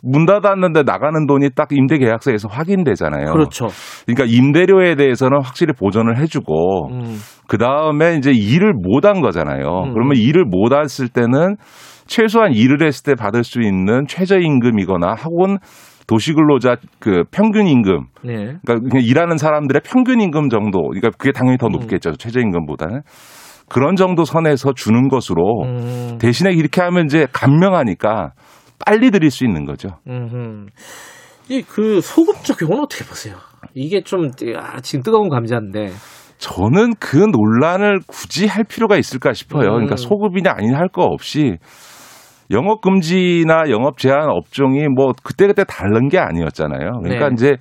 문 0.03 0.25
닫았는데 0.27 0.83
나가는 0.83 1.25
돈이 1.25 1.49
딱 1.55 1.69
임대 1.71 1.97
계약서에서 1.97 2.47
확인되잖아요. 2.49 3.31
그렇죠. 3.31 3.67
그러니까 4.05 4.25
임대료에 4.27 4.95
대해서는 4.95 5.39
확실히 5.41 5.73
보전을 5.73 6.19
해주고 6.19 6.89
음. 6.91 7.17
그 7.47 7.57
다음에 7.57 8.15
이제 8.17 8.31
일을 8.31 8.73
못 8.73 9.05
한 9.05 9.21
거잖아요. 9.21 9.65
음. 9.85 9.93
그러면 9.93 10.17
일을 10.17 10.45
못 10.45 10.71
했을 10.73 11.07
때는 11.07 11.55
최소한 12.05 12.53
일을 12.53 12.85
했을 12.85 13.03
때 13.03 13.15
받을 13.15 13.43
수 13.43 13.59
있는 13.61 14.05
최저임금이거나 14.07 15.15
혹은 15.25 15.57
도시근로자 16.07 16.77
그 16.99 17.23
평균 17.31 17.67
임금, 17.67 18.05
네. 18.23 18.33
그러니까 18.33 18.79
그냥 18.89 19.03
일하는 19.03 19.37
사람들의 19.37 19.81
평균 19.85 20.21
임금 20.21 20.49
정도, 20.49 20.81
그러니까 20.83 21.09
그게 21.17 21.31
당연히 21.31 21.57
더 21.57 21.67
음. 21.67 21.73
높겠죠 21.73 22.11
음. 22.11 22.15
최저임금보다는 22.17 23.01
그런 23.69 23.95
정도 23.97 24.23
선에서 24.23 24.71
주는 24.73 25.09
것으로 25.09 25.63
음. 25.65 26.17
대신에 26.19 26.51
이렇게 26.53 26.81
하면 26.81 27.05
이제 27.05 27.27
감명하니까 27.33 28.31
빨리 28.85 29.11
드릴 29.11 29.31
수 29.31 29.43
있는 29.43 29.65
거죠. 29.65 29.89
이그 31.49 32.01
소급 32.01 32.43
적용은 32.43 32.79
어떻게 32.81 33.03
보세요? 33.03 33.35
이게 33.73 34.01
좀 34.01 34.29
아, 34.57 34.79
지금 34.81 35.03
뜨거운 35.03 35.29
감자인데. 35.29 35.89
저는 36.37 36.93
그 36.99 37.17
논란을 37.17 37.99
굳이 38.05 38.45
할 38.47 38.63
필요가 38.63 38.95
있을까 38.97 39.33
싶어요. 39.33 39.61
그러니까 39.61 39.77
음. 39.77 39.85
그러니까 39.87 39.95
소급이냐 39.97 40.51
아니냐 40.55 40.77
할 40.77 40.87
거 40.89 41.01
없이 41.03 41.57
영업 42.51 42.81
금지나 42.81 43.69
영업 43.69 43.97
제한 43.97 44.29
업종이 44.29 44.87
뭐 44.87 45.11
그때그때 45.23 45.63
다른 45.65 46.07
게 46.07 46.17
아니었잖아요. 46.17 46.99
그러니까 47.03 47.29
네. 47.29 47.33
이제 47.33 47.57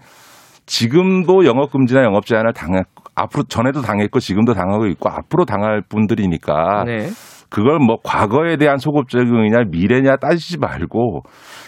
지금도 0.66 1.45
영업 1.45 1.70
금지나 1.72 2.03
영업 2.03 2.26
제한을 2.26 2.53
당했 2.53 2.84
앞으로 3.14 3.45
전에도 3.45 3.80
당했고 3.80 4.20
지금도 4.20 4.53
당하고 4.53 4.87
있고 4.87 5.09
앞으로 5.09 5.45
당할 5.45 5.82
분들이니까 5.89 6.84
네. 6.84 7.09
그걸 7.49 7.78
뭐 7.78 7.97
과거에 8.05 8.57
대한 8.57 8.76
소급 8.78 9.09
적용이냐 9.09 9.64
미래냐 9.70 10.16
따지지 10.16 10.59
말고 10.59 11.22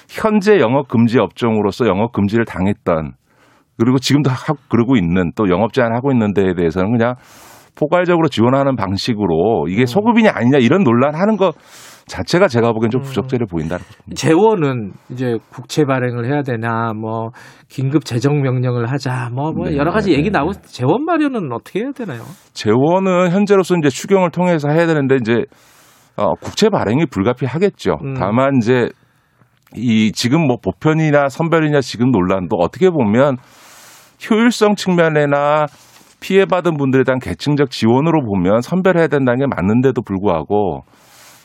현재 0.09 0.59
영업 0.59 0.89
금지 0.89 1.19
업종으로서 1.19 1.87
영업 1.87 2.13
금지를 2.13 2.45
당했던 2.45 3.13
그리고 3.79 3.99
지금도 3.99 4.29
하고 4.29 4.59
그러고 4.69 4.97
있는 4.97 5.31
또 5.37 5.49
영업 5.49 5.73
제한하고 5.73 6.11
있는 6.13 6.35
데에 6.35 6.55
대해서는 6.55 6.99
그냥 6.99 7.15
포괄적으로 7.79 8.29
지원하는 8.29 8.75
방식으로 8.75 9.69
이게 9.69 9.83
음. 9.83 9.87
소급이냐 9.87 10.33
아니냐 10.35 10.59
이런 10.59 10.83
논란하는 10.83 11.37
거 11.37 11.53
자체가 12.09 12.49
제가 12.49 12.73
보기엔 12.73 12.91
좀 12.91 13.01
음. 13.01 13.05
부적절해 13.05 13.45
보인다. 13.51 13.79
재원은 14.15 14.93
이제 15.11 15.37
국채 15.51 15.85
발행을 15.85 16.27
해야 16.27 16.43
되나, 16.43 16.93
뭐 16.95 17.29
긴급 17.69 18.05
재정 18.05 18.41
명령을 18.41 18.91
하자, 18.91 19.31
뭐, 19.33 19.53
뭐 19.53 19.69
네, 19.69 19.77
여러 19.77 19.93
가지 19.93 20.11
네, 20.11 20.17
얘기 20.17 20.31
네. 20.31 20.39
나오고 20.39 20.53
재원 20.63 21.05
마련은 21.05 21.53
어떻게 21.53 21.81
해야 21.81 21.93
되나요? 21.93 22.23
재원은 22.53 23.31
현재로서 23.31 23.77
이제 23.77 23.89
추경을 23.89 24.31
통해서 24.31 24.69
해야 24.71 24.87
되는데 24.87 25.17
이제 25.17 25.45
어, 26.17 26.35
국채 26.41 26.69
발행이 26.69 27.07
불가피하겠죠. 27.07 27.99
음. 28.03 28.15
다만 28.15 28.57
이제 28.57 28.89
이 29.77 30.11
지금 30.13 30.47
뭐 30.47 30.57
보편이나 30.63 31.29
선별이냐 31.29 31.81
지금 31.81 32.11
논란도 32.11 32.57
어떻게 32.57 32.91
보면 32.91 33.37
효율성 34.29 34.75
측면이나 34.75 35.67
피해받은 36.21 36.77
분들에 36.77 37.05
대한 37.05 37.21
계층적 37.21 37.71
지원으로 37.71 38.23
보면 38.25 38.63
선별해야 38.63 39.07
된다는 39.07 39.39
게 39.39 39.47
맞는데도 39.47 40.03
불구하고 40.03 40.81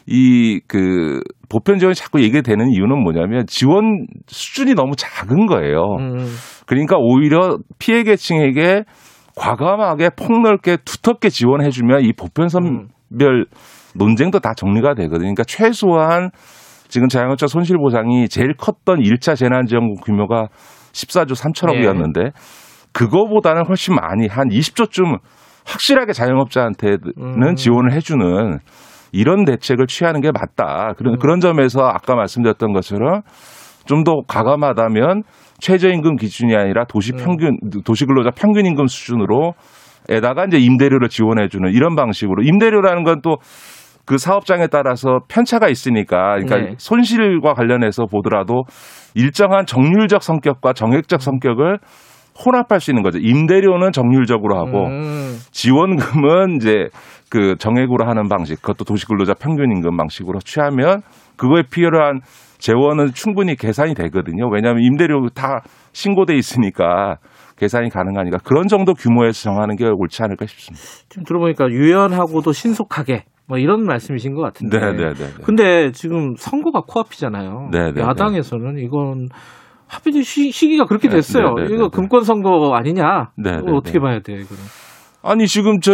이 0.08 0.60
그 0.68 1.22
보편 1.49 1.78
지원이 1.78 1.93
자꾸 1.93 2.22
얘기되는 2.22 2.68
이유는 2.70 3.04
뭐냐면 3.04 3.45
지원 3.47 4.08
수준이 4.28 4.74
너무 4.74 4.95
작은 4.95 5.45
거예요. 5.45 5.84
음. 5.99 6.26
그러니까 6.66 6.97
오히려 6.97 7.60
피해 7.78 8.04
계층에게 8.04 8.84
과감하게 9.36 10.12
폭넓게 10.18 10.78
두텁게 10.84 11.30
지원해주면 11.30 12.06
이 12.06 12.14
보편 12.14 12.49
선별 12.49 13.45
논쟁도 13.95 14.39
다 14.39 14.54
정리가 14.56 14.95
되거든요. 14.95 15.20
그러니까 15.20 15.43
최소한 15.43 16.32
지금 16.88 17.08
자영업자 17.08 17.47
손실 17.47 17.78
보상이 17.78 18.28
제일 18.28 18.54
컸던 18.56 18.99
1차 19.01 19.36
재난지원금 19.36 19.95
규모가 20.04 20.47
14조 20.91 21.36
3천억이었는데 21.36 22.24
네. 22.24 22.32
그거보다는 22.93 23.64
훨씬 23.68 23.95
많이 23.95 24.28
한 24.28 24.49
20조쯤 24.49 25.20
확실하게 25.66 26.14
자영업자한테는 26.14 26.99
음. 27.18 27.56
지원을 27.56 27.93
해주는 27.93 28.60
이런 29.14 29.45
대책을 29.45 29.88
취하는 29.88 30.20
게 30.20 30.32
맞다. 30.32 30.93
그런 30.97 31.14
음. 31.14 31.20
그런 31.20 31.39
점에서 31.39 31.86
아까 31.86 32.16
말씀드렸던 32.16 32.74
것처럼 32.74 33.22
좀 33.86 34.03
더 34.03 34.22
과감하다면 34.28 35.24
최저임금 35.59 36.18
기준이 36.18 36.55
아니라 36.55 36.84
도시 36.86 37.14
음. 37.14 37.18
평균 37.24 37.57
도시 37.86 38.05
근로자 38.05 38.32
평균 38.36 38.66
임금 38.66 38.88
수준으로 38.88 39.53
에다가 40.09 40.45
이제 40.45 40.57
임대료를 40.57 41.07
지원해주는 41.07 41.72
이런 41.72 41.95
방식으로 41.95 42.43
임대료라는 42.43 43.03
건 43.05 43.22
또 43.22 43.38
그 44.05 44.18
사업장에 44.18 44.68
따라서 44.68 45.20
편차가 45.30 45.70
있으니까 45.70 46.34
그러니까 46.34 46.57
네. 46.57 46.76
손실과 46.78 47.53
관련해서 47.53 48.05
보더라도 48.05 48.64
일정한 49.16 49.66
정률적 49.66 50.22
성격과 50.24 50.74
정액적 50.74 51.22
성격을 51.22 51.78
혼합할 52.45 52.79
수 52.79 52.91
있는 52.91 53.03
거죠. 53.03 53.19
임대료는 53.19 53.91
정률적으로 53.91 54.57
하고 54.57 54.88
음. 54.88 55.38
지원금은 55.51 56.55
이제 56.57 56.88
그 57.29 57.55
정액으로 57.57 58.05
하는 58.05 58.27
방식, 58.27 58.61
그것도 58.61 58.86
도시근로자 58.86 59.34
평균 59.34 59.71
임금 59.71 59.97
방식으로 59.97 60.39
취하면 60.39 61.01
그거에 61.36 61.63
필요한 61.69 62.21
재원은 62.59 63.13
충분히 63.13 63.55
계산이 63.55 63.93
되거든요. 63.95 64.47
왜냐하면 64.49 64.84
임대료 64.84 65.27
다 65.29 65.61
신고돼 65.91 66.36
있으니까 66.36 67.17
계산이 67.57 67.89
가능하니까 67.89 68.38
그런 68.43 68.67
정도 68.67 68.93
규모에서 68.93 69.43
정하는 69.43 69.75
게 69.75 69.86
옳지 69.86 70.23
않을까 70.23 70.45
싶습니다. 70.45 70.84
지금 71.09 71.23
들어보니까 71.23 71.69
유연하고도 71.69 72.51
신속하게 72.51 73.25
뭐 73.47 73.57
이런 73.57 73.86
말씀이신 73.86 74.34
것 74.36 74.41
같은데. 74.41 74.79
네, 74.79 74.91
네, 74.93 75.13
네. 75.13 75.13
네. 75.13 75.43
근데 75.43 75.91
지금 75.91 76.36
선거가 76.38 76.81
코앞이잖아요. 76.88 77.69
네, 77.71 77.91
네, 77.91 78.01
야당에서는 78.01 78.77
이건 78.79 79.27
하필 79.88 80.23
시, 80.23 80.49
기가 80.49 80.86
그렇게 80.86 81.07
네, 81.07 81.15
됐어요. 81.15 81.53
네, 81.55 81.67
네, 81.67 81.75
이거 81.75 81.89
금권 81.89 82.23
선거 82.23 82.73
아니냐? 82.73 83.31
네, 83.38 83.57
어떻게 83.71 83.99
봐야 83.99 84.19
돼요, 84.19 84.38
이거는? 84.38 84.63
아니 85.25 85.47
지금 85.47 85.79
저 85.79 85.93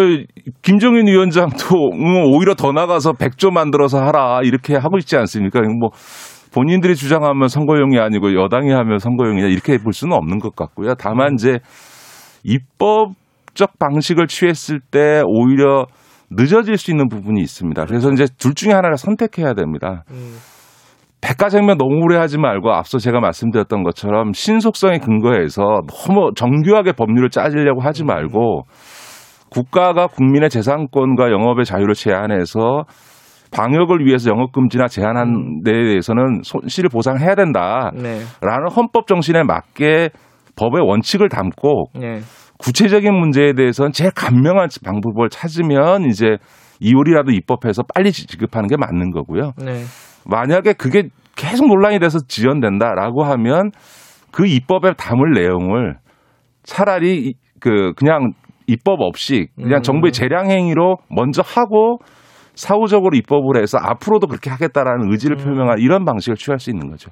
김정인 0.63 1.05
위원장도 1.07 1.75
오히려 2.33 2.55
더 2.55 2.71
나가서 2.71 3.13
100조 3.13 3.51
만들어서 3.51 4.03
하라 4.03 4.41
이렇게 4.43 4.75
하고 4.75 4.97
있지 4.97 5.15
않습니까? 5.17 5.61
뭐 5.79 5.91
본인들이 6.51 6.95
주장하면 6.95 7.47
선거용이 7.47 7.99
아니고 7.99 8.33
여당이 8.33 8.71
하면 8.71 8.97
선거용이냐 8.97 9.47
이렇게 9.47 9.77
볼 9.77 9.93
수는 9.93 10.17
없는 10.17 10.39
것 10.39 10.55
같고요. 10.55 10.95
다만 10.95 11.35
이제 11.35 11.59
입법적 12.43 13.77
방식을 13.77 14.25
취했을 14.25 14.79
때 14.79 15.21
오히려 15.27 15.85
늦어질 16.31 16.77
수 16.77 16.89
있는 16.89 17.07
부분이 17.07 17.39
있습니다. 17.39 17.85
그래서 17.85 18.11
이제 18.11 18.25
둘 18.39 18.55
중에 18.55 18.73
하나를 18.73 18.97
선택해야 18.97 19.53
됩니다. 19.53 20.03
음. 20.09 20.37
백과생면 21.21 21.77
너무 21.77 22.03
오래 22.03 22.17
하지 22.17 22.37
말고 22.37 22.71
앞서 22.71 22.97
제가 22.97 23.19
말씀드렸던 23.19 23.83
것처럼 23.83 24.33
신속성에 24.33 24.99
근거해서 24.99 25.81
너무 25.87 26.31
정교하게 26.35 26.93
법률을 26.93 27.29
짜지려고 27.29 27.81
하지 27.81 28.03
말고 28.03 28.63
국가가 29.49 30.07
국민의 30.07 30.49
재산권과 30.49 31.31
영업의 31.31 31.65
자유를 31.65 31.93
제한해서 31.93 32.85
방역을 33.51 34.05
위해서 34.05 34.29
영업 34.29 34.51
금지나 34.51 34.87
제한한 34.87 35.63
데 35.63 35.71
대해서는 35.71 36.41
손실을 36.43 36.89
보상해야 36.89 37.35
된다라는 37.35 38.01
네. 38.01 38.19
헌법 38.75 39.07
정신에 39.07 39.43
맞게 39.43 40.09
법의 40.55 40.81
원칙을 40.85 41.29
담고 41.29 41.85
네. 41.99 42.19
구체적인 42.59 43.13
문제에 43.13 43.53
대해서는 43.53 43.91
제일 43.91 44.11
간명한 44.11 44.69
방법을 44.85 45.29
찾으면 45.29 46.05
이제 46.05 46.37
이율이라도 46.79 47.31
입법해서 47.31 47.83
빨리 47.93 48.11
지급하는 48.11 48.67
게 48.67 48.75
맞는 48.77 49.11
거고요. 49.11 49.53
네. 49.57 49.83
만약에 50.25 50.73
그게 50.73 51.09
계속 51.35 51.67
논란이 51.67 51.99
돼서 51.99 52.19
지연된다라고 52.27 53.23
하면 53.23 53.71
그 54.31 54.45
입법에 54.45 54.93
담을 54.93 55.31
내용을 55.33 55.97
차라리 56.63 57.33
그 57.59 57.93
그냥 57.95 58.33
입법 58.67 59.01
없이 59.01 59.47
그냥 59.55 59.79
음. 59.79 59.81
정부의 59.81 60.11
재량 60.11 60.51
행위로 60.51 60.97
먼저 61.09 61.41
하고 61.43 61.99
사후적으로 62.55 63.15
입법을 63.15 63.61
해서 63.61 63.77
앞으로도 63.81 64.27
그렇게 64.27 64.49
하겠다라는 64.49 65.11
의지를 65.11 65.37
음. 65.39 65.43
표명한 65.43 65.79
이런 65.79 66.05
방식을 66.05 66.35
취할 66.35 66.59
수 66.59 66.69
있는 66.69 66.89
거죠. 66.89 67.09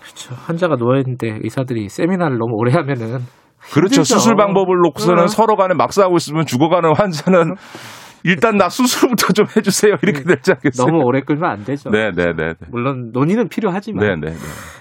그렇죠. 0.00 0.34
환자가 0.34 0.76
누워 0.76 0.96
있는데 0.96 1.38
의사들이 1.42 1.88
세미나를 1.88 2.38
너무 2.38 2.54
오래 2.56 2.72
하면은 2.72 3.18
그렇죠. 3.72 4.02
수술 4.02 4.36
방법을 4.36 4.78
놓고서는 4.84 5.24
어. 5.24 5.26
서로 5.26 5.56
간에 5.56 5.74
막 5.74 5.92
싸우고 5.92 6.16
있으면 6.16 6.46
죽어가는 6.46 6.90
환자는 6.96 7.54
일단 8.24 8.56
나 8.56 8.68
수술부터 8.68 9.32
좀 9.32 9.46
해주세요. 9.56 9.94
이렇게 10.02 10.24
네. 10.24 10.34
되지 10.34 10.52
않겠어요? 10.52 10.86
너무 10.86 11.04
오래 11.04 11.20
끌면 11.20 11.44
안 11.44 11.64
되죠. 11.64 11.90
네네네. 11.90 12.32
네, 12.32 12.32
네, 12.36 12.54
물론 12.70 13.10
논의는 13.12 13.48
필요하지만. 13.48 14.06
네네네. 14.06 14.36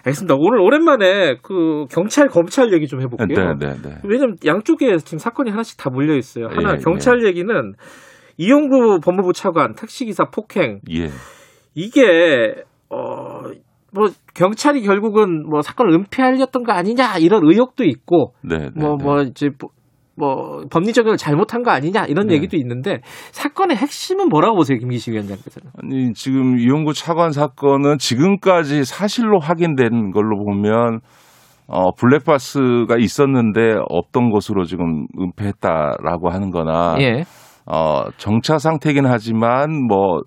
알겠습니다. 0.06 0.36
오늘 0.38 0.60
오랜만에 0.60 1.38
그 1.42 1.86
경찰 1.92 2.28
검찰 2.28 2.74
얘기 2.74 2.88
좀 2.88 3.02
해볼게요. 3.02 3.56
네네네. 3.56 4.02
왜냐면 4.04 4.38
양쪽에 4.46 4.98
지금 4.98 5.20
사건이 5.20 5.50
하나씩 5.52 5.78
다 5.78 5.90
몰려 5.90 6.16
있어요. 6.16 6.48
하나 6.48 6.74
예, 6.74 6.78
경찰 6.78 7.24
예. 7.24 7.28
얘기는 7.28 7.74
이용구 8.38 9.00
법무부 9.04 9.34
차관 9.34 9.76
택시기사 9.76 10.26
폭행. 10.26 10.80
예. 10.92 11.10
이게 11.76 12.64
어. 12.90 13.42
뭐 13.94 14.10
경찰이 14.36 14.82
결국은 14.82 15.48
뭐 15.50 15.62
사건을 15.62 15.94
은폐하려던 15.94 16.64
거 16.64 16.74
아니냐 16.74 17.18
이런 17.20 17.42
의혹도 17.46 17.86
있고 17.86 18.34
뭐뭐 18.44 18.70
뭐, 18.76 18.96
뭐 18.98 19.22
이제 19.22 19.50
뭐 20.18 20.64
법리적으로 20.72 21.16
잘못한 21.16 21.62
거 21.62 21.72
아니냐 21.72 22.06
이런 22.06 22.28
네. 22.28 22.36
얘기도 22.36 22.58
있는데 22.58 23.02
사건의 23.32 23.78
핵심은 23.78 24.30
뭐라고 24.30 24.56
보세요 24.56 24.80
김기식 24.80 25.14
위원장께서는? 25.14 25.72
아니 25.82 26.14
지금 26.14 26.58
이용구 26.58 26.94
차관 26.94 27.32
사건은 27.32 28.00
지금까지 28.00 28.84
사실로 28.84 29.40
확인된 29.40 30.12
걸로 30.12 30.44
보면 30.44 31.00
어 31.68 31.92
블랙박스가 31.92 32.98
있었는데 32.98 33.76
없던 33.90 34.32
것으로 34.32 34.64
지금 34.64 35.06
은폐했다라고 35.20 36.30
하는 36.30 36.50
거나 36.50 36.96
예. 37.00 37.24
어 37.66 38.06
정차 38.18 38.58
상태긴 38.58 39.06
하지만 39.06 39.86
뭐 39.88 40.22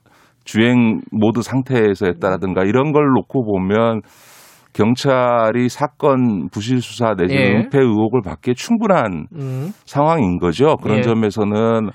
주행 0.45 1.01
모드 1.11 1.43
상태에서 1.43 2.07
했다라든가 2.07 2.65
이런 2.65 2.93
걸 2.93 3.07
놓고 3.15 3.45
보면 3.45 4.03
경찰이 4.73 5.69
사건 5.69 6.49
부실 6.51 6.81
수사 6.81 7.15
내지 7.15 7.35
예. 7.35 7.57
은폐 7.57 7.79
의혹을 7.79 8.23
받기에 8.23 8.55
충분한 8.55 9.27
음. 9.35 9.73
상황인 9.85 10.39
거죠. 10.39 10.77
그런 10.77 10.99
예. 10.99 11.03
점에서는 11.03 11.91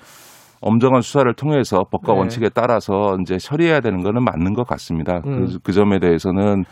엄정한 0.61 1.01
수사를 1.01 1.31
통해서 1.35 1.83
법과 1.91 2.13
네. 2.13 2.19
원칙에 2.19 2.49
따라서 2.53 3.15
이제 3.21 3.37
처리해야 3.37 3.81
되는 3.81 4.01
거는 4.01 4.23
맞는 4.23 4.53
것 4.53 4.67
같습니다. 4.67 5.21
음. 5.25 5.45
그, 5.45 5.59
그 5.63 5.71
점에 5.71 5.99
대해서는 5.99 6.63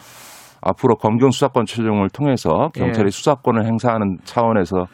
앞으로 0.62 0.96
검경 0.96 1.32
수사권 1.32 1.66
최종을 1.66 2.10
통해서 2.10 2.70
경찰이 2.74 3.08
예. 3.08 3.10
수사권을 3.10 3.66
행사하는 3.66 4.18
차원에서 4.24 4.86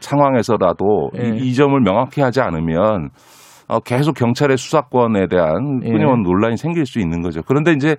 상황에서라도 0.00 1.10
예. 1.18 1.28
이, 1.36 1.48
이, 1.48 1.54
점을 1.54 1.78
명확히 1.80 2.20
하지 2.20 2.40
않으면 2.40 3.10
어, 3.68 3.80
계속 3.80 4.14
경찰의 4.14 4.56
수사권에 4.56 5.26
대한 5.28 5.80
예. 5.84 5.90
끊임없는 5.90 6.24
예. 6.24 6.30
논란이 6.30 6.56
생길 6.56 6.86
수 6.86 7.00
있는 7.00 7.20
거죠. 7.20 7.42
그런데 7.46 7.72
이제 7.72 7.96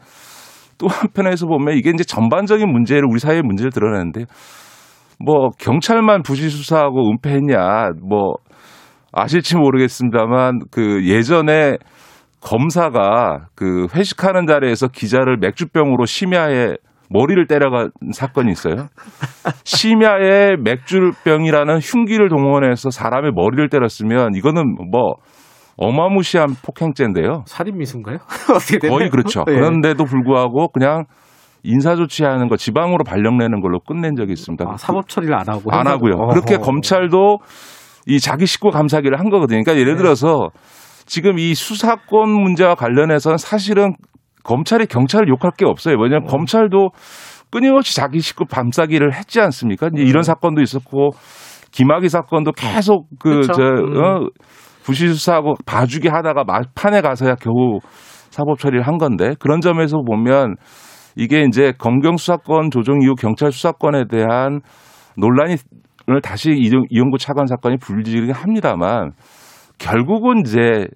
또 0.77 0.87
한편에서 0.87 1.47
보면 1.47 1.77
이게 1.77 1.89
이제 1.89 2.03
전반적인 2.03 2.69
문제를 2.69 3.03
우리 3.09 3.19
사회의 3.19 3.41
문제를 3.41 3.71
드러내는데 3.71 4.25
뭐 5.19 5.49
경찰만 5.59 6.21
부실 6.21 6.49
수사하고 6.49 7.09
은폐했냐 7.09 7.91
뭐 8.07 8.35
아실지 9.11 9.57
모르겠습니다만 9.57 10.59
그 10.71 11.07
예전에 11.07 11.77
검사가 12.41 13.47
그 13.55 13.87
회식하는 13.95 14.45
자리에서 14.45 14.87
기자를 14.87 15.37
맥주병으로 15.37 16.05
심야에 16.05 16.75
머리를 17.09 17.47
때려간 17.47 17.89
사건이 18.11 18.51
있어요. 18.51 18.87
심야에 19.63 20.57
맥주병이라는 20.61 21.79
흉기를 21.79 22.29
동원해서 22.29 22.89
사람의 22.89 23.31
머리를 23.33 23.69
때렸으면 23.69 24.35
이거는 24.35 24.75
뭐 24.91 25.15
어마무시한 25.77 26.55
폭행죄인데요. 26.65 27.43
살인 27.45 27.77
미수인가요? 27.77 28.17
어떻게 28.53 28.79
되나요? 28.79 28.97
거의 28.97 29.09
그렇죠. 29.09 29.43
네. 29.45 29.53
그런데도 29.53 30.03
불구하고 30.03 30.69
그냥 30.69 31.05
인사 31.63 31.95
조치하는 31.95 32.49
거 32.49 32.57
지방으로 32.57 33.03
발령 33.03 33.37
내는 33.37 33.61
걸로 33.61 33.79
끝낸 33.79 34.15
적이 34.15 34.33
있습니다. 34.33 34.65
아, 34.67 34.77
사법 34.77 35.07
처리를 35.07 35.35
안 35.35 35.47
하고 35.47 35.71
안 35.71 35.87
하고요. 35.87 36.13
어허. 36.13 36.27
그렇게 36.33 36.57
검찰도 36.57 37.37
이 38.07 38.19
자기 38.19 38.45
식구 38.45 38.71
감사기를 38.71 39.19
한 39.19 39.29
거거든요. 39.29 39.61
그러니까 39.63 39.79
예를 39.79 39.95
네. 39.95 40.03
들어서 40.03 40.49
지금 41.05 41.37
이 41.39 41.53
수사권 41.53 42.29
문제와 42.29 42.75
관련해서는 42.75 43.37
사실은 43.37 43.93
검찰이 44.43 44.87
경찰을 44.87 45.27
욕할 45.27 45.51
게 45.57 45.65
없어요. 45.65 45.95
왜냐하면 45.99 46.23
음. 46.23 46.31
검찰도 46.31 46.89
끊임없이 47.51 47.95
자기 47.95 48.19
식구 48.19 48.45
감싸기를 48.45 49.13
했지 49.13 49.39
않습니까? 49.41 49.89
이제 49.93 50.03
이런 50.03 50.17
음. 50.17 50.23
사건도 50.23 50.61
있었고 50.61 51.11
김학의 51.71 52.09
사건도 52.09 52.53
계속 52.53 53.07
그저 53.19 53.61
음. 53.61 54.03
어, 54.03 54.27
부실 54.87 55.09
수사하고 55.09 55.55
봐주기 55.65 56.07
하다가 56.07 56.45
막판에 56.45 57.01
가서야 57.01 57.35
겨우 57.35 57.79
사법 58.29 58.57
처리를 58.57 58.87
한 58.87 58.97
건데 58.97 59.33
그런 59.37 59.59
점에서 59.59 59.97
보면 59.97 60.55
이게 61.17 61.43
이제 61.45 61.73
검경 61.77 62.15
수사권 62.15 62.71
조정 62.71 63.01
이후 63.01 63.13
경찰 63.15 63.51
수사권에 63.51 64.05
대한 64.09 64.61
논란이 65.17 65.57
오늘 66.07 66.21
다시 66.21 66.51
이용구 66.89 67.17
차관 67.17 67.47
사건이 67.47 67.77
불지르긴 67.81 68.33
합니다만 68.33 69.11
결국은 69.77 70.43
이제 70.45 70.87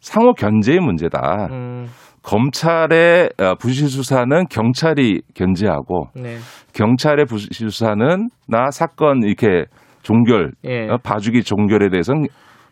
상호 0.00 0.32
견제의 0.32 0.80
문제다. 0.80 1.48
음. 1.52 1.86
검찰의 2.24 3.30
어, 3.38 3.54
부실 3.54 3.88
수사는 3.88 4.46
경찰이 4.50 5.22
견제하고 5.34 6.08
네. 6.16 6.38
경찰의 6.74 7.26
부실 7.26 7.70
수사는 7.70 8.28
나 8.48 8.70
사건 8.72 9.22
이렇게 9.22 9.64
종결 10.02 10.52
예. 10.64 10.88
어, 10.88 10.98
봐주기 10.98 11.44
종결에 11.44 11.88
대해서는 11.88 12.26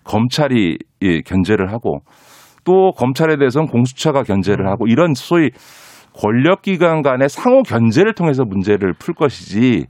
검찰이 0.06 0.78
예, 1.02 1.20
견제를 1.20 1.72
하고 1.72 2.00
또 2.64 2.92
검찰에 2.92 3.36
대해서는 3.36 3.68
공수처가 3.68 4.22
견제를 4.22 4.66
음. 4.66 4.70
하고 4.70 4.86
이런 4.86 5.14
소위 5.14 5.50
권력기관 6.14 7.02
간의 7.02 7.28
상호 7.28 7.62
견제를 7.62 8.14
통해서 8.14 8.44
문제를 8.44 8.94
풀 8.98 9.14
것이지 9.14 9.86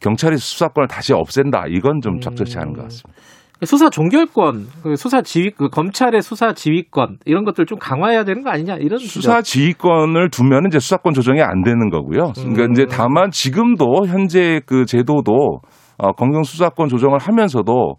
경찰이 0.00 0.36
수사권을 0.36 0.88
다시 0.88 1.12
없앤다. 1.12 1.64
이건 1.68 2.00
좀 2.00 2.20
적절치 2.20 2.58
않은 2.58 2.72
것 2.72 2.82
같습니다. 2.84 3.20
수사 3.64 3.90
종결권, 3.90 4.66
그 4.84 4.94
수사 4.94 5.20
지휘, 5.20 5.50
그 5.50 5.68
검찰의 5.68 6.22
수사 6.22 6.52
지휘권 6.52 7.18
이런 7.24 7.44
것들 7.44 7.66
좀 7.66 7.76
강화해야 7.78 8.22
되는 8.22 8.44
거 8.44 8.50
아니냐 8.50 8.76
이런 8.76 9.00
수사 9.00 9.42
지휘권을 9.42 10.30
두면 10.30 10.66
이제 10.68 10.78
수사권 10.78 11.12
조정이 11.12 11.42
안 11.42 11.64
되는 11.64 11.90
거고요. 11.90 12.32
그러니까 12.36 12.64
음. 12.66 12.72
이제 12.72 12.86
다만 12.88 13.32
지금도 13.32 14.06
현재 14.06 14.60
그 14.64 14.86
제도도 14.86 15.60
어, 15.98 16.12
검경 16.12 16.44
수사권 16.44 16.88
조정을 16.88 17.18
하면서도 17.18 17.96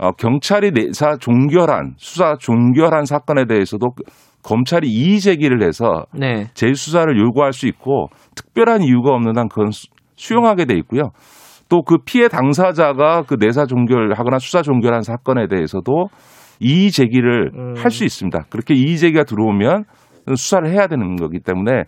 어, 0.00 0.12
경찰이 0.12 0.70
내사 0.72 1.16
종결한 1.18 1.92
수사 1.98 2.36
종결한 2.36 3.04
사건에 3.04 3.44
대해서도 3.44 3.90
검찰이 4.42 4.88
이의 4.88 5.20
제기를 5.20 5.62
해서 5.62 6.06
네. 6.14 6.46
재수사를 6.54 7.18
요구할 7.20 7.52
수 7.52 7.66
있고 7.66 8.08
특별한 8.34 8.82
이유가 8.82 9.12
없는 9.12 9.36
한 9.36 9.48
그건 9.48 9.70
수용하게 10.16 10.64
돼 10.64 10.74
있고요. 10.78 11.10
또 11.68 11.82
그 11.82 11.98
피해 12.04 12.28
당사자가 12.28 13.22
그 13.28 13.36
내사 13.38 13.66
종결하거나 13.66 14.38
수사 14.38 14.62
종결한 14.62 15.02
사건에 15.02 15.46
대해서도 15.46 16.08
이의 16.60 16.90
제기를 16.90 17.50
음. 17.54 17.74
할수 17.76 18.04
있습니다. 18.04 18.46
그렇게 18.48 18.74
이의 18.74 18.96
제기가 18.96 19.24
들어오면 19.24 19.84
수사를 20.34 20.68
해야 20.70 20.86
되는 20.86 21.16
거기 21.16 21.40
때문에 21.40 21.84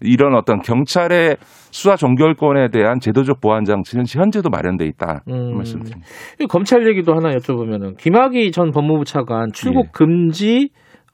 이런 0.00 0.34
어떤 0.34 0.60
경찰의 0.60 1.36
수사 1.40 1.96
종결권에 1.96 2.68
대한 2.68 3.00
제도적 3.00 3.40
보완 3.40 3.64
장치는 3.64 4.04
현재도 4.08 4.50
마련돼 4.50 4.86
있다 4.86 5.22
음. 5.28 5.56
말씀드립니다. 5.56 6.06
검찰 6.48 6.86
얘기도 6.88 7.14
하나 7.14 7.30
여쭤보면은 7.36 7.96
김학의 7.96 8.50
전 8.52 8.70
법무부 8.70 9.04
차관 9.04 9.52
출국 9.52 9.86
예. 9.86 9.90
금지 9.92 10.68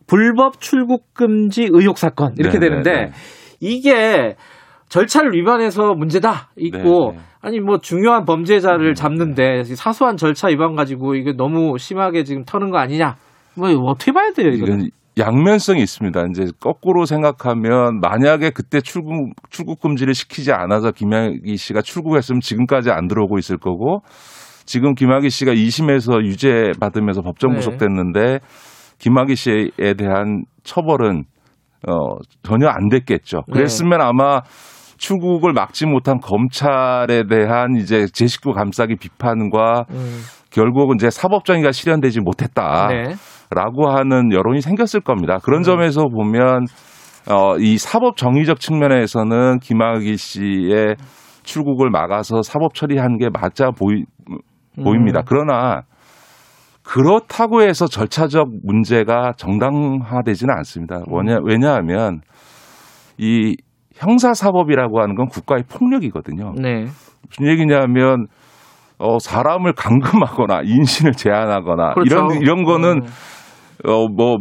불법 0.06 0.60
출국 0.60 1.14
금지 1.14 1.68
의혹 1.70 1.98
사건 1.98 2.34
이렇게 2.38 2.58
네네네. 2.58 2.82
되는데 2.82 2.92
네, 2.92 3.06
네. 3.06 3.12
이게 3.60 4.34
절차를 4.88 5.32
위반해서 5.32 5.94
문제다 5.94 6.50
있고 6.56 7.12
네네. 7.12 7.22
아니 7.40 7.60
뭐 7.60 7.78
중요한 7.78 8.24
범죄자를 8.24 8.88
음. 8.88 8.94
잡는데 8.94 9.62
사소한 9.64 10.16
절차 10.16 10.48
위반 10.48 10.74
가지고 10.74 11.14
이게 11.14 11.32
너무 11.32 11.78
심하게 11.78 12.24
지금 12.24 12.44
터는 12.44 12.70
거 12.70 12.78
아니냐? 12.78 13.16
뭐 13.56 13.68
어떻게 13.86 14.12
봐야 14.12 14.32
돼요 14.32 14.48
이건? 14.50 14.88
양면성이 15.18 15.82
있습니다. 15.82 16.24
이제 16.30 16.46
거꾸로 16.58 17.04
생각하면 17.04 18.00
만약에 18.00 18.50
그때 18.50 18.80
출국 18.80 19.32
출국 19.50 19.80
금지를 19.80 20.14
시키지 20.14 20.52
않아서 20.52 20.90
김학의 20.90 21.56
씨가 21.56 21.82
출국했으면 21.82 22.40
지금까지 22.40 22.90
안 22.90 23.08
들어오고 23.08 23.38
있을 23.38 23.58
거고 23.58 24.00
지금 24.64 24.94
김학의 24.94 25.28
씨가 25.28 25.52
2심에서 25.52 26.24
유죄 26.24 26.72
받으면서 26.80 27.20
법정 27.20 27.50
네. 27.50 27.56
구속됐는데 27.56 28.20
네. 28.20 28.38
김학의 28.98 29.36
씨에 29.36 29.94
대한 29.98 30.44
처벌은 30.62 31.24
어 31.88 32.16
전혀 32.42 32.68
안 32.68 32.88
됐겠죠. 32.88 33.42
네. 33.48 33.52
그랬으면 33.52 33.98
네. 33.98 34.04
아마 34.04 34.40
출국을 34.96 35.52
막지 35.52 35.84
못한 35.84 36.20
검찰에 36.20 37.24
대한 37.28 37.76
이제 37.76 38.06
제 38.12 38.26
식구 38.26 38.52
감싸기 38.52 38.96
비판과 38.96 39.86
음. 39.90 40.20
결국은 40.50 40.96
이제 40.96 41.10
사법정의가 41.10 41.72
실현되지 41.72 42.20
못했다 42.20 42.88
라고 43.54 43.88
네. 43.88 43.94
하는 43.94 44.32
여론이 44.32 44.60
생겼을 44.60 45.00
겁니다. 45.00 45.38
그런 45.42 45.60
음. 45.60 45.62
점에서 45.62 46.06
보면 46.08 46.66
어, 47.30 47.56
이 47.58 47.78
사법 47.78 48.16
정의적 48.16 48.60
측면에서는 48.60 49.60
김학의 49.60 50.16
씨의 50.16 50.96
출국을 51.44 51.90
막아서 51.90 52.42
사법 52.42 52.74
처리한 52.74 53.18
게 53.18 53.28
맞아 53.32 53.70
보이, 53.70 54.04
보입니다. 54.82 55.20
음. 55.20 55.24
그러나 55.26 55.82
그렇다고 56.82 57.62
해서 57.62 57.86
절차적 57.86 58.48
문제가 58.64 59.32
정당화되지는 59.36 60.52
않습니다. 60.58 61.00
왜냐, 61.08 61.38
왜냐하면 61.44 62.20
이 63.18 63.56
형사사법이라고 63.94 65.00
하는 65.00 65.14
건 65.14 65.28
국가의 65.28 65.62
폭력이거든요. 65.70 66.54
네. 66.60 66.86
무슨 67.28 67.46
얘기냐면 67.46 68.26
어, 68.98 69.18
사람을 69.18 69.74
감금하거나 69.74 70.62
인신을 70.64 71.12
제한하거나 71.12 71.94
그렇죠. 71.94 72.14
이런 72.14 72.42
이런 72.42 72.64
거는 72.64 73.02
음. 73.02 73.06
어, 73.84 74.08
뭐 74.08 74.38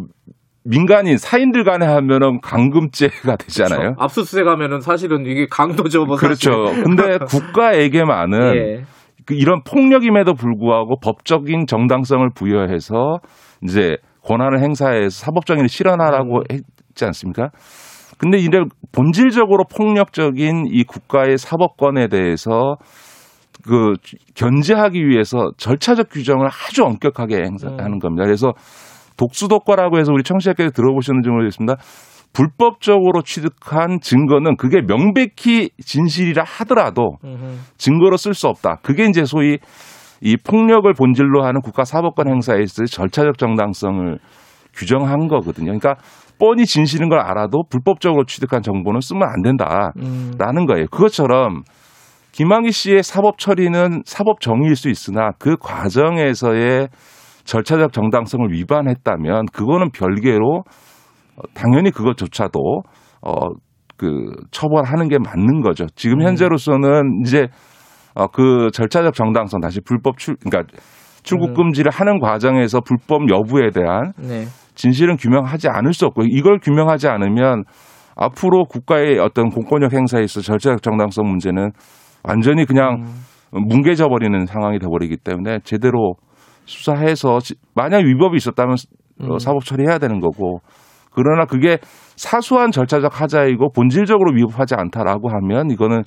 민간인 0.64 1.18
사인들 1.18 1.64
간에 1.64 1.86
하면은 1.86 2.40
강금죄가 2.42 3.36
되잖아요. 3.38 3.80
그렇죠. 3.80 3.96
압수수색 3.98 4.46
하면은 4.46 4.80
사실은 4.80 5.26
이게 5.26 5.48
강도죠. 5.50 6.06
뭐 6.06 6.18
그렇죠. 6.18 6.52
근데 6.84 7.18
국가에게만은 7.18 8.56
예. 8.56 8.84
그 9.26 9.34
이런 9.34 9.62
폭력임에도 9.64 10.34
불구하고 10.34 11.00
법적인 11.00 11.66
정당성을 11.68 12.28
부여해서 12.36 13.20
이제 13.64 13.98
권한을 14.24 14.60
행사해서 14.60 15.10
사법적인 15.10 15.68
실현하라고 15.68 16.38
음. 16.38 16.44
했지 16.52 17.06
않습니까? 17.06 17.50
근데 18.18 18.38
이런 18.38 18.70
본질적으로 18.92 19.64
폭력적인 19.66 20.68
이 20.70 20.84
국가의 20.84 21.40
사법권에 21.40 22.08
대해서 22.08 22.76
그 23.64 23.94
견제하기 24.36 25.08
위해서 25.08 25.52
절차적 25.58 26.10
규정을 26.10 26.48
아주 26.48 26.84
엄격하게 26.84 27.38
행사하는 27.38 27.94
음. 27.94 28.00
겁니다. 28.00 28.26
그래서 28.26 28.54
독수독과라고 29.22 30.00
해서 30.00 30.12
우리 30.12 30.24
청취자께서 30.24 30.72
들어보셨는지 30.72 31.30
모르겠습니다. 31.30 31.76
불법적으로 32.34 33.22
취득한 33.22 34.00
증거는 34.02 34.56
그게 34.58 34.82
명백히 34.82 35.70
진실이라 35.84 36.44
하더라도 36.44 37.18
증거로 37.78 38.18
쓸 38.18 38.34
수 38.34 38.48
없다. 38.48 38.78
그게 38.82 39.06
이제 39.06 39.26
소위 39.26 39.58
이 40.22 40.38
폭력을 40.38 40.92
본질로 40.94 41.44
하는 41.44 41.62
국가 41.62 41.84
사법권 41.84 42.30
행사에 42.30 42.62
있을 42.62 42.86
절차적 42.86 43.38
정당성을 43.38 44.18
규정한 44.74 45.28
거거든요. 45.28 45.78
그러니까 45.78 45.96
뻔히 46.40 46.66
진실인 46.66 47.10
걸 47.10 47.20
알아도 47.20 47.64
불법적으로 47.70 48.26
취득한 48.26 48.62
정보는 48.62 49.02
쓰면 49.02 49.24
안 49.24 49.42
된다라는 49.42 49.92
음. 50.62 50.66
거예요. 50.66 50.86
그것처럼 50.90 51.64
김학의 52.32 52.72
씨의 52.72 53.04
사법 53.04 53.38
처리는 53.38 54.04
사법 54.06 54.40
정의일 54.40 54.76
수 54.76 54.90
있으나 54.90 55.32
그 55.38 55.58
과정에서의 55.58 56.88
절차적 57.44 57.94
정당성을 57.94 58.52
위반했다면 58.52 59.46
그거는 59.54 59.92
별개로 59.92 60.64
당연히 61.54 61.92
그것조차도 61.92 62.84
어 63.22 63.50
그 64.02 64.32
처벌하는 64.50 65.10
게 65.10 65.20
맞는 65.20 65.62
거죠. 65.62 65.86
지금 65.94 66.22
음. 66.22 66.26
현재로서는 66.26 67.22
이제 67.24 67.50
어 68.16 68.28
그 68.28 68.70
절차적 68.74 69.14
정당성 69.14 69.62
다시 69.62 69.80
불법 69.80 70.18
출 70.18 70.36
그러니까 70.44 70.76
출국 71.22 71.50
음. 71.50 71.54
금지를 71.54 71.92
하는 71.92 72.20
과정에서 72.20 72.82
불법 72.82 73.30
여부에 73.30 73.70
대한 73.70 74.12
네. 74.18 74.46
진실은 74.74 75.18
규명하지 75.18 75.70
않을 75.70 75.94
수 75.94 76.08
없고 76.08 76.24
이걸 76.28 76.58
규명하지 76.60 77.10
않으면 77.10 77.64
앞으로 78.16 78.66
국가의 78.66 79.20
어떤 79.20 79.50
공권력 79.50 79.94
행사에 79.94 80.24
있어 80.24 80.42
절차적 80.42 80.82
정당성 80.82 81.28
문제는 81.28 81.70
완전히 82.24 82.66
그냥 82.66 83.04
음. 83.04 83.68
뭉개져 83.68 84.08
버리는 84.08 84.46
상황이 84.48 84.80
돼 84.80 84.88
버리기 84.88 85.18
때문에 85.18 85.60
제대로 85.64 86.16
수사해서 86.72 87.40
만약 87.76 88.06
위법이 88.06 88.38
있었다면 88.38 88.76
음. 89.22 89.38
사법 89.40 89.66
처리해야 89.66 90.00
되는 90.00 90.20
거고 90.20 90.62
그러나 91.14 91.46
그게 91.46 91.78
사소한 92.16 92.72
절차적 92.72 93.20
하자이고 93.20 93.72
본질적으로 93.74 94.32
위법하지 94.34 94.76
않다라고 94.76 95.30
하면 95.30 95.70
이거는 95.72 96.04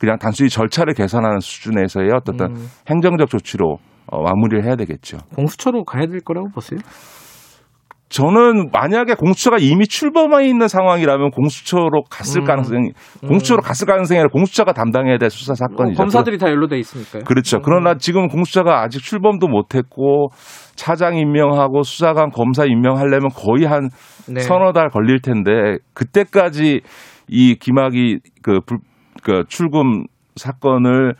그냥 0.00 0.18
단순히 0.18 0.48
절차를 0.48 0.94
개선하는 0.94 1.40
수준에서의 1.40 2.10
어떤 2.12 2.56
음. 2.56 2.66
행정적 2.88 3.28
조치로 3.28 3.76
어, 4.06 4.22
마무리를 4.22 4.64
해야 4.64 4.74
되겠죠. 4.74 5.18
공수처로 5.36 5.84
가야 5.84 6.06
될 6.06 6.20
거라고 6.20 6.48
보세요? 6.48 6.80
저는 8.10 8.70
만약에 8.72 9.14
공수처가 9.14 9.58
이미 9.60 9.86
출범해 9.86 10.44
있는 10.44 10.66
상황이라면 10.66 11.30
공수처로 11.30 12.02
갔을 12.10 12.42
음. 12.42 12.44
가능성이 12.44 12.90
공수처로 13.20 13.60
음. 13.60 13.62
갔을 13.62 13.86
가능성이 13.86 14.18
아니라 14.18 14.30
공수처가 14.32 14.72
담당해야 14.72 15.16
될 15.16 15.30
수사 15.30 15.54
사건이죠. 15.54 15.94
어, 15.94 16.04
검사들이 16.04 16.36
다 16.36 16.48
연루돼 16.48 16.76
있으니까요. 16.76 17.22
그렇죠. 17.22 17.58
음. 17.58 17.62
그러나 17.64 17.94
지금 17.94 18.26
공수처가 18.26 18.82
아직 18.82 19.00
출범도 19.00 19.46
못했고 19.46 20.30
차장 20.74 21.18
임명하고 21.18 21.84
수사관 21.84 22.30
검사 22.30 22.64
임명하려면 22.64 23.28
거의 23.28 23.64
한 23.64 23.90
네. 24.28 24.40
서너 24.40 24.72
달 24.72 24.88
걸릴 24.88 25.20
텐데 25.20 25.78
그때까지 25.94 26.80
이 27.28 27.54
김학이 27.54 28.18
그, 28.42 28.58
불, 28.66 28.78
그 29.22 29.44
출금 29.48 30.04
사건을 30.34 31.14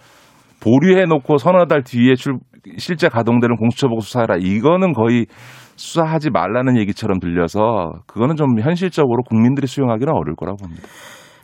보류해 0.61 1.05
놓고 1.05 1.39
서너 1.39 1.67
달 1.67 1.85
뒤에 1.85 2.17
출, 2.17 2.39
실제 2.79 3.09
가동되는 3.09 3.57
공수처 3.57 3.87
보고 3.87 4.01
수사하라 4.01 4.39
이거는 4.41 4.93
거의 4.93 5.27
수사하지 5.81 6.31
말라는 6.31 6.77
얘기처럼 6.79 7.21
들려서 7.21 7.93
그거는 8.07 8.37
좀 8.37 8.61
현실적으로 8.61 9.23
국민들이 9.23 9.67
수용하기는 9.67 10.13
어려울 10.13 10.37
거라고 10.37 10.59
봅니다. 10.59 10.87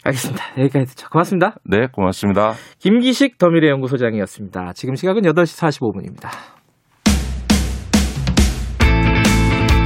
알겠습니다. 0.04 0.44
여기까지 0.58 0.86
듣죠. 0.86 1.08
고맙습니다. 1.10 1.54
네, 1.64 1.86
고맙습니다. 1.90 2.52
김기식 2.78 3.38
더미래 3.38 3.70
연구소장이었습니다. 3.70 4.74
지금 4.74 4.94
시각은 4.94 5.22
8시 5.22 6.20
45분입니다. 6.20 6.28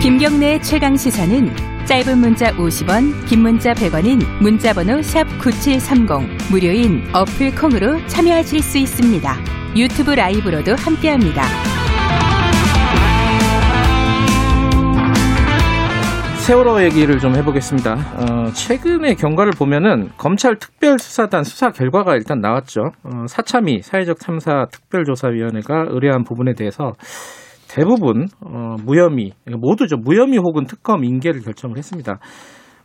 김경래 0.02 0.58
최강 0.60 0.96
시사는 0.96 1.54
짧은 1.86 2.18
문자 2.18 2.52
50원, 2.52 3.26
긴 3.28 3.42
문자 3.42 3.72
100원인 3.72 4.20
문자번호 4.42 5.00
샵 5.02 5.24
9730 5.40 6.50
무료인 6.50 7.04
어플 7.14 7.54
콩으로 7.54 8.04
참여하실 8.06 8.60
수 8.60 8.78
있습니다. 8.78 9.32
유튜브 9.76 10.10
라이브로도 10.10 10.74
함께합니다. 10.76 11.79
세월호 16.46 16.82
얘기를 16.82 17.18
좀 17.18 17.36
해보겠습니다. 17.36 17.92
어, 17.92 18.46
최근의 18.52 19.14
경과를 19.16 19.52
보면은 19.56 20.08
검찰 20.16 20.56
특별수사단 20.56 21.44
수사 21.44 21.70
결과가 21.70 22.16
일단 22.16 22.40
나왔죠. 22.40 22.80
어, 23.04 23.26
사참위 23.28 23.82
사회적 23.82 24.18
참사 24.18 24.66
특별조사위원회가 24.72 25.86
의뢰한 25.90 26.24
부분에 26.24 26.54
대해서 26.54 26.92
대부분 27.68 28.26
어, 28.44 28.74
무혐의 28.84 29.32
모두죠 29.60 29.96
무혐의 29.98 30.38
혹은 30.38 30.64
특검 30.64 31.04
인계를 31.04 31.42
결정을 31.42 31.76
했습니다. 31.76 32.18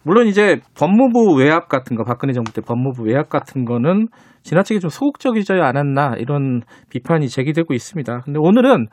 물론 0.04 0.28
이제 0.28 0.60
법무부 0.78 1.36
외압 1.36 1.68
같은 1.68 1.96
거 1.96 2.04
박근혜 2.04 2.34
정부 2.34 2.54
때 2.54 2.62
법무부 2.62 3.04
외압 3.04 3.30
같은 3.30 3.66
거는 3.66 4.10
지나치게 4.44 4.80
좀 4.80 4.90
소극적이지 4.90 5.54
않았나 5.54 6.16
이런 6.20 6.62
비판이 6.92 7.30
제기되고 7.30 7.74
있습니다. 7.74 8.22
근데 8.26 8.38
오늘은 8.40 8.90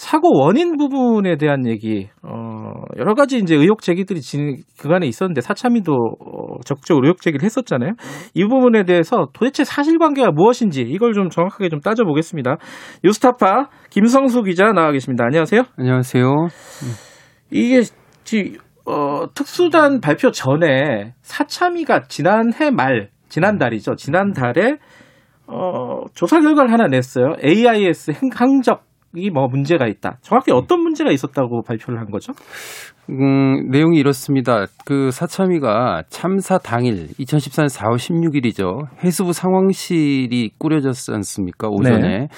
사고 0.00 0.30
원인 0.34 0.78
부분에 0.78 1.36
대한 1.36 1.66
얘기, 1.66 2.08
어, 2.22 2.72
여러 2.96 3.12
가지 3.12 3.36
이제 3.36 3.54
의혹 3.54 3.82
제기들이 3.82 4.22
진, 4.22 4.56
그간에 4.78 5.06
있었는데 5.06 5.42
사참위도 5.42 5.92
어, 5.92 6.60
적극적으로 6.64 7.06
의혹 7.06 7.20
제기를 7.20 7.44
했었잖아요. 7.44 7.90
이 8.32 8.44
부분에 8.44 8.84
대해서 8.84 9.28
도대체 9.34 9.62
사실관계가 9.62 10.30
무엇인지 10.30 10.80
이걸 10.80 11.12
좀 11.12 11.28
정확하게 11.28 11.68
좀 11.68 11.80
따져보겠습니다. 11.80 12.56
뉴스타파 13.04 13.68
김성수 13.90 14.42
기자 14.44 14.72
나와 14.72 14.90
계십니다. 14.90 15.24
안녕하세요. 15.26 15.64
안녕하세요. 15.76 16.48
이게 17.50 17.82
지, 18.24 18.56
어, 18.86 19.26
특수단 19.34 20.00
발표 20.00 20.30
전에 20.30 21.12
사참위가 21.20 22.04
지난해 22.08 22.70
말, 22.70 23.10
지난달이죠. 23.28 23.96
지난달에 23.96 24.78
어, 25.46 26.04
조사 26.14 26.40
결과를 26.40 26.72
하나 26.72 26.86
냈어요. 26.86 27.34
AIS 27.44 28.12
항적 28.32 28.89
이뭐 29.14 29.48
문제가 29.48 29.86
있다. 29.86 30.18
정확히 30.22 30.52
어떤 30.52 30.80
문제가 30.82 31.10
있었다고 31.10 31.62
발표를 31.62 32.00
한 32.00 32.10
거죠? 32.10 32.32
음, 33.08 33.68
내용이 33.70 33.98
이렇습니다. 33.98 34.66
그 34.84 35.10
사참위가 35.10 36.04
참사 36.08 36.58
당일 36.58 37.08
2014년 37.18 37.66
4월 37.68 37.96
16일이죠. 37.96 38.86
해수부 39.04 39.32
상황실이 39.32 40.52
꾸려졌지 40.58 41.10
않습니까? 41.12 41.68
오전에 41.68 41.98
네. 41.98 42.28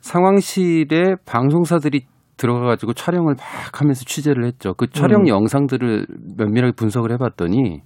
상황실에 0.00 1.14
방송사들이 1.24 2.06
들어가 2.36 2.66
가지고 2.66 2.92
촬영을 2.92 3.34
막 3.34 3.80
하면서 3.80 4.04
취재를 4.04 4.44
했죠. 4.46 4.74
그 4.74 4.88
촬영 4.90 5.22
음. 5.22 5.28
영상들을 5.28 6.06
면밀하게 6.36 6.72
분석을 6.76 7.12
해 7.12 7.16
봤더니 7.16 7.82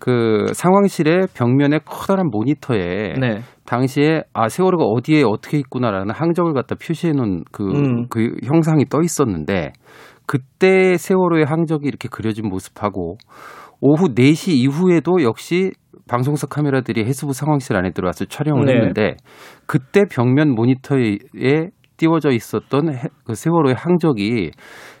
그 0.00 0.46
상황실의 0.54 1.28
벽면에 1.34 1.78
커다란 1.84 2.28
모니터에 2.30 3.14
네. 3.20 3.40
당시에 3.66 4.22
아 4.32 4.48
세월호가 4.48 4.84
어디에 4.84 5.22
어떻게 5.22 5.58
있구나라는 5.58 6.12
항적을 6.12 6.54
갖다 6.54 6.74
표시해 6.74 7.12
놓은 7.12 7.44
그, 7.52 7.64
음. 7.64 8.08
그 8.08 8.34
형상이 8.44 8.86
떠 8.86 9.02
있었는데 9.02 9.72
그때 10.26 10.96
세월호의 10.96 11.44
항적이 11.44 11.86
이렇게 11.86 12.08
그려진 12.08 12.48
모습하고 12.48 13.18
오후 13.80 14.14
4시 14.14 14.52
이후에도 14.52 15.22
역시 15.22 15.72
방송사 16.08 16.46
카메라들이 16.46 17.04
해수부 17.04 17.32
상황실 17.32 17.76
안에 17.76 17.92
들어와서 17.92 18.24
촬영을 18.24 18.66
네. 18.66 18.72
했는데 18.72 19.16
그때 19.66 20.04
벽면 20.10 20.54
모니터에 20.54 21.68
띄워져 21.96 22.30
있었던 22.30 22.96
그 23.24 23.34
세월호의 23.34 23.74
항적이 23.74 24.50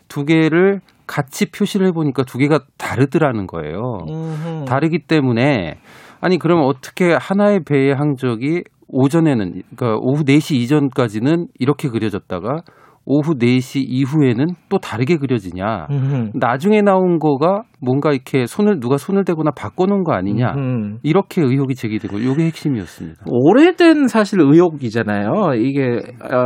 두 0.08 0.24
개를 0.24 0.80
같이 1.10 1.50
표시를 1.50 1.88
해보니까 1.88 2.22
두 2.22 2.38
개가 2.38 2.60
다르더라는 2.78 3.48
거예요. 3.48 3.98
음흠. 4.08 4.64
다르기 4.64 5.00
때문에 5.08 5.74
아니 6.20 6.38
그러면 6.38 6.66
어떻게 6.66 7.16
하나의 7.18 7.64
배의 7.64 7.94
항적이 7.94 8.62
오전에는 8.86 9.62
그러니까 9.74 9.98
오후 10.00 10.22
4시 10.22 10.54
이전까지는 10.54 11.48
이렇게 11.58 11.88
그려졌다가 11.88 12.58
오후 13.04 13.34
4시 13.34 13.82
이후에는 13.88 14.46
또 14.68 14.78
다르게 14.78 15.16
그려지냐. 15.16 15.88
음흠. 15.90 16.30
나중에 16.34 16.80
나온 16.80 17.18
거가 17.18 17.62
뭔가 17.80 18.12
이렇게 18.12 18.46
손을 18.46 18.80
누가 18.80 18.96
손을 18.96 19.24
대거나 19.24 19.50
바꿔놓은 19.52 20.04
거 20.04 20.12
아니냐. 20.12 20.54
음흠. 20.56 20.98
이렇게 21.02 21.42
의혹이 21.42 21.74
제기되고 21.74 22.18
이게 22.18 22.44
핵심이었습니다. 22.44 23.24
오래된 23.26 24.08
사실 24.08 24.40
의혹이잖아요. 24.40 25.54
이게 25.56 26.00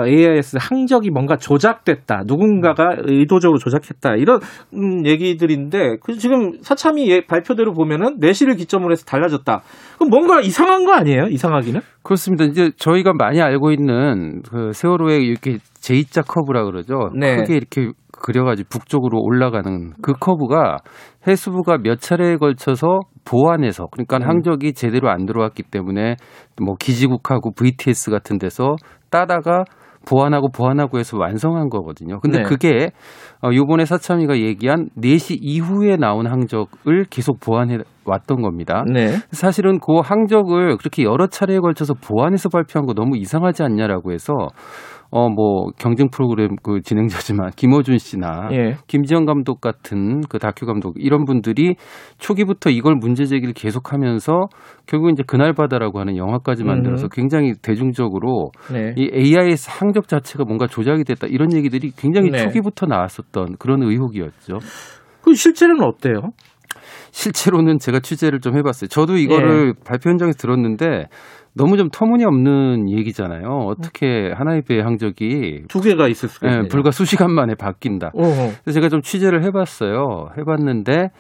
AIS 0.06 0.59
항적이 0.61 1.11
뭔가 1.11 1.36
조작됐다. 1.36 2.23
누군가가 2.27 2.97
의도적으로 3.05 3.59
조작했다. 3.59 4.16
이런 4.16 4.40
음, 4.74 5.06
얘기들인데 5.06 5.97
그 6.02 6.15
지금 6.15 6.52
사참이 6.62 7.11
예, 7.11 7.27
발표대로 7.27 7.73
보면은 7.73 8.16
내시를 8.19 8.55
기점으로 8.56 8.93
해서 8.93 9.05
달라졌다. 9.05 9.62
그럼 9.97 10.11
뭔가 10.11 10.40
이상한 10.40 10.85
거 10.85 10.93
아니에요? 10.93 11.24
이상하기는? 11.28 11.81
그렇습니다. 12.02 12.44
이제 12.44 12.70
저희가 12.77 13.12
많이 13.15 13.40
알고 13.40 13.73
있는 13.73 14.43
그 14.43 14.73
세월호의 14.73 15.24
이렇게 15.24 15.59
J자 15.81 16.23
커브라 16.23 16.65
그러죠. 16.65 17.11
네. 17.19 17.36
크게 17.36 17.56
이렇게 17.56 17.90
그려가지고 18.25 18.69
북쪽으로 18.71 19.21
올라가는 19.21 19.93
그 20.01 20.15
커브가 20.15 20.79
해수부가 21.29 21.77
몇 21.83 22.01
차례에 22.01 22.37
걸쳐서 22.37 23.01
보완해서 23.27 23.87
그러니까 23.91 24.17
음. 24.17 24.23
항적이 24.23 24.73
제대로 24.73 25.11
안 25.11 25.27
들어왔기 25.27 25.65
때문에 25.65 26.17
뭐 26.63 26.75
기지국하고 26.81 27.53
VTS 27.53 28.11
같은 28.11 28.39
데서 28.39 28.77
따다가 29.11 29.65
보완하고 30.07 30.49
보완하고 30.51 30.99
해서 30.99 31.19
완성한 31.19 31.69
거거든요. 31.69 32.21
근데 32.21 32.39
네. 32.39 32.45
그게 32.45 32.91
어 33.43 33.51
요번에 33.55 33.85
사참위가 33.85 34.39
얘기한 34.39 34.89
4시 34.97 35.39
이후에 35.41 35.97
나온 35.97 36.27
항적을 36.27 37.07
계속 37.11 37.41
보완해 37.41 37.79
왔던 38.05 38.43
겁니다. 38.43 38.85
네. 38.91 39.17
사실은 39.33 39.79
그 39.81 40.01
항적을 40.03 40.77
그렇게 40.77 41.05
여러 41.05 41.27
차례에 41.27 41.59
걸쳐서 41.59 41.95
보완해서 41.95 42.49
발표한 42.49 42.87
거 42.87 42.95
너무 42.95 43.17
이상하지 43.17 43.63
않냐라고 43.63 44.13
해서 44.13 44.33
어, 45.16 45.28
뭐, 45.28 45.70
경쟁 45.78 46.09
프로그램 46.11 46.57
그 46.61 46.81
진행자지만, 46.82 47.51
김호준 47.55 47.99
씨나, 47.99 48.49
예. 48.51 48.74
김지영 48.89 49.27
감독 49.27 49.61
같은 49.61 50.23
그 50.28 50.41
다큐 50.41 50.66
감독, 50.66 50.95
이런 50.99 51.24
분들이 51.24 51.77
초기부터 52.19 52.70
이걸 52.70 52.97
문제 52.97 53.24
제기를 53.24 53.55
계속 53.55 53.93
하면서, 53.93 54.49
결국 54.89 55.12
이제 55.12 55.23
그날바다라고 55.24 56.01
하는 56.01 56.16
영화까지 56.16 56.65
만들어서 56.65 57.07
음. 57.07 57.09
굉장히 57.12 57.53
대중적으로, 57.62 58.51
네. 58.73 58.93
이 58.97 59.09
AI 59.15 59.55
항적 59.69 60.09
자체가 60.09 60.43
뭔가 60.47 60.66
조작이 60.66 61.05
됐다, 61.05 61.28
이런 61.28 61.55
얘기들이 61.55 61.93
굉장히 61.97 62.32
네. 62.32 62.39
초기부터 62.39 62.86
나왔었던 62.86 63.59
그런 63.61 63.85
의혹이었죠. 63.85 64.59
그 65.23 65.35
실제로는 65.35 65.85
어때요? 65.85 66.32
실제로는 67.12 67.78
제가 67.78 68.01
취재를 68.01 68.41
좀 68.41 68.57
해봤어요. 68.57 68.89
저도 68.89 69.16
이거를 69.16 69.69
예. 69.69 69.85
발표 69.86 70.11
현장에서 70.11 70.36
들었는데 70.39 71.07
너무 71.56 71.76
좀 71.76 71.89
터무니없는 71.90 72.90
얘기잖아요. 72.90 73.47
어떻게 73.66 74.32
하나의 74.35 74.62
배의 74.62 74.82
항적이 74.82 75.64
두 75.68 75.81
개가 75.81 76.09
있을 76.09 76.28
수가 76.28 76.48
있 76.48 76.51
네, 76.62 76.68
불과 76.68 76.90
수시간 76.90 77.32
만에 77.32 77.55
바뀐다. 77.55 78.10
어허. 78.14 78.51
그래서 78.64 78.72
제가 78.72 78.89
좀 78.89 79.01
취재를 79.02 79.44
해봤어요. 79.44 80.31
해봤는데 80.36 81.10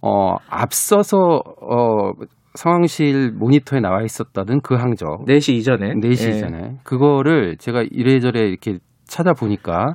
어 0.00 0.36
앞서서 0.48 1.42
어 1.60 2.12
상황실 2.54 3.32
모니터에 3.32 3.80
나와 3.80 4.02
있었다는 4.02 4.60
그 4.62 4.74
항적. 4.76 5.26
4시 5.26 5.52
이전에. 5.54 5.92
4시 5.94 6.32
예. 6.32 6.36
이전에. 6.36 6.76
그거를 6.82 7.56
제가 7.58 7.84
이래저래 7.90 8.40
이렇게 8.48 8.78
찾아보니까 9.04 9.94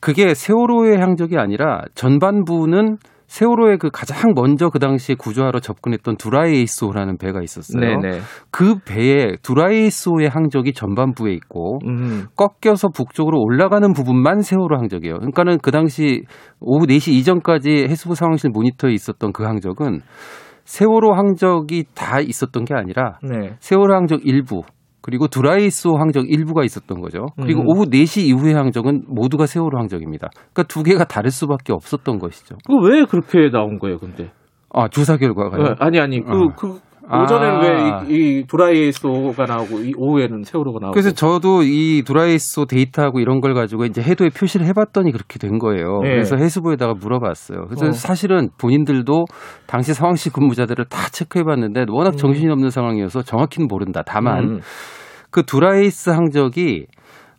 그게 0.00 0.34
세월호의 0.34 0.98
항적이 0.98 1.38
아니라 1.38 1.82
전반부는 1.94 2.98
세월호의 3.32 3.78
그 3.78 3.88
가장 3.90 4.34
먼저 4.34 4.68
그 4.68 4.78
당시에 4.78 5.14
구조하러 5.14 5.58
접근했던 5.60 6.18
두라이에이소라는 6.18 7.16
배가 7.16 7.40
있었어요. 7.40 7.80
네네. 7.80 8.18
그 8.50 8.74
배에 8.84 9.36
두라이에이소의 9.42 10.28
항적이 10.28 10.74
전반부에 10.74 11.32
있고 11.32 11.78
음. 11.86 12.26
꺾여서 12.36 12.88
북쪽으로 12.88 13.40
올라가는 13.40 13.90
부분만 13.94 14.42
세월호 14.42 14.76
항적이에요. 14.76 15.14
그러니까는 15.14 15.60
그 15.62 15.70
당시 15.70 16.24
오후 16.60 16.84
4시 16.84 17.12
이전까지 17.12 17.86
해수부 17.88 18.14
상황실 18.14 18.50
모니터에 18.50 18.92
있었던 18.92 19.32
그 19.32 19.44
항적은 19.44 20.00
세월호 20.64 21.14
항적이 21.14 21.84
다 21.94 22.20
있었던 22.20 22.66
게 22.66 22.74
아니라 22.74 23.18
네. 23.22 23.56
세월호 23.60 23.94
항적 23.94 24.26
일부 24.26 24.60
그리고 25.02 25.26
드라이소 25.26 25.96
항적 25.96 26.30
일부가 26.30 26.64
있었던 26.64 27.00
거죠. 27.00 27.26
그리고 27.40 27.60
음. 27.62 27.66
오후 27.68 27.86
4시 27.86 28.22
이후의 28.22 28.54
항적은 28.54 29.04
모두가 29.08 29.46
세월호 29.46 29.78
항적입니다. 29.78 30.30
그러니까 30.52 30.62
두 30.64 30.82
개가 30.82 31.04
다를 31.04 31.30
수밖에 31.30 31.72
없었던 31.72 32.18
것이죠. 32.18 32.56
왜 32.84 33.04
그렇게 33.04 33.50
나온 33.50 33.78
거예요, 33.78 33.98
근데? 33.98 34.30
아, 34.72 34.88
조사 34.88 35.16
결과가요? 35.16 35.62
네, 35.62 35.74
아니, 35.80 36.00
아니. 36.00 36.22
그, 36.22 36.32
어. 36.32 36.48
그 36.56 36.80
오전에는 37.04 37.92
아. 37.92 38.04
왜이 38.08 38.44
드라이소가 38.46 39.44
나오고 39.44 39.80
이 39.80 39.92
오후에는 39.96 40.42
세월호가 40.44 40.78
나오고 40.80 40.92
그래서 40.92 41.10
저도 41.10 41.62
이 41.62 42.02
드라이소 42.06 42.66
데이터하고 42.66 43.20
이런 43.20 43.40
걸 43.40 43.54
가지고 43.54 43.84
이제 43.84 44.00
해도에 44.00 44.28
표시를 44.28 44.66
해봤더니 44.66 45.10
그렇게 45.10 45.38
된 45.38 45.58
거예요. 45.58 46.00
네. 46.02 46.10
그래서 46.10 46.36
해수부에다가 46.36 46.94
물어봤어요. 46.94 47.66
그래서 47.66 47.86
어. 47.86 47.92
사실은 47.92 48.50
본인들도 48.58 49.24
당시 49.66 49.94
상황시 49.94 50.30
근무자들을 50.30 50.84
다 50.86 51.08
체크해봤는데 51.10 51.86
워낙 51.88 52.14
음. 52.14 52.16
정신이 52.16 52.50
없는 52.50 52.70
상황이어서 52.70 53.22
정확히는 53.22 53.66
모른다. 53.68 54.02
다만 54.06 54.44
음. 54.44 54.60
그 55.30 55.42
드라이스 55.42 56.10
항적이 56.10 56.86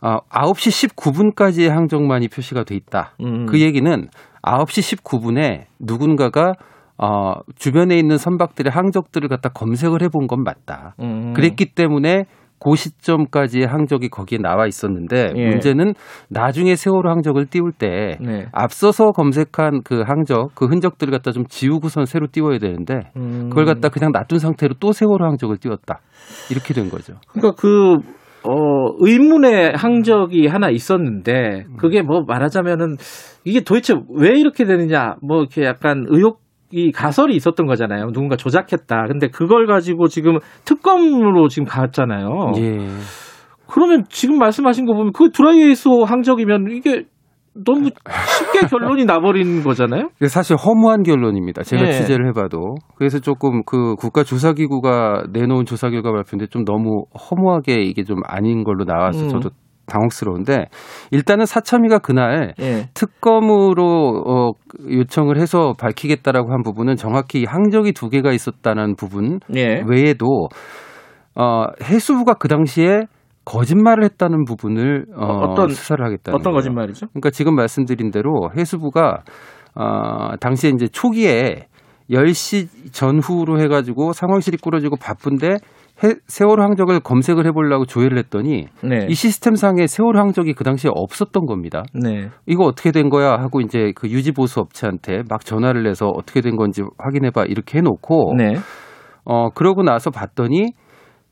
어, 0.01 0.17
9시 0.29 0.89
19분까지의 0.95 1.69
항적만이 1.69 2.27
표시가 2.27 2.65
돼 2.65 2.75
있다. 2.75 3.13
음. 3.21 3.45
그 3.45 3.61
얘기는 3.61 4.07
9시 4.41 4.97
19분에 4.97 5.65
누군가가 5.79 6.53
어, 7.03 7.41
주변에 7.55 7.97
있는 7.97 8.17
선박들의 8.17 8.71
항적들을 8.71 9.27
갖다 9.27 9.49
검색을 9.49 10.01
해본 10.03 10.27
건 10.27 10.43
맞다. 10.43 10.95
음. 11.01 11.33
그랬기 11.33 11.73
때문에 11.75 12.23
그 12.63 12.77
시점까지의 12.77 13.67
항적이 13.67 14.07
거기에 14.07 14.39
나와 14.39 14.67
있었는데 14.67 15.33
예. 15.35 15.49
문제는 15.49 15.95
나중에 16.29 16.77
세월호 16.77 17.09
항적을 17.09 17.47
띄울 17.47 17.73
때 17.73 18.17
네. 18.21 18.45
앞서서 18.53 19.11
검색한 19.11 19.81
그 19.83 20.03
항적, 20.07 20.55
그 20.55 20.65
흔적들을 20.67 21.11
갖다 21.11 21.33
좀 21.33 21.43
지우고선 21.45 22.05
새로 22.05 22.27
띄워야 22.31 22.59
되는데 22.59 23.11
음. 23.17 23.49
그걸 23.49 23.65
갖다 23.65 23.89
그냥 23.89 24.13
놔둔 24.13 24.39
상태로 24.39 24.75
또 24.79 24.93
세월호 24.93 25.25
항적을 25.25 25.57
띄웠다. 25.57 25.99
이렇게 26.49 26.73
된 26.73 26.89
거죠. 26.89 27.15
그러니까 27.33 27.59
그 27.59 27.97
어, 28.45 28.95
의문의 28.99 29.71
항적이 29.73 30.47
하나 30.47 30.69
있었는데, 30.69 31.63
그게 31.77 32.01
뭐 32.01 32.23
말하자면은, 32.27 32.97
이게 33.45 33.61
도대체 33.61 33.95
왜 34.13 34.37
이렇게 34.37 34.65
되느냐, 34.65 35.15
뭐 35.21 35.39
이렇게 35.39 35.63
약간 35.63 36.03
의혹 36.09 36.42
이 36.73 36.91
가설이 36.91 37.35
있었던 37.35 37.67
거잖아요. 37.67 38.07
누군가 38.07 38.35
조작했다. 38.35 39.05
근데 39.07 39.27
그걸 39.27 39.67
가지고 39.67 40.07
지금 40.07 40.39
특검으로 40.65 41.47
지금 41.47 41.67
갔잖아요. 41.67 42.53
예. 42.57 42.77
그러면 43.67 44.05
지금 44.09 44.39
말씀하신 44.39 44.87
거 44.87 44.93
보면 44.93 45.13
그 45.13 45.29
드라이에이소 45.29 46.03
항적이면 46.03 46.71
이게 46.71 47.03
너무 47.53 47.85
쉽게 47.85 48.65
결론이 48.71 49.05
나버린 49.05 49.61
거잖아요. 49.63 50.09
사실 50.27 50.55
허무한 50.55 51.03
결론입니다. 51.03 51.61
제가 51.61 51.83
네. 51.83 51.91
취재를 51.91 52.27
해봐도 52.29 52.75
그래서 52.95 53.19
조금 53.19 53.61
그 53.63 53.93
국가 53.95 54.23
조사기구가 54.23 55.25
내놓은 55.31 55.65
조사 55.65 55.91
결과 55.91 56.11
발표인데 56.11 56.47
좀 56.47 56.65
너무 56.65 57.05
허무하게 57.13 57.83
이게 57.83 58.03
좀 58.03 58.21
아닌 58.25 58.63
걸로 58.63 58.85
나와서 58.85 59.25
음. 59.25 59.29
저도 59.29 59.49
당혹스러운데 59.85 60.65
일단은 61.11 61.45
사참위가 61.45 61.99
그날 61.99 62.53
예. 62.59 62.89
특검으로 62.93 64.23
어, 64.25 64.51
요청을 64.89 65.37
해서 65.37 65.73
밝히겠다라고 65.77 66.51
한 66.51 66.63
부분은 66.63 66.95
정확히 66.95 67.45
항적이 67.45 67.93
두 67.93 68.09
개가 68.09 68.31
있었다는 68.31 68.95
부분 68.95 69.39
예. 69.55 69.83
외에도 69.87 70.47
어, 71.35 71.65
해수부가 71.81 72.35
그 72.35 72.47
당시에 72.47 73.03
거짓말을 73.45 74.03
했다는 74.05 74.45
부분을 74.45 75.05
어, 75.15 75.53
떤 75.55 75.69
수사를 75.69 76.03
하겠다는 76.03 76.39
어떤 76.39 76.53
거예요. 76.53 76.61
거짓말이죠? 76.61 77.07
그러니까 77.07 77.29
지금 77.29 77.55
말씀드린 77.55 78.11
대로 78.11 78.49
해수부가 78.55 79.23
어, 79.75 80.37
당시에 80.39 80.71
이제 80.73 80.87
초기에 80.87 81.67
10시 82.09 82.93
전후로 82.93 83.59
해가지고 83.61 84.13
상황실이 84.13 84.57
꾸려지고 84.57 84.97
바쁜데 84.97 85.47
해, 85.47 85.57
세월호 86.27 86.61
항적을 86.61 86.99
검색을 86.99 87.45
해보려고 87.45 87.85
조회를 87.85 88.17
했더니 88.17 88.67
네. 88.83 89.07
이 89.09 89.13
시스템상에 89.13 89.87
세월호 89.87 90.19
항적이 90.19 90.53
그 90.53 90.63
당시에 90.63 90.91
없었던 90.93 91.45
겁니다. 91.45 91.83
네. 91.93 92.29
이거 92.45 92.65
어떻게 92.65 92.91
된 92.91 93.09
거야 93.09 93.31
하고 93.33 93.61
이제 93.61 93.93
그 93.95 94.09
유지 94.09 94.31
보수 94.31 94.59
업체한테 94.59 95.23
막 95.29 95.45
전화를 95.45 95.87
해서 95.87 96.07
어떻게 96.07 96.41
된 96.41 96.57
건지 96.57 96.81
확인해봐 96.97 97.45
이렇게 97.45 97.77
해놓고 97.77 98.33
네. 98.37 98.55
어 99.23 99.49
그러고 99.51 99.83
나서 99.83 100.09
봤더니 100.09 100.73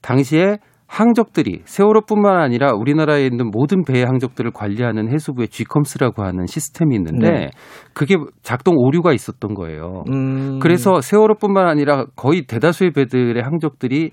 당시에 0.01 0.57
항적들이 0.87 1.61
세월호뿐만 1.63 2.35
아니라 2.35 2.73
우리나라에 2.73 3.25
있는 3.25 3.49
모든 3.49 3.85
배의 3.85 4.03
항적들을 4.03 4.51
관리하는 4.51 5.09
해수부의 5.11 5.47
G컴스라고 5.47 6.21
하는 6.21 6.47
시스템이 6.47 6.95
있는데 6.97 7.29
네. 7.29 7.49
그게 7.93 8.17
작동 8.41 8.75
오류가 8.77 9.13
있었던 9.13 9.53
거예요. 9.53 10.03
음. 10.11 10.59
그래서 10.59 10.99
세월호뿐만 10.99 11.65
아니라 11.65 12.07
거의 12.17 12.45
대다수의 12.45 12.91
배들의 12.91 13.41
항적들이 13.41 14.11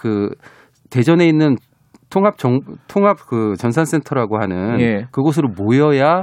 그 0.00 0.30
대전에 0.88 1.26
있는 1.26 1.56
통합 2.08 2.38
정 2.38 2.60
통합 2.88 3.18
그 3.28 3.54
전산센터라고 3.58 4.38
하는 4.38 4.80
예. 4.80 5.06
그곳으로 5.12 5.48
모여야 5.48 6.22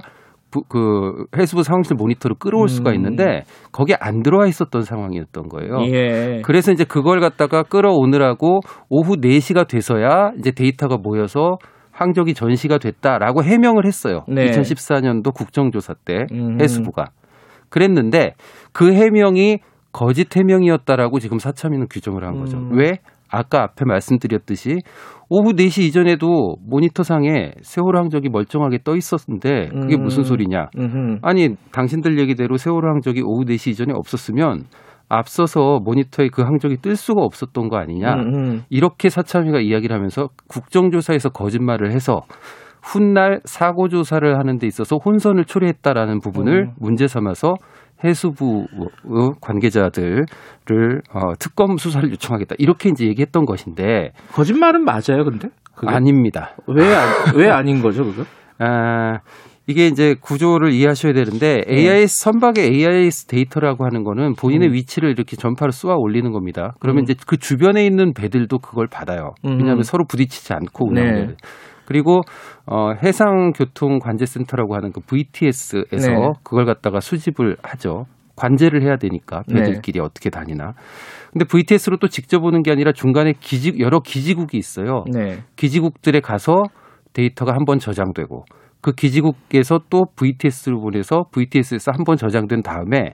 부, 0.50 0.64
그 0.68 1.26
해수부 1.38 1.62
상황실 1.62 1.96
모니터를 1.96 2.38
끌어올 2.40 2.64
음. 2.64 2.68
수가 2.68 2.94
있는데 2.94 3.44
거기에 3.72 3.96
안 4.00 4.24
들어와 4.24 4.48
있었던 4.48 4.82
상황이었던 4.82 5.48
거예요. 5.50 5.78
예. 5.94 6.42
그래서 6.44 6.72
이제 6.72 6.86
그걸 6.86 7.20
갖다가 7.20 7.62
끌어오느라고 7.62 8.62
오후 8.90 9.16
4시가 9.18 9.68
돼서야 9.68 10.32
이제 10.40 10.52
데이터가 10.52 10.98
모여서 10.98 11.58
항적이 11.92 12.34
전시가 12.34 12.80
됐다라고 12.80 13.44
해명을 13.44 13.86
했어요. 13.86 14.24
네. 14.28 14.50
2014년도 14.50 15.34
국정조사 15.34 15.94
때 16.06 16.26
음. 16.32 16.60
해수부가 16.60 17.06
그랬는데 17.70 18.34
그 18.72 18.94
해명이 18.94 19.60
거짓 19.92 20.36
해명이었다라고 20.36 21.20
지금 21.20 21.40
사참위는 21.40 21.88
규정을 21.90 22.24
한 22.24 22.40
거죠. 22.40 22.58
음. 22.58 22.78
왜? 22.78 23.00
아까 23.30 23.64
앞에 23.64 23.86
말씀드렸듯이 23.86 24.80
오후 25.30 25.54
4시 25.54 25.84
이전에도 25.84 26.56
모니터상에 26.66 27.54
세월호 27.62 28.00
항적이 28.00 28.30
멀쩡하게 28.30 28.80
떠 28.84 28.96
있었는데 28.96 29.70
그게 29.70 29.96
음. 29.96 30.04
무슨 30.04 30.24
소리냐. 30.24 30.68
음흠. 30.78 31.20
아니, 31.22 31.56
당신들 31.72 32.20
얘기대로 32.20 32.58
세월호 32.58 32.88
항적이 32.88 33.24
오후 33.24 33.44
4시 33.44 33.72
이전에 33.72 33.94
없었으면 33.94 34.64
앞서서 35.10 35.80
모니터에 35.84 36.30
그 36.30 36.42
항적이 36.42 36.78
뜰 36.82 36.96
수가 36.96 37.22
없었던 37.22 37.70
거 37.70 37.78
아니냐. 37.78 38.14
음흠. 38.16 38.62
이렇게 38.70 39.10
사참위가 39.10 39.60
이야기를 39.60 39.96
하면서 39.96 40.30
국정조사에서 40.48 41.30
거짓말을 41.30 41.92
해서 41.92 42.22
훗날 42.82 43.42
사고 43.44 43.90
조사를 43.90 44.38
하는 44.40 44.60
데 44.60 44.68
있어서 44.68 44.98
혼선을 45.04 45.46
초래했다라는 45.46 46.20
부분을 46.20 46.68
음. 46.68 46.74
문제 46.80 47.08
삼아서 47.08 47.56
해수부 48.04 48.66
관계자들을 49.42 50.26
어, 51.14 51.34
특검 51.40 51.78
수사를 51.78 52.10
요청하겠다 52.12 52.56
이렇게 52.60 52.90
이제 52.90 53.06
얘기했던 53.08 53.46
것인데 53.46 54.12
거짓말은 54.32 54.84
맞아요, 54.84 55.24
근데 55.24 55.50
그게? 55.76 55.92
아닙니다. 55.92 56.56
왜왜 56.68 57.50
아닌 57.50 57.82
거죠, 57.82 58.04
그거? 58.04 58.24
아 58.60 59.20
이게 59.68 59.88
이제 59.88 60.16
구조를 60.20 60.72
이해하셔야 60.72 61.12
되는데 61.14 61.62
AIS 61.70 62.24
선박의 62.24 62.74
AIS 62.74 63.26
데이터라고 63.26 63.86
하는 63.86 64.04
거는 64.04 64.36
본인의 64.36 64.70
음. 64.70 64.74
위치를 64.74 65.10
이렇게 65.10 65.36
전파로 65.36 65.72
쏘아 65.72 65.96
올리는 65.98 66.32
겁니다. 66.32 66.74
그러면 66.80 67.02
음. 67.02 67.04
이제 67.04 67.16
그 67.28 67.38
주변에 67.38 67.86
있는 67.86 68.14
배들도 68.14 68.60
그걸 68.60 68.88
받아요. 68.88 69.34
음. 69.46 69.58
왜냐하면 69.58 69.84
서로 69.84 70.06
부딪히지 70.08 70.54
않고 70.54 70.90
운항되는. 70.90 71.28
네. 71.28 71.36
그리고 71.88 72.22
어, 72.66 72.92
해상교통관제센터라고 73.02 74.76
하는 74.76 74.92
그 74.92 75.00
VTS에서 75.02 76.12
네. 76.12 76.30
그걸 76.44 76.66
갖다가 76.66 77.00
수집을 77.00 77.56
하죠. 77.64 78.06
관제를 78.36 78.84
해야 78.84 78.98
되니까 78.98 79.42
배들끼리 79.52 80.00
네. 80.00 80.06
어떻게 80.06 80.30
다니나. 80.30 80.74
근데 81.32 81.46
VTS로 81.46 81.98
또 81.98 82.08
직접 82.08 82.44
오는 82.44 82.62
게 82.62 82.72
아니라 82.72 82.92
중간에 82.92 83.34
기지 83.40 83.80
여러 83.80 84.00
기지국이 84.00 84.58
있어요. 84.58 85.06
네. 85.12 85.40
기지국들에 85.56 86.20
가서 86.20 86.64
데이터가 87.14 87.54
한 87.54 87.66
번 87.66 87.80
저장되고 87.80 88.44
그 88.82 88.92
기지국에서 88.92 89.80
또 89.90 90.06
VTS를 90.16 90.78
보내서 90.78 91.26
VTS에서 91.32 91.92
한 91.96 92.04
번 92.06 92.18
저장된 92.18 92.62
다음에 92.62 93.14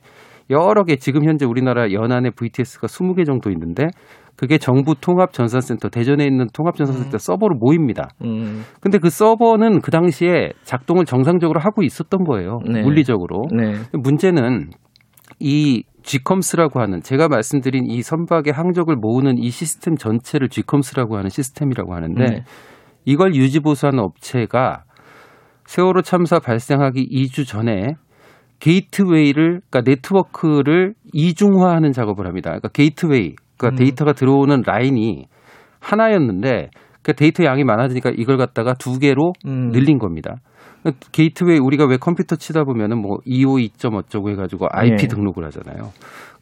여러 0.49 0.84
개 0.84 0.95
지금 0.95 1.26
현재 1.26 1.45
우리나라 1.45 1.91
연안에 1.91 2.32
VTS가 2.32 2.88
20개 2.88 3.26
정도 3.26 3.49
있는데 3.52 3.88
그게 4.36 4.57
정부 4.57 4.95
통합 4.99 5.32
전산센터 5.32 5.90
대전에 5.90 6.26
있는 6.26 6.48
통합 6.53 6.76
전산센터 6.76 7.15
음. 7.15 7.20
서버로 7.20 7.56
모입니다. 7.56 8.10
음. 8.24 8.64
근데 8.82 8.98
그 8.98 9.10
서버는 9.10 9.82
그 9.82 9.91
당시에 9.91 10.52
작동을 10.64 11.06
정상적으로 11.06 11.60
하고 11.60 11.84
있었던 11.84 12.24
거예요. 12.24 12.60
네. 12.65 12.82
물리적으로. 12.82 13.44
네. 13.52 13.74
문제는 13.94 14.70
이 15.40 15.84
GICOMS라고 16.01 16.81
하는 16.82 17.02
제가 17.02 17.28
말씀드린 17.28 17.86
이 17.86 18.02
선박의 18.02 18.53
항적을 18.53 18.95
모으는 18.95 19.38
이 19.38 19.49
시스템 19.49 19.95
전체를 19.95 20.49
GICOMS라고 20.49 21.15
하는 21.15 21.30
시스템이라고 21.30 21.94
하는데 21.94 22.24
네. 22.24 22.44
이걸 23.06 23.36
유지 23.36 23.60
보수하는 23.60 23.99
업체가 23.99 24.84
세월호 25.65 26.02
참사 26.02 26.40
발생하기 26.40 27.07
2주 27.10 27.48
전에 27.48 27.94
게이트웨이를 28.64 29.60
그러니까 29.69 29.81
네트워크를 29.85 30.94
이중화하는 31.11 31.91
작업을 31.91 32.26
합니다. 32.26 32.52
그러니까 32.52 32.69
게이트웨이 32.69 33.35
그러니까 33.57 33.68
음. 33.68 33.76
데이터가 33.76 34.14
들어오는 34.14 34.64
라인이 34.65 35.26
하나였는데 35.81 36.69
그 37.02 37.14
데이터 37.14 37.44
양이 37.44 37.65
많아지니까 37.65 38.11
이걸 38.15 38.38
갖다가 38.38 38.73
두 38.73 38.99
개로 38.99 39.34
음. 39.45 39.72
늘린 39.72 39.99
겁니다. 39.99 40.38
게이트웨이 41.11 41.60
우리가 41.60 41.85
왜 41.85 41.98
컴퓨터 41.98 42.38
치다 42.38 42.64
보면은 42.64 43.02
뭐 43.02 43.18
252점 43.27 43.95
어쩌고 43.95 44.30
해가지고 44.31 44.68
IP 44.72 44.95
네. 44.95 45.07
등록을 45.07 45.44
하잖아요. 45.45 45.91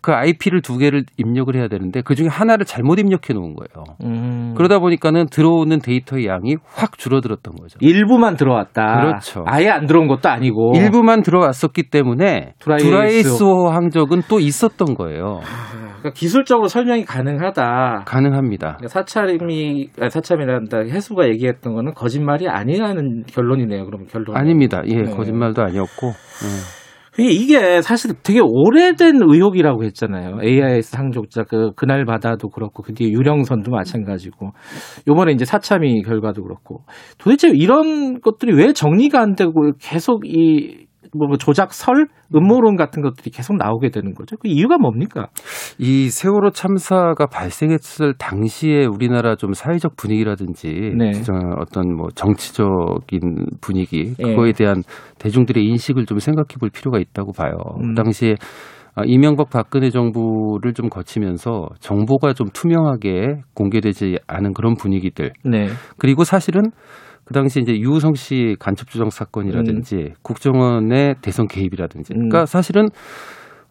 그 0.01 0.13
IP를 0.13 0.61
두 0.61 0.77
개를 0.77 1.03
입력을 1.17 1.55
해야 1.55 1.67
되는데 1.67 2.01
그 2.01 2.15
중에 2.15 2.27
하나를 2.27 2.65
잘못 2.65 2.99
입력해 2.99 3.33
놓은 3.33 3.55
거예요. 3.55 3.85
음. 4.03 4.53
그러다 4.57 4.79
보니까는 4.79 5.27
들어오는 5.27 5.77
데이터의 5.79 6.25
양이 6.25 6.55
확 6.65 6.97
줄어들었던 6.97 7.55
거죠. 7.55 7.77
일부만 7.81 8.35
들어왔다. 8.35 9.01
그렇죠. 9.01 9.43
아예 9.47 9.69
안 9.69 9.85
들어온 9.85 10.07
것도 10.07 10.27
아니고. 10.29 10.73
일부만 10.75 11.21
들어왔었기 11.21 11.89
때문에 11.91 12.53
두라에이스호 12.59 13.69
항적은 13.69 14.23
또 14.27 14.39
있었던 14.39 14.95
거예요. 14.95 15.41
그러니까 15.99 16.13
기술적으로 16.15 16.67
설명이 16.67 17.05
가능하다. 17.05 18.05
가능합니다. 18.07 18.77
그러니까 18.77 18.87
사찰이 18.87 19.89
사참이란다 20.09 20.79
해수가 20.79 21.27
얘기했던 21.29 21.75
거는 21.75 21.93
거짓말이 21.93 22.49
아니라는 22.49 23.25
결론이네요. 23.27 23.85
그럼 23.85 24.07
결론. 24.07 24.35
아닙니다. 24.35 24.81
예, 24.87 24.95
네. 24.95 25.11
거짓말도 25.11 25.61
아니었고. 25.61 26.07
네. 26.07 26.80
이게 27.17 27.81
사실 27.81 28.13
되게 28.23 28.39
오래된 28.41 29.21
의혹이라고 29.21 29.83
했잖아요. 29.83 30.39
AIS 30.43 30.95
항족자 30.95 31.43
그 31.43 31.71
그날 31.75 32.05
바다도 32.05 32.49
그렇고 32.49 32.83
그 32.83 32.93
뒤에 32.93 33.09
유령선도 33.09 33.69
마찬가지고 33.69 34.51
요번에 35.07 35.33
이제 35.33 35.43
사참이 35.43 36.03
결과도 36.03 36.41
그렇고 36.43 36.83
도대체 37.17 37.49
이런 37.49 38.21
것들이 38.21 38.53
왜 38.55 38.71
정리가 38.71 39.19
안 39.19 39.35
되고 39.35 39.51
계속 39.79 40.25
이 40.25 40.87
뭐 41.13 41.37
조작설, 41.37 42.07
음모론 42.33 42.75
같은 42.75 43.01
것들이 43.01 43.31
계속 43.31 43.57
나오게 43.57 43.89
되는 43.89 44.13
거죠. 44.13 44.37
그 44.37 44.47
이유가 44.47 44.77
뭡니까? 44.77 45.27
이 45.77 46.09
세월호 46.09 46.51
참사가 46.51 47.25
발생했을 47.25 48.13
당시에 48.17 48.85
우리나라 48.85 49.35
좀 49.35 49.53
사회적 49.53 49.97
분위기라든지 49.97 50.93
네. 50.97 51.11
어떤 51.59 51.95
뭐 51.95 52.07
정치적인 52.15 53.45
분위기 53.59 54.15
네. 54.15 54.23
그거에 54.23 54.53
대한 54.53 54.83
대중들의 55.19 55.63
인식을 55.63 56.05
좀 56.05 56.19
생각해 56.19 56.55
볼 56.59 56.69
필요가 56.69 56.99
있다고 56.99 57.33
봐요. 57.33 57.53
음. 57.81 57.93
그 57.93 58.03
당시에 58.03 58.35
이명박 59.05 59.49
박근혜 59.49 59.89
정부를 59.89 60.73
좀 60.73 60.89
거치면서 60.89 61.69
정보가 61.79 62.33
좀 62.33 62.47
투명하게 62.53 63.41
공개되지 63.53 64.19
않은 64.27 64.53
그런 64.53 64.75
분위기들. 64.75 65.31
네. 65.45 65.67
그리고 65.97 66.23
사실은 66.23 66.71
그 67.31 67.33
당시 67.33 67.61
이제 67.61 67.71
유우성 67.79 68.15
씨 68.15 68.57
간첩 68.59 68.89
조정 68.89 69.09
사건이라든지 69.09 69.95
음. 69.95 70.13
국정원의 70.21 71.15
대선 71.21 71.47
개입이라든지. 71.47 72.13
음. 72.13 72.27
그러니까 72.27 72.45
사실은 72.45 72.89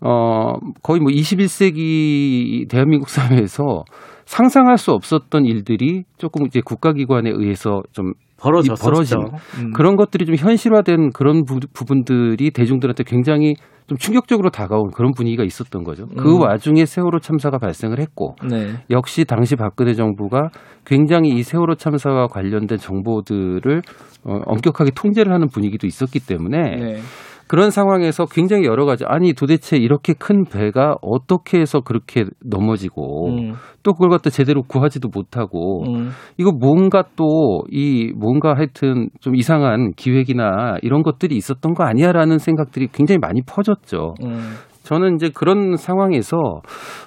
어 0.01 0.55
거의 0.83 1.01
뭐 1.01 1.13
21세기 1.13 2.71
대한민국 2.71 3.11
사회에서 3.11 3.85
상상할 4.25 4.79
수 4.79 4.93
없었던 4.93 5.45
일들이 5.45 6.05
조금 6.17 6.47
이제 6.47 6.63
국가기관에 6.65 7.29
의해서 7.31 7.83
좀 7.93 8.15
벌어진 8.39 9.19
음. 9.59 9.73
그런 9.75 9.97
것들이 9.97 10.25
좀 10.25 10.37
현실화된 10.37 11.11
그런 11.11 11.45
부, 11.45 11.61
부분들이 11.75 12.51
대중들한테 12.51 13.05
굉장히 13.05 13.57
좀 13.91 13.99
충격적으로 13.99 14.51
다가온 14.51 14.93
그런 14.93 15.11
분위기가 15.11 15.43
있었던 15.43 15.83
거죠. 15.83 16.07
그 16.17 16.37
음. 16.37 16.43
와중에 16.43 16.87
세월호 16.87 17.19
참사가 17.19 17.59
발생을 17.59 17.99
했고 17.99 18.37
네. 18.49 18.75
역시 18.89 19.25
당시 19.25 19.57
박근혜 19.57 19.95
정부가 19.95 20.51
굉장히 20.87 21.31
이 21.31 21.43
세월호 21.43 21.75
참사와 21.75 22.29
관련된 22.29 22.79
정보들을 22.79 23.83
어, 24.23 24.41
엄격하게 24.47 24.93
통제를 24.95 25.33
하는 25.33 25.49
분위기도 25.49 25.89
있었기 25.89 26.21
때문에 26.21 26.77
네. 26.77 26.97
그런 27.51 27.73
상황에서 27.73 28.27
굉장히 28.27 28.65
여러 28.65 28.85
가지 28.85 29.05
아니 29.09 29.33
도대체 29.33 29.77
이렇게 29.77 30.13
큰 30.13 30.45
배가 30.45 30.95
어떻게 31.03 31.59
해서 31.59 31.81
그렇게 31.81 32.25
넘어지고 32.45 33.31
음. 33.31 33.55
또 33.83 33.93
그걸 33.93 34.11
갖다 34.11 34.31
제대로 34.31 34.63
구하지도 34.63 35.09
못하고 35.13 35.83
음. 35.89 36.11
이거 36.39 36.53
뭔가 36.53 37.03
또 37.17 37.51
이 37.71 38.13
뭔가 38.17 38.55
하여튼 38.55 39.11
좀 39.21 39.35
이상한 39.35 39.93
기획이나 39.97 40.77
이런 40.83 41.03
것들이 41.03 41.37
있었던 41.37 41.75
거 41.75 41.85
아니야라는 41.85 42.39
생각들이 42.39 42.89
굉장히 42.93 43.19
많이 43.19 43.43
퍼졌죠. 43.43 44.15
음. 44.23 44.55
저는 44.83 45.17
이제 45.17 45.31
그런 45.33 45.77
상황에서 45.77 46.37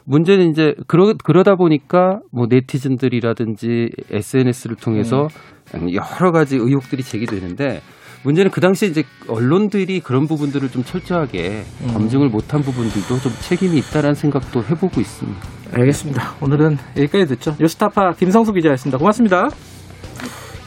문제는 0.06 0.50
이제 0.50 0.74
그러, 0.88 1.14
그러다 1.24 1.56
보니까 1.56 2.20
뭐 2.32 2.46
네티즌들이라든지 2.50 3.90
SNS를 4.12 4.76
통해서 4.78 5.28
음. 5.76 5.90
여러 5.94 6.32
가지 6.32 6.56
의혹들이 6.56 7.04
제기되는데 7.04 7.82
문제는 8.24 8.52
그 8.52 8.62
당시에 8.62 8.90
이제 8.90 9.04
언론들이 9.28 10.00
그런 10.00 10.28
부분들을 10.28 10.70
좀 10.70 10.84
철저하게 10.84 11.66
음. 11.82 11.94
검증을 11.94 12.30
못한 12.30 12.62
부분들도 12.62 13.20
좀 13.20 13.34
책임이 13.42 13.78
있다라는 13.78 14.16
생각도 14.16 14.64
해보고 14.64 15.02
있습니다. 15.02 15.42
알겠습니다. 15.74 16.36
오늘은 16.40 16.78
여기까지 16.98 17.28
듣죠. 17.28 17.56
뉴스타파 17.60 18.14
김성수 18.14 18.54
기자였습니다. 18.54 18.98
고맙습니다. 18.98 19.50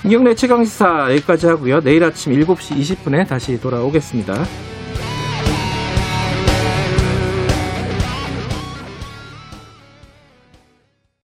김경래 0.03 0.35
최강시사 0.35 1.13
여기까지 1.13 1.47
하고요. 1.47 1.81
내일 1.81 2.05
아침 2.05 2.33
7시 2.33 2.79
20분에 2.79 3.27
다시 3.27 3.59
돌아오겠습니다. 3.61 4.45